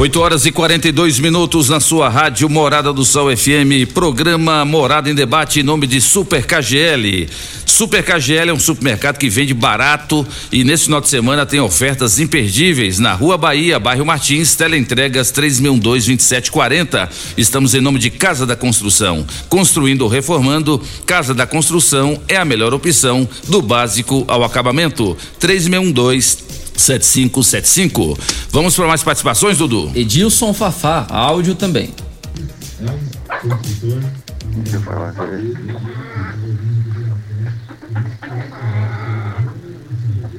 [0.09, 5.15] 8 horas e 42 minutos na sua rádio Morada do Sol FM, programa Morada em
[5.15, 7.29] Debate em nome de Super KGL.
[7.67, 12.19] Super KGL é um supermercado que vende barato e nesse final de semana tem ofertas
[12.19, 17.07] imperdíveis na Rua Bahia, bairro Martins, teleentregas 3612-2740.
[17.37, 19.27] Estamos em nome de Casa da Construção.
[19.51, 25.15] Construindo ou reformando, Casa da Construção é a melhor opção do básico ao acabamento.
[25.39, 26.49] 3612
[26.81, 28.19] 7575.
[28.51, 29.91] Vamos para mais participações, Dudu?
[29.95, 31.93] Edilson Fafá, áudio também.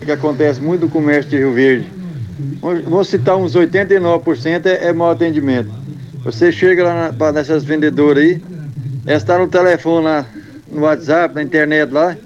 [0.10, 1.88] que acontece muito no comércio de Rio Verde.
[2.88, 5.72] Vou citar uns 89% é, é mau atendimento.
[6.24, 8.42] Você chega lá na, nessas vendedoras aí,
[9.06, 10.26] elas estão no telefone lá,
[10.72, 12.18] no WhatsApp, na internet lá.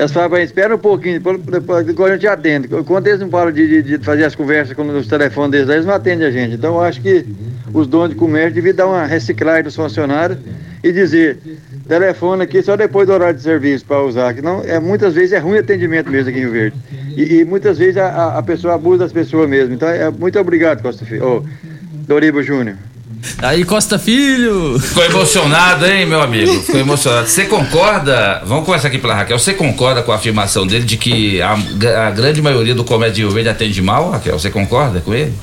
[0.00, 2.68] Elas falam espera um pouquinho, depois, depois, a gente atende.
[2.68, 5.84] Quando eles não param de, de- de fazer as conversas com os telefones deles, eles
[5.84, 6.54] não atendem a gente.
[6.54, 7.26] Então eu acho que
[7.74, 10.38] os donos de comércio deviam dar uma reciclagem dos funcionários
[10.82, 11.36] e dizer,
[11.86, 15.32] telefone aqui só depois do horário de serviço para usar, que não, é, muitas vezes
[15.32, 16.76] é ruim atendimento mesmo aqui em Rio Verde.
[17.14, 19.74] E, e muitas vezes a, a- pessoa abusa das pessoas mesmo.
[19.74, 21.26] Então, é, muito obrigado, Costa Filho.
[21.26, 21.44] Ô,
[22.08, 22.76] Doriba Júnior.
[23.38, 24.78] Aí, Costa Filho!
[24.78, 26.60] Ficou emocionado, hein, meu amigo?
[26.60, 27.28] Ficou emocionado.
[27.28, 28.42] Você concorda?
[28.44, 29.38] Vamos começar aqui pela Raquel.
[29.38, 33.20] Você concorda com a afirmação dele de que a, a grande maioria do comércio de
[33.22, 34.38] Rio Verde atende mal, Raquel?
[34.38, 35.34] Você concorda com ele?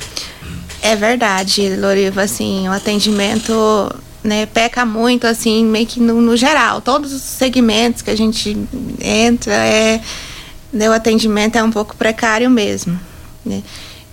[0.80, 3.52] É verdade, Loriva, assim, o atendimento,
[4.22, 8.56] né, peca muito, assim, meio que no, no geral, todos os segmentos que a gente
[9.00, 10.00] entra, é,
[10.72, 12.98] né, o atendimento é um pouco precário mesmo,
[13.44, 13.62] né?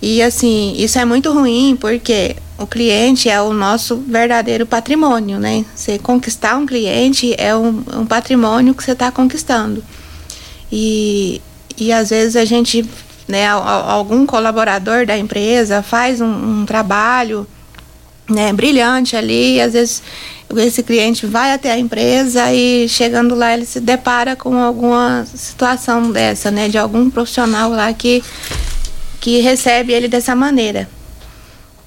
[0.08, 5.66] E, assim, isso é muito ruim porque o cliente é o nosso verdadeiro patrimônio, né?
[5.76, 9.84] Você conquistar um cliente é um, um patrimônio que você está conquistando.
[10.72, 11.42] E,
[11.76, 12.88] e às vezes a gente,
[13.28, 17.48] né, al- al- algum colaborador da empresa faz um, um trabalho
[18.30, 20.04] né, brilhante ali, às vezes
[20.56, 26.12] esse cliente vai até a empresa e chegando lá ele se depara com alguma situação
[26.12, 28.24] dessa, né, de algum profissional lá que,
[29.26, 30.88] que recebe ele dessa maneira.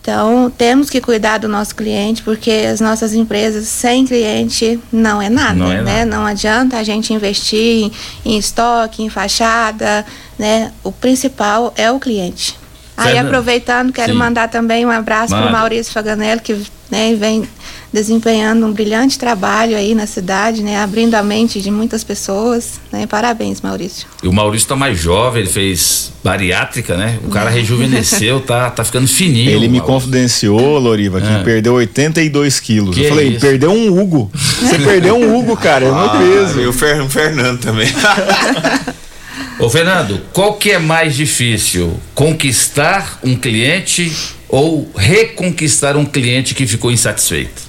[0.01, 5.31] Então, temos que cuidar do nosso cliente, porque as nossas empresas sem cliente não é
[5.31, 6.05] nada, Não é né?
[6.05, 7.93] Não adianta a gente investir
[8.25, 10.05] em, estoque, em fachada,
[10.37, 10.73] né?
[10.83, 12.59] O principal é o cliente.
[12.97, 13.29] Aí, Fernanda.
[13.29, 14.19] aproveitando, quero Sim.
[14.19, 16.61] mandar também um abraço para o Maurício Faganello, que
[16.91, 17.49] né, vem
[17.93, 20.79] desempenhando um brilhante trabalho aí na cidade, né?
[20.83, 23.07] Abrindo a mente de muitas pessoas, né?
[23.07, 24.07] Parabéns, Maurício.
[24.23, 27.19] E o Maurício tá mais jovem, ele fez bariátrica, né?
[27.25, 29.51] O cara rejuvenesceu, tá, tá ficando fininho.
[29.51, 31.43] Ele me confidenciou, Loriva, que Ah.
[31.45, 32.95] perdeu 82 quilos.
[32.95, 33.41] Que eu falei, isso?
[33.41, 34.31] perdeu um Hugo.
[34.35, 36.61] Você perdeu um Hugo, cara, é meu peso.
[36.61, 37.89] E o Fer- o Fernando também.
[39.59, 41.99] Ô Fernando, qual que é mais difícil?
[42.15, 44.13] Conquistar um cliente
[44.49, 47.68] ou reconquistar um cliente que ficou insatisfeito?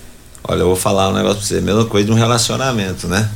[0.52, 3.30] Olha, eu vou falar um negócio pra você, mesma coisa de um relacionamento, né?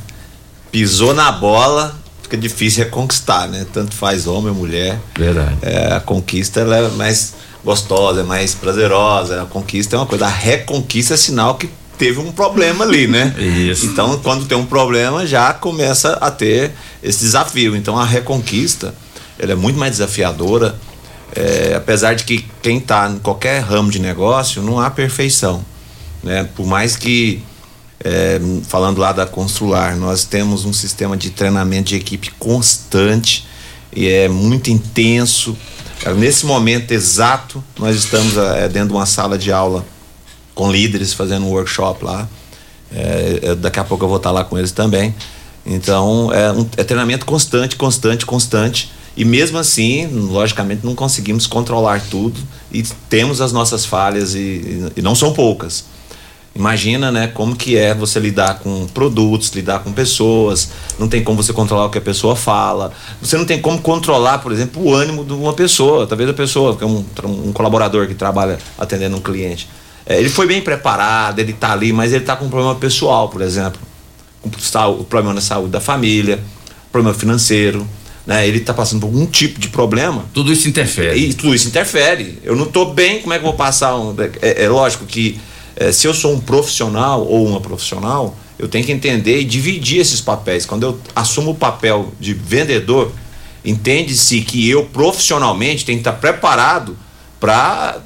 [0.72, 3.64] Pisou na bola, fica difícil reconquistar, né?
[3.72, 4.98] Tanto faz homem ou mulher.
[5.16, 5.56] Verdade.
[5.62, 7.34] É, a conquista ela é mais
[7.64, 9.42] gostosa, é mais prazerosa.
[9.42, 10.26] A conquista é uma coisa.
[10.26, 13.32] A reconquista é sinal que teve um problema ali, né?
[13.38, 13.86] Isso.
[13.86, 17.76] Então, quando tem um problema, já começa a ter esse desafio.
[17.76, 18.92] Então, a reconquista,
[19.38, 20.74] ela é muito mais desafiadora.
[21.36, 25.64] é, apesar de que quem está em qualquer ramo de negócio, não há perfeição.
[26.24, 26.48] Né?
[26.56, 27.42] Por mais que
[28.06, 28.38] É,
[28.68, 33.46] falando lá da Constrular, nós temos um sistema de treinamento de equipe constante
[33.96, 35.56] e é muito intenso.
[36.18, 39.86] Nesse momento exato, nós estamos é, dentro de uma sala de aula
[40.54, 42.28] com líderes fazendo um workshop lá.
[42.92, 45.14] É, é, daqui a pouco eu vou estar lá com eles também.
[45.64, 48.90] Então, é, um, é treinamento constante, constante, constante.
[49.16, 52.38] E mesmo assim, logicamente, não conseguimos controlar tudo
[52.70, 55.84] e temos as nossas falhas e- e não são poucas.
[56.54, 61.42] Imagina, né, como que é você lidar com produtos, lidar com pessoas, não tem como
[61.42, 64.94] você controlar o que a pessoa fala, você não tem como controlar, por exemplo, o
[64.94, 69.16] ânimo de uma pessoa, talvez a pessoa, que é um, um colaborador que trabalha atendendo
[69.16, 69.68] um cliente.
[70.06, 73.28] É, ele foi bem preparado, ele está ali, mas ele está com um problema pessoal,
[73.28, 73.80] por exemplo,
[74.44, 76.38] o problema na saúde da família,
[76.92, 77.84] problema financeiro,
[78.26, 78.46] né?
[78.46, 80.24] Ele está passando por algum tipo de problema.
[80.32, 81.18] Tudo isso interfere.
[81.18, 82.38] E tudo isso interfere.
[82.42, 83.96] Eu não estou bem, como é que eu vou passar?
[83.96, 85.38] Um, é, é lógico que
[85.76, 89.98] é, se eu sou um profissional ou uma profissional, eu tenho que entender e dividir
[90.00, 90.64] esses papéis.
[90.64, 93.10] Quando eu assumo o papel de vendedor,
[93.64, 96.96] entende-se que eu profissionalmente tenho que estar preparado
[97.40, 97.98] para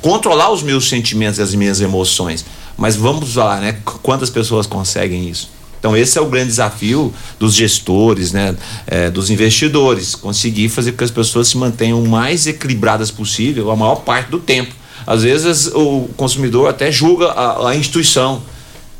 [0.00, 2.44] controlar os meus sentimentos e as minhas emoções.
[2.76, 3.76] Mas vamos lá, né?
[3.84, 5.50] Qu- Quantas pessoas conseguem isso?
[5.78, 8.54] Então esse é o grande desafio dos gestores, né?
[8.86, 13.76] É, dos investidores, conseguir fazer com que as pessoas se mantenham mais equilibradas possível a
[13.76, 14.74] maior parte do tempo.
[15.06, 18.42] Às vezes o consumidor até julga a, a instituição.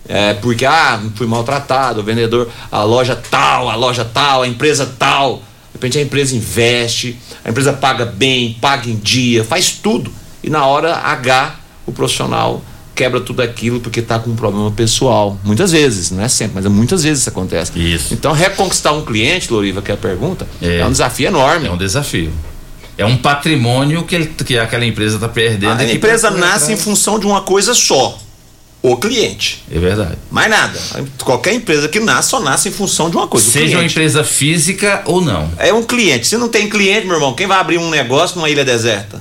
[0.08, 4.84] É, porque, ah, fui maltratado, o vendedor, a loja tal, a loja tal, a empresa
[4.98, 5.36] tal.
[5.36, 10.12] De repente a empresa investe, a empresa paga bem, paga em dia, faz tudo.
[10.42, 11.54] E na hora H,
[11.86, 12.62] o profissional
[13.00, 15.38] quebra tudo aquilo porque está com um problema pessoal.
[15.42, 17.72] Muitas vezes, não é sempre, mas muitas vezes isso acontece.
[17.78, 18.12] Isso.
[18.12, 21.66] Então, reconquistar um cliente, Loriva, que é a pergunta, é, um desafio enorme.
[21.66, 22.30] É um desafio.
[23.00, 25.72] É um patrimônio que, ele- que aquela empresa está perdendo.
[25.72, 28.18] A e que empresa nasce em função de uma coisa só:
[28.82, 29.62] o cliente.
[29.70, 30.16] É verdade.
[30.30, 30.78] Mais nada.
[31.24, 33.50] Qualquer empresa que nasce só nasce em função de uma coisa.
[33.50, 35.50] Seja uma empresa física ou não.
[35.58, 36.26] É um cliente.
[36.26, 39.20] Se não tem cliente, meu irmão, quem vai abrir um negócio numa ilha deserta?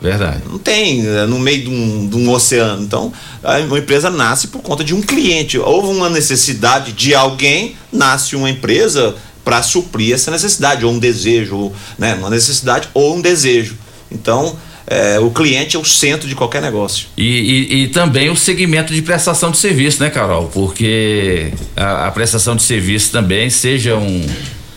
[0.00, 0.42] Verdade.
[0.48, 2.82] Não tem, é no meio de um, de um oceano.
[2.82, 3.12] Então,
[3.42, 5.58] a- uma empresa nasce por conta de um cliente.
[5.58, 9.16] Houve uma necessidade de alguém, nasce uma empresa
[9.46, 13.76] para suprir essa necessidade, ou um desejo, né, uma necessidade ou um desejo.
[14.10, 14.56] Então,
[14.88, 17.06] é, o cliente é o centro de qualquer negócio.
[17.16, 17.22] E,
[17.70, 20.48] e- e também o segmento de prestação de serviço, né, Carol?
[20.52, 24.26] Porque a, a prestação de serviço também, seja um,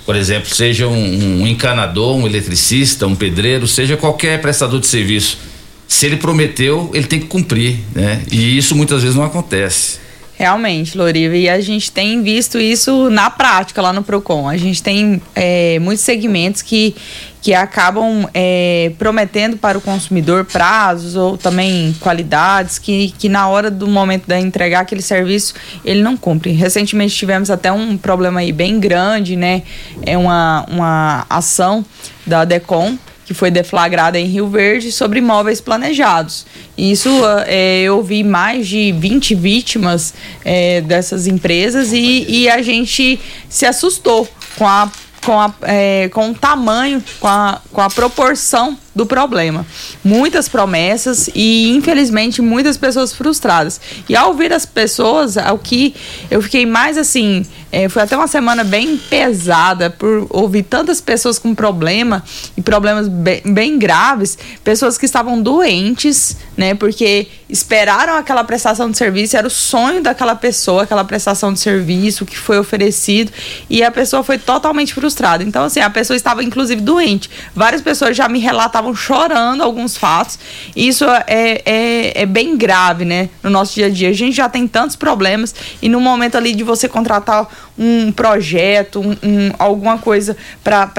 [0.05, 5.39] por exemplo, seja um, um encanador, um eletricista, um pedreiro, seja qualquer prestador de serviço.
[5.87, 8.21] Se ele prometeu, ele tem que cumprir, né?
[8.31, 9.97] E isso muitas vezes não acontece.
[10.39, 14.47] Realmente, Loriva, e a gente tem visto isso na prática lá no Procon.
[14.47, 16.95] A gente tem é, muitos segmentos que,
[17.41, 23.69] que acabam é, prometendo para o consumidor prazos ou também qualidades que, que na hora
[23.69, 26.53] do momento de entregar aquele serviço ele não cumpre.
[26.53, 29.63] Recentemente tivemos até um problema aí bem grande, né?
[30.05, 31.85] É uma, uma ação
[32.25, 32.97] da Decom
[33.29, 36.47] que foi deflagrada em Rio Verde sobre imóveis planejados.
[36.75, 37.07] Isso
[37.45, 43.67] é, eu vi mais de 20 vítimas é, dessas empresas e, e a gente se
[43.67, 44.27] assustou
[44.57, 44.91] com a
[45.23, 49.65] com, a, é, com o tamanho, com a, com a proporção do problema.
[50.03, 53.79] Muitas promessas e, infelizmente, muitas pessoas frustradas.
[54.09, 55.95] E ao ouvir as pessoas, o que
[56.29, 57.45] eu fiquei mais assim.
[57.71, 62.23] é, foi até uma semana bem pesada por ouvir tantas pessoas com problema
[62.57, 66.73] e problemas bem, bem graves, pessoas que estavam doentes, né?
[66.73, 72.25] Porque esperaram aquela prestação de serviço, era o sonho daquela pessoa, aquela prestação de serviço
[72.25, 73.31] que foi oferecido,
[73.69, 75.43] e a pessoa foi totalmente frustrada.
[75.43, 77.29] Então, assim, a pessoa estava inclusive doente.
[77.55, 80.37] Várias pessoas já me relatavam chorando alguns fatos.
[80.75, 83.29] E isso é, é, é bem grave, né?
[83.43, 84.09] No nosso dia a dia.
[84.09, 87.47] A gente já tem tantos problemas, e no momento ali de você contratar
[87.77, 90.91] um projeto, um, um- alguma coisa para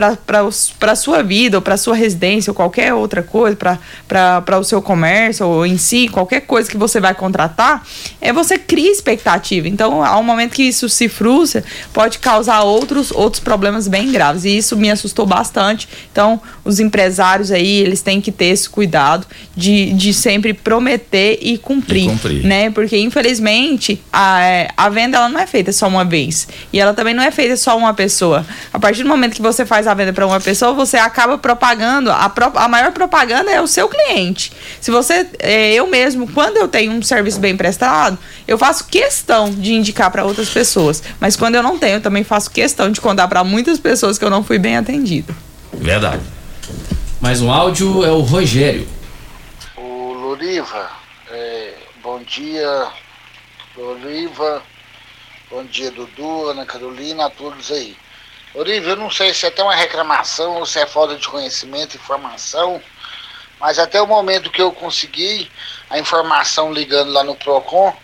[0.81, 3.57] a sua vida, ou para sua residência, ou qualquer outra coisa,
[4.09, 7.87] para o seu comércio, ou em si, qualquer coisa que você vai contratar,
[8.21, 9.69] é você cria expectativa.
[9.69, 11.63] Então, ao momento que isso se frustra,
[11.93, 14.45] pode causar outros, outros problemas bem graves.
[14.45, 15.89] E isso me assustou bastante.
[16.11, 19.27] Então, os empresários aí, eles têm que ter esse cuidado
[19.57, 22.45] de, de sempre prometer e cumprir, E cumprir.
[22.45, 22.71] né?
[22.71, 26.49] Porque, infelizmente, a, é, a venda ela não é feita só uma vez.
[26.73, 28.45] E ela também não é feita só uma pessoa.
[28.73, 32.11] A partir do momento que você faz a venda para uma pessoa, você acaba propagando.
[32.11, 34.53] A, pro- a maior propaganda é o seu cliente.
[34.81, 39.51] Se você, é, eu mesmo, quando eu tenho um serviço bem prestado, eu faço questão
[39.51, 41.03] de indicar para outras pessoas.
[41.21, 44.25] Mas quando eu não tenho, eu também faço questão de contar para muitas pessoas que
[44.25, 45.35] eu não fui bem atendido.
[45.73, 46.21] Verdade.
[47.21, 48.89] Mais um áudio é o Rogério.
[49.77, 50.91] Ô Loriva,
[51.31, 52.89] é, bom dia
[53.77, 54.63] Loriva,
[55.51, 57.95] bom dia Dudu, Ana Carolina, a todos aí.
[58.55, 61.95] Loriva, eu não sei se é até uma reclamação ou se é falta de conhecimento,
[61.95, 62.81] informação,
[63.61, 65.51] mas até o momento que eu consegui
[65.91, 67.95] a informação ligando lá no PROCON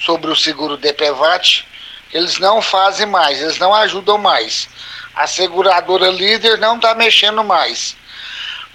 [0.00, 1.68] sobre o seguro DPVAT,
[2.10, 4.66] eles não fazem mais, eles não ajudam mais.
[5.14, 7.94] A seguradora líder não está mexendo mais.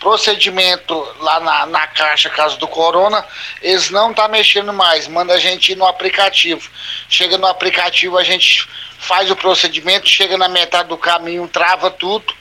[0.02, 3.24] Procedimento lá na, na caixa, caso do corona,
[3.62, 5.08] eles não tá mexendo mais.
[5.08, 6.68] Manda a gente ir no aplicativo.
[7.08, 8.68] Chega no aplicativo, a gente
[8.98, 12.34] faz o procedimento, chega na metade do caminho, trava tudo.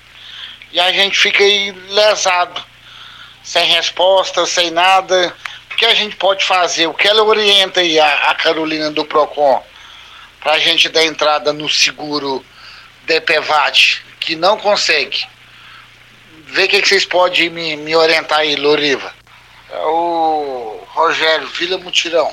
[0.73, 2.65] E a gente fica aí lesado.
[3.43, 5.35] Sem resposta, sem nada.
[5.71, 6.87] O que a gente pode fazer?
[6.87, 9.63] O que ela orienta aí, a, a Carolina do PROCON,
[10.41, 12.43] para a gente dar entrada no seguro
[13.05, 15.27] DPVAT, que não consegue?
[16.53, 19.13] Vê o que, que vocês podem me, me orientar aí, Loriva.
[19.73, 22.31] É o Rogério, Vila Mutirão.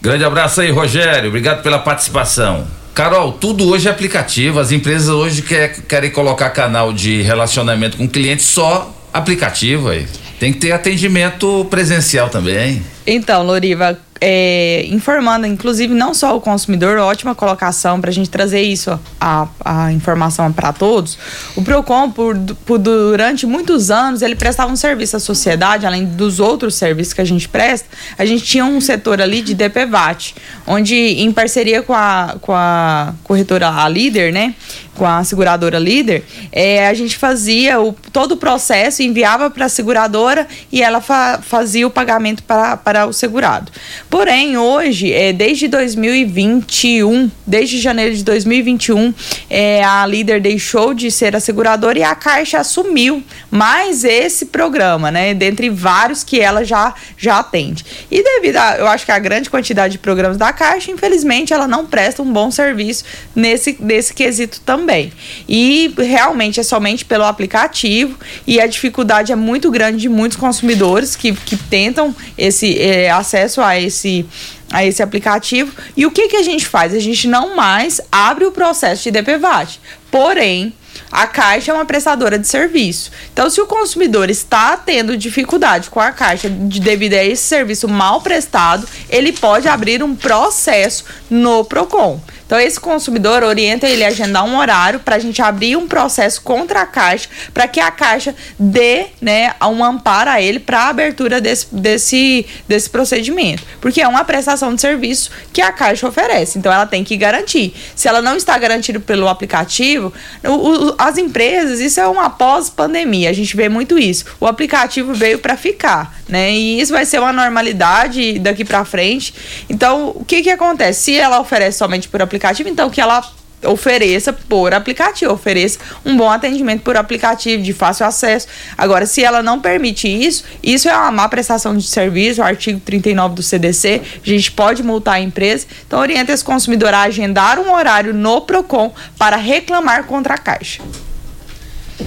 [0.00, 1.28] Grande abraço aí, Rogério.
[1.28, 2.66] Obrigado pela participação.
[2.94, 4.58] Carol, tudo hoje é aplicativo.
[4.58, 10.06] As empresas hoje quer, querem colocar canal de relacionamento com cliente só aplicativo aí.
[10.40, 12.82] Tem que ter atendimento presencial também.
[13.10, 18.60] Então, Loriva, é, informando, inclusive, não só o consumidor, ótima colocação para a gente trazer
[18.60, 21.18] isso, a, a informação para todos.
[21.56, 22.36] O PROCON, por,
[22.66, 27.20] por, durante muitos anos, ele prestava um serviço à sociedade, além dos outros serviços que
[27.20, 30.34] a gente presta, a gente tinha um setor ali de DPVAT,
[30.66, 34.54] onde, em parceria com a, com a corretora, a líder, né,
[34.98, 39.68] com a seguradora líder, é, a gente fazia o, todo o processo, enviava para a
[39.68, 43.70] seguradora e ela fa, fazia o pagamento para, para o segurado.
[44.10, 49.14] Porém, hoje, é, desde 2021, desde janeiro de 2021,
[49.48, 55.12] é, a líder deixou de ser a seguradora e a Caixa assumiu mais esse programa,
[55.12, 55.32] né?
[55.32, 57.84] Dentre vários que ela já, já atende.
[58.10, 61.68] E devido a, eu acho que a grande quantidade de programas da Caixa, infelizmente, ela
[61.68, 63.04] não presta um bom serviço
[63.34, 65.12] nesse, nesse quesito também.
[65.48, 71.14] E realmente é somente pelo aplicativo e a dificuldade é muito grande de muitos consumidores
[71.14, 74.26] que, que tentam esse é, acesso a esse
[74.70, 75.72] a esse aplicativo.
[75.96, 76.94] E o que, que a gente faz?
[76.94, 79.80] A gente não mais abre o processo de DPVAT.
[80.10, 80.74] Porém,
[81.10, 83.10] a Caixa é uma prestadora de serviço.
[83.32, 87.88] Então, se o consumidor está tendo dificuldade com a Caixa de, devido a esse serviço
[87.88, 92.20] mal prestado, ele pode abrir um processo no PROCON.
[92.48, 96.40] Então, esse consumidor orienta ele a agendar um horário para a gente abrir um processo
[96.40, 100.88] contra a Caixa, para que a Caixa dê né, um amparo a ele para a
[100.88, 103.62] abertura desse, desse, desse procedimento.
[103.82, 106.58] Porque é uma prestação de serviço que a Caixa oferece.
[106.58, 107.74] Então, ela tem que garantir.
[107.94, 110.10] Se ela não está garantida pelo aplicativo,
[110.42, 114.24] o, o, as empresas, isso é uma pós-pandemia, a gente vê muito isso.
[114.40, 116.50] O aplicativo veio para ficar, né?
[116.50, 119.34] E isso vai ser uma normalidade daqui para frente.
[119.68, 121.02] Então, o que que acontece?
[121.02, 123.22] Se ela oferece somente por aplicativo, aplicativo, então que ela
[123.66, 128.46] ofereça por aplicativo, ofereça um bom atendimento por aplicativo de fácil acesso.
[128.76, 133.34] Agora, se ela não permite isso, isso é uma má prestação de serviço, artigo 39
[133.34, 135.66] do CDC, a gente pode multar a empresa.
[135.86, 140.80] Então, orienta esse consumidor a agendar um horário no Procon para reclamar contra a Caixa.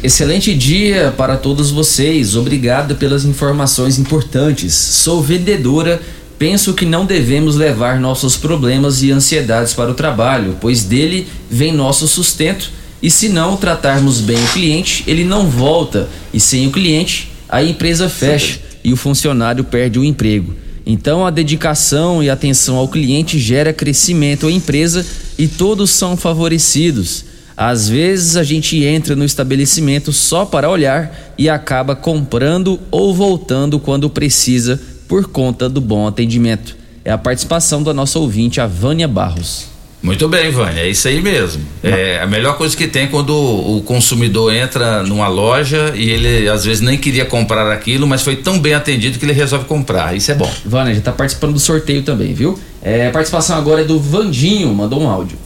[0.01, 2.37] Excelente dia para todos vocês.
[2.37, 4.73] Obrigado pelas informações importantes.
[4.73, 6.01] Sou vendedora
[6.41, 11.71] Penso que não devemos levar nossos problemas e ansiedades para o trabalho, pois dele vem
[11.71, 16.71] nosso sustento e se não tratarmos bem o cliente, ele não volta e sem o
[16.71, 20.55] cliente, a empresa fecha e o funcionário perde o emprego.
[20.83, 25.05] Então a dedicação e atenção ao cliente gera crescimento à empresa
[25.37, 27.23] e todos são favorecidos.
[27.55, 33.79] Às vezes a gente entra no estabelecimento só para olhar e acaba comprando ou voltando
[33.79, 34.81] quando precisa
[35.11, 36.73] por conta do bom atendimento.
[37.03, 39.67] É a participação da nossa ouvinte, a Vânia Barros.
[40.01, 41.61] Muito bem, Vânia, é isso aí mesmo.
[41.83, 46.63] É a melhor coisa que tem quando o consumidor entra numa loja e ele às
[46.63, 50.15] vezes nem queria comprar aquilo, mas foi tão bem atendido que ele resolve comprar.
[50.15, 50.49] Isso é bom.
[50.65, 52.57] Vânia, já está participando do sorteio também, viu?
[52.81, 55.37] É, a participação agora é do Vandinho, mandou um áudio.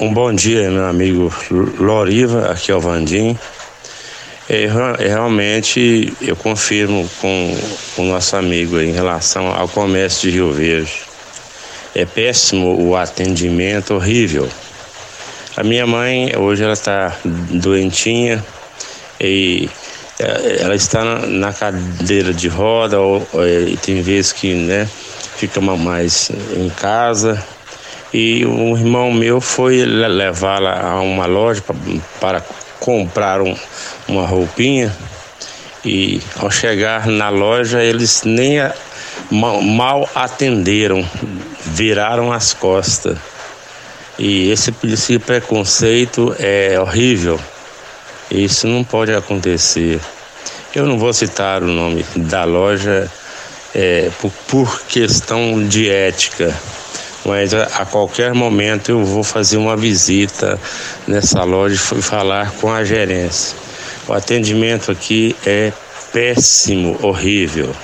[0.00, 1.30] Um bom dia, meu amigo
[1.78, 3.38] Loriva, aqui é o Vandinho.
[4.48, 4.66] É,
[4.98, 7.56] realmente eu confirmo com
[7.98, 10.92] o nosso amigo em relação ao comércio de Rio Verde.
[11.94, 14.48] É péssimo o atendimento, horrível.
[15.56, 18.44] A minha mãe hoje ela está doentinha
[19.20, 19.70] e
[20.18, 23.26] é, ela está na cadeira de roda ou,
[23.68, 24.88] e tem vezes que né,
[25.36, 27.42] fica mais em casa
[28.12, 31.62] e um irmão meu foi levá-la a uma loja
[32.20, 32.42] para
[32.82, 33.56] comprar um,
[34.08, 34.92] uma roupinha
[35.84, 38.74] e ao chegar na loja eles nem a,
[39.30, 41.08] mal, mal atenderam.
[41.64, 43.16] viraram as costas.
[44.18, 47.40] E esse, esse preconceito é horrível.
[48.28, 50.00] Isso não pode acontecer.
[50.74, 53.10] Eu não vou citar o nome da loja
[53.74, 56.54] é, por, por questão de ética,
[57.24, 60.58] mas a, a qualquer momento eu vou fazer uma visita
[61.06, 63.56] nessa loja e falar com a gerência.
[64.06, 65.72] O atendimento aqui é
[66.12, 67.74] péssimo, horrível.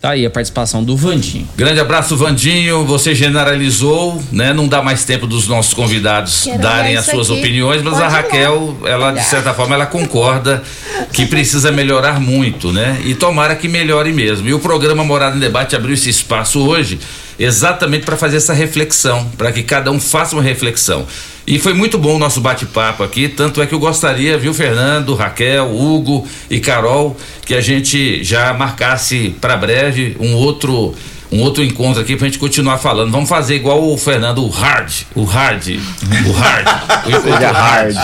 [0.00, 1.46] Tá aí a participação do Vandinho.
[1.54, 2.86] Grande abraço, Vandinho.
[2.86, 4.50] Você generalizou, né?
[4.54, 7.38] Não dá mais tempo dos nossos convidados Quero darem as suas aqui.
[7.38, 8.08] opiniões, mas Pode a.
[8.08, 10.62] Raquel, ela de certa forma, ela concorda
[11.12, 12.98] que precisa melhorar muito, né?
[13.04, 14.48] E tomara que melhore mesmo.
[14.48, 16.98] E o programa Morada em Debate abriu esse espaço hoje
[17.40, 21.06] exatamente para fazer essa reflexão, para que cada um faça uma reflexão.
[21.46, 25.14] E foi muito bom o nosso bate-papo aqui, tanto é que eu gostaria, viu, Fernando,
[25.14, 30.94] Raquel, Hugo e Carol, que a gente já marcasse para breve um outro
[31.32, 33.12] um outro encontro aqui pra gente continuar falando.
[33.12, 35.78] Vamos fazer igual o Fernando, o hard, o hard,
[36.26, 36.66] o hard,
[37.06, 37.96] o encontro hard.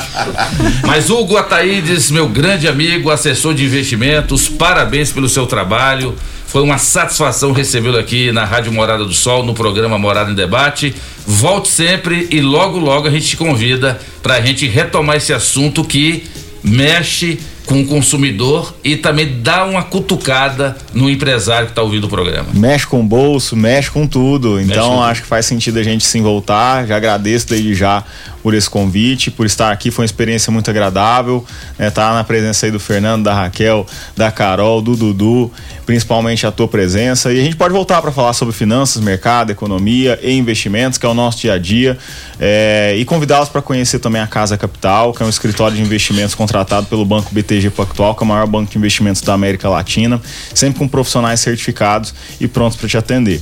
[0.86, 6.16] Mas Hugo Ataídes, meu grande amigo, assessor de investimentos, parabéns pelo seu trabalho.
[6.46, 10.94] Foi uma satisfação recebê-lo aqui na Rádio Morada do Sol, no programa Morada em Debate.
[11.26, 15.84] Volte sempre e logo, logo a gente te convida para a gente retomar esse assunto
[15.84, 16.24] que
[16.62, 22.08] mexe com o consumidor e também dá uma cutucada no empresário que está ouvindo o
[22.08, 22.48] programa.
[22.54, 24.60] Mexe com o bolso, mexe com tudo.
[24.60, 26.86] Então com acho que faz sentido a gente sim voltar.
[26.86, 28.04] Já agradeço desde já
[28.42, 29.90] por esse convite, por estar aqui.
[29.90, 31.44] Foi uma experiência muito agradável.
[31.76, 31.90] Né?
[31.90, 33.84] Tá na presença aí do Fernando, da Raquel,
[34.16, 35.50] da Carol, do Dudu,
[35.86, 37.32] principalmente a tua presença.
[37.32, 41.08] E a gente pode voltar para falar sobre finanças, mercado, economia e investimentos, que é
[41.08, 41.96] o nosso dia a dia.
[42.38, 46.34] É, e convidá-los para conhecer também a Casa Capital, que é um escritório de investimentos
[46.34, 50.20] contratado pelo Banco BTG Pactual, que é o maior banco de investimentos da América Latina,
[50.52, 53.40] sempre com profissionais certificados e prontos para te atender.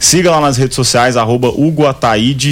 [0.00, 1.52] Siga lá nas redes sociais, arroba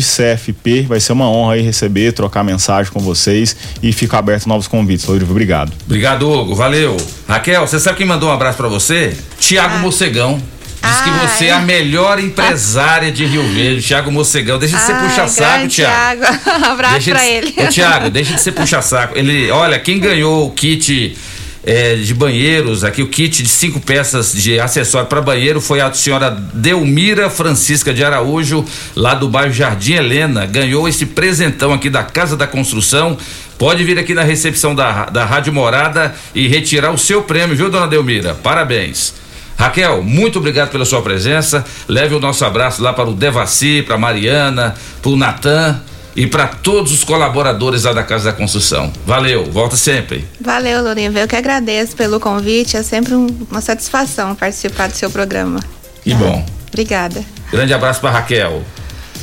[0.01, 0.82] CFP.
[0.82, 5.05] Vai ser uma honra aí receber, trocar mensagem com vocês e fica aberto novos convites.
[5.05, 5.73] Rodrigo, obrigado.
[5.85, 6.55] Obrigado, Hugo.
[6.55, 6.97] Valeu.
[7.28, 9.16] Raquel, você sabe quem mandou um abraço pra você?
[9.43, 10.40] Tiago Mocegão.
[10.85, 14.59] Diz que você é a melhor empresária de Rio Verde, Tiago Mocegão.
[14.59, 16.23] Deixa de ser Ai, puxa-saco, Tiago.
[16.70, 17.55] Abraço Deixa pra de- ele.
[17.56, 19.16] Ô, Tiago, deixa de ser puxa-saco.
[19.19, 21.16] Ele, olha, quem ganhou o kit
[21.64, 25.93] é, de banheiros, aqui o kit de cinco peças de acessório para banheiro foi a
[25.93, 28.64] senhora Delmira Francisca de Araújo,
[28.97, 30.47] lá do bairro Jardim Helena.
[30.47, 33.16] Ganhou esse presentão aqui da Casa da Construção.
[33.56, 37.70] Pode vir aqui na recepção da, da Rádio Morada e retirar o seu prêmio, viu,
[37.70, 38.35] dona Delmira?
[38.35, 39.14] Parabéns.
[39.57, 41.65] Raquel, muito obrigado pela sua presença.
[41.89, 45.81] Leve o nosso abraço lá para o Devaci, para a Mariana, para o Natan
[46.16, 48.93] e para todos os colaboradores lá da Casa da Construção.
[49.07, 50.27] Valeu, volta sempre.
[50.41, 51.11] Valeu, Lourinha.
[51.15, 52.77] Eu que agradeço pelo convite.
[52.77, 55.61] É sempre um- uma satisfação participar do seu programa.
[56.03, 56.45] Que bom.
[56.69, 57.24] Obrigada.
[57.51, 58.62] Grande abraço para Raquel.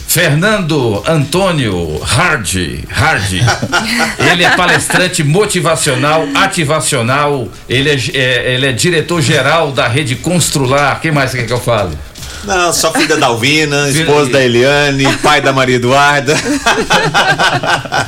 [0.09, 2.55] Fernando Antônio Hard,
[2.89, 3.31] Hard.
[4.31, 7.47] Ele é palestrante motivacional, ativacional.
[7.69, 10.99] Ele é, é- ele é diretor-geral da rede Constrular.
[10.99, 11.95] Quem mais você quer que eu fale?
[12.43, 16.35] Não, só filha da Alvina, esposa da Eliane, pai da Maria Eduarda.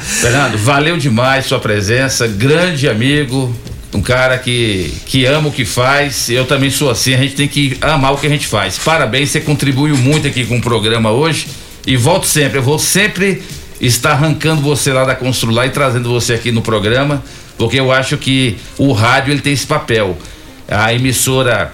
[0.02, 3.56] Fernando, valeu demais sua presença, grande amigo,
[3.94, 6.32] um cara que, que ama o que faz.
[6.32, 8.80] Eu também sou assim, a gente tem que amar o que a gente faz.
[8.80, 11.46] Parabéns, você contribuiu muito aqui com o programa hoje
[11.86, 12.60] e volto sempre.
[12.60, 13.42] Eu vou sempre
[13.80, 17.24] estar arrancando você lá da Constrular e trazendo você aqui no programa,
[17.58, 20.18] porque eu acho que o rádio ele tem esse papel.
[20.68, 21.74] A emissora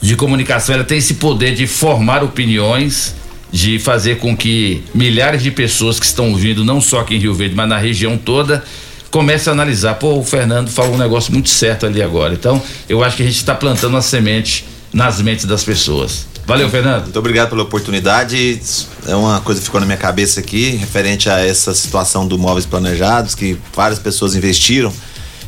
[0.00, 3.14] de comunicação ela tem esse poder de formar opiniões,
[3.52, 7.34] de fazer com que milhares de pessoas que estão ouvindo, não só aqui em Rio
[7.34, 8.64] Verde, mas na região toda,
[9.10, 9.94] comecem a analisar.
[9.94, 12.32] Pô, o Fernando falou um negócio muito certo ali agora.
[12.32, 16.26] Então, eu acho que a gente está plantando uma semente nas mentes das pessoas.
[16.46, 17.04] Valeu, Fernando.
[17.04, 18.60] Muito obrigado pela oportunidade.
[19.06, 22.66] É uma coisa que ficou na minha cabeça aqui, referente a essa situação do móveis
[22.66, 24.92] planejados, que várias pessoas investiram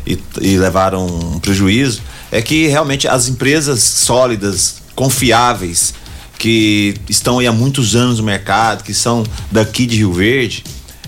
[0.07, 2.01] e, e levaram um prejuízo.
[2.31, 5.95] É que realmente as empresas sólidas, confiáveis,
[6.39, 10.62] que estão aí há muitos anos no mercado, que são daqui de Rio Verde,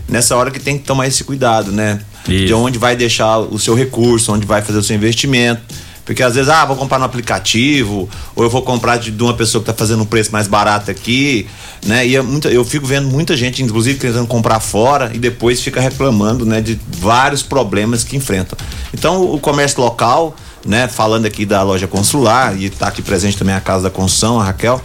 [0.09, 2.01] nessa hora que tem que tomar esse cuidado, né?
[2.47, 5.63] De onde vai deixar o seu recurso, onde vai fazer o seu investimento.
[6.07, 9.35] Porque às vezes, ah, vou comprar no aplicativo, ou eu vou comprar de, de uma
[9.35, 11.49] pessoa que está fazendo um preço mais barato aqui,
[11.85, 12.07] né?
[12.07, 16.47] E é eu fico vendo muita gente, inclusive, tentando comprar fora e depois fica reclamando,
[16.47, 18.57] né, de vários problemas que enfrentam.
[18.95, 23.57] Então, o comércio local, né, falando aqui da loja consular, e está aqui presente também
[23.57, 24.81] a Casa da Construção, a Raquel,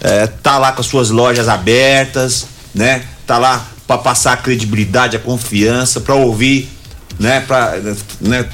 [0.00, 3.04] é, tá lá com as suas lojas abertas, né?
[3.26, 6.70] Tá lá para passar a credibilidade, a confiança, para ouvir,
[7.18, 7.40] né?
[7.40, 7.76] Para
[8.20, 8.48] né,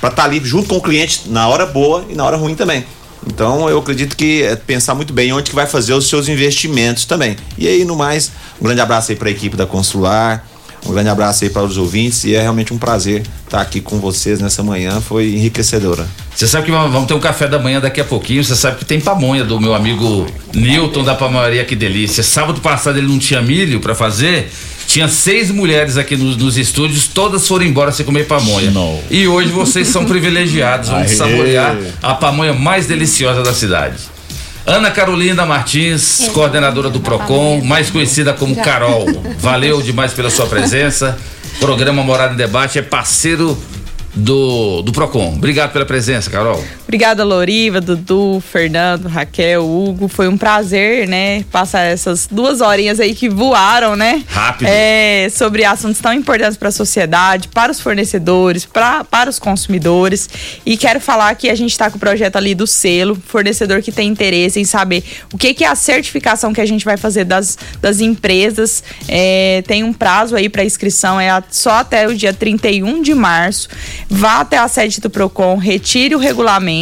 [0.00, 2.84] para estar ali junto com o cliente na hora boa e na hora ruim também.
[3.26, 7.04] Então eu acredito que é pensar muito bem onde que vai fazer os seus investimentos
[7.04, 7.36] também.
[7.56, 8.30] E aí, no mais,
[8.60, 10.46] um grande abraço aí para a equipe da Consular.
[10.86, 13.98] Um grande abraço aí para os ouvintes e é realmente um prazer estar aqui com
[13.98, 16.06] vocês nessa manhã, foi enriquecedora.
[16.38, 18.44] Você sabe que vamos ter um café da manhã daqui a pouquinho.
[18.44, 20.24] Você sabe que tem pamonha do meu amigo
[20.54, 22.22] Newton da Pamonharia Que Delícia.
[22.22, 24.48] Sábado passado ele não tinha milho para fazer.
[24.86, 28.70] Tinha seis mulheres aqui nos, nos, estúdios, todas foram embora sem comer pamonha.
[28.70, 29.00] Não.
[29.10, 33.96] E hoje vocês são privilegiados, vão saborear a pamonha mais deliciosa da cidade.
[34.64, 39.06] Ana Carolina Martins, coordenadora do PROCON, mais conhecida como Carol.
[39.40, 41.18] Valeu demais pela sua presença.
[41.58, 43.58] Programa Morada em Debate é parceiro
[44.14, 45.34] do, do PROCON.
[45.36, 46.62] Obrigado pela presença, Carol.
[46.88, 50.08] Obrigada, Loriva, Dudu, Fernando, Raquel, Hugo.
[50.08, 54.24] Foi um prazer, né, passar essas duas horinhas aí que voaram, né?
[54.26, 54.68] Rápido.
[54.70, 60.30] É, sobre assuntos tão importantes para a sociedade, para os fornecedores, pra, para os consumidores.
[60.64, 63.92] E quero falar que a gente está com o projeto ali do selo, fornecedor que
[63.92, 67.24] tem interesse em saber o que, que é a certificação que a gente vai fazer
[67.24, 68.82] das, das empresas.
[69.06, 73.68] É, tem um prazo aí para inscrição, é só até o dia 31 de março.
[74.08, 76.77] Vá até a sede do PROCON, retire o regulamento,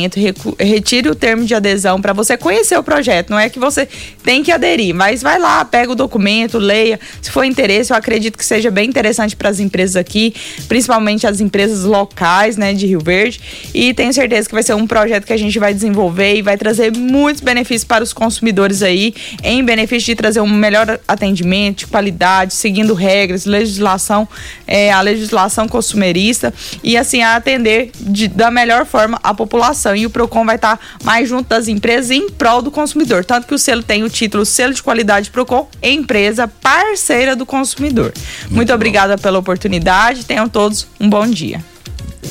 [0.59, 3.31] retire o termo de adesão para você conhecer o projeto.
[3.31, 3.89] Não é que você
[4.23, 6.99] tem que aderir, mas vai lá, pega o documento, leia.
[7.23, 10.35] Se for interesse, eu acredito que seja bem interessante para as empresas aqui,
[10.69, 13.41] principalmente as empresas locais, né, de Rio Verde.
[13.75, 16.57] E tenho certeza que vai ser um projeto que a gente vai desenvolver e vai
[16.57, 21.87] trazer muitos benefícios para os consumidores aí, em benefício de trazer um melhor atendimento, de
[21.87, 24.29] qualidade, seguindo regras, legislação,
[24.67, 26.53] é, a legislação consumerista
[26.83, 29.86] e assim atender de, da melhor forma a população.
[29.95, 33.25] E o PROCON vai estar mais junto das empresas em prol do consumidor.
[33.25, 38.13] Tanto que o selo tem o título Selo de Qualidade PROCON, empresa parceira do consumidor.
[38.43, 40.25] Muito, Muito obrigada pela oportunidade.
[40.25, 41.63] Tenham todos um bom dia.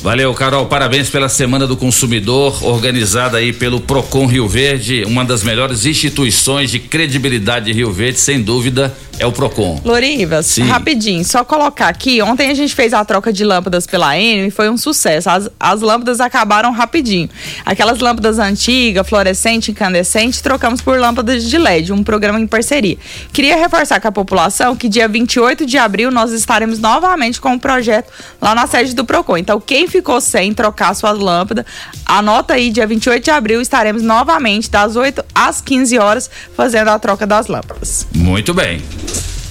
[0.02, 0.66] Valeu, Carol.
[0.66, 6.70] Parabéns pela Semana do Consumidor, organizada aí pelo Procon Rio Verde, uma das melhores instituições
[6.70, 9.80] de credibilidade de Rio Verde, sem dúvida, é o Procon.
[9.84, 10.64] Lorivas, Sim.
[10.64, 12.20] rapidinho, só colocar aqui.
[12.22, 15.30] Ontem a gente fez a troca de lâmpadas pela Enio e foi um sucesso.
[15.30, 17.28] As, as lâmpadas acabaram rapidinho.
[17.64, 22.98] Aquelas lâmpadas antigas, fluorescente, incandescente, trocamos por lâmpadas de LED, um programa em parceria.
[23.32, 27.58] Queria reforçar com a população que dia 28 de abril nós estaremos novamente com um
[27.58, 29.38] projeto lá na sede do Procon.
[29.38, 31.64] Então, quem ficou sem trocar suas lâmpadas,
[32.04, 36.98] anota aí, dia 28 de abril estaremos novamente das 8 às 15 horas fazendo a
[36.98, 38.06] troca das lâmpadas.
[38.14, 38.82] Muito bem.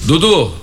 [0.04, 0.54] Dudu,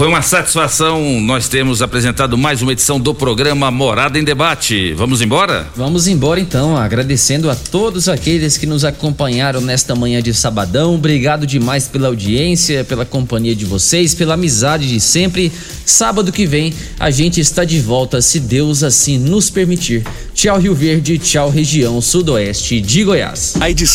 [0.00, 4.94] foi uma satisfação nós termos apresentado mais uma edição do programa Morada em Debate.
[4.94, 5.68] Vamos embora?
[5.76, 10.94] Vamos embora então, agradecendo a todos aqueles que nos acompanharam nesta manhã de sabadão.
[10.94, 15.52] Obrigado demais pela audiência, pela companhia de vocês, pela amizade de sempre.
[15.84, 20.02] Sábado que vem a gente está de volta, se Deus assim nos permitir.
[20.32, 23.52] Tchau Rio Verde, tchau região sudoeste de Goiás.
[23.60, 23.90] A edição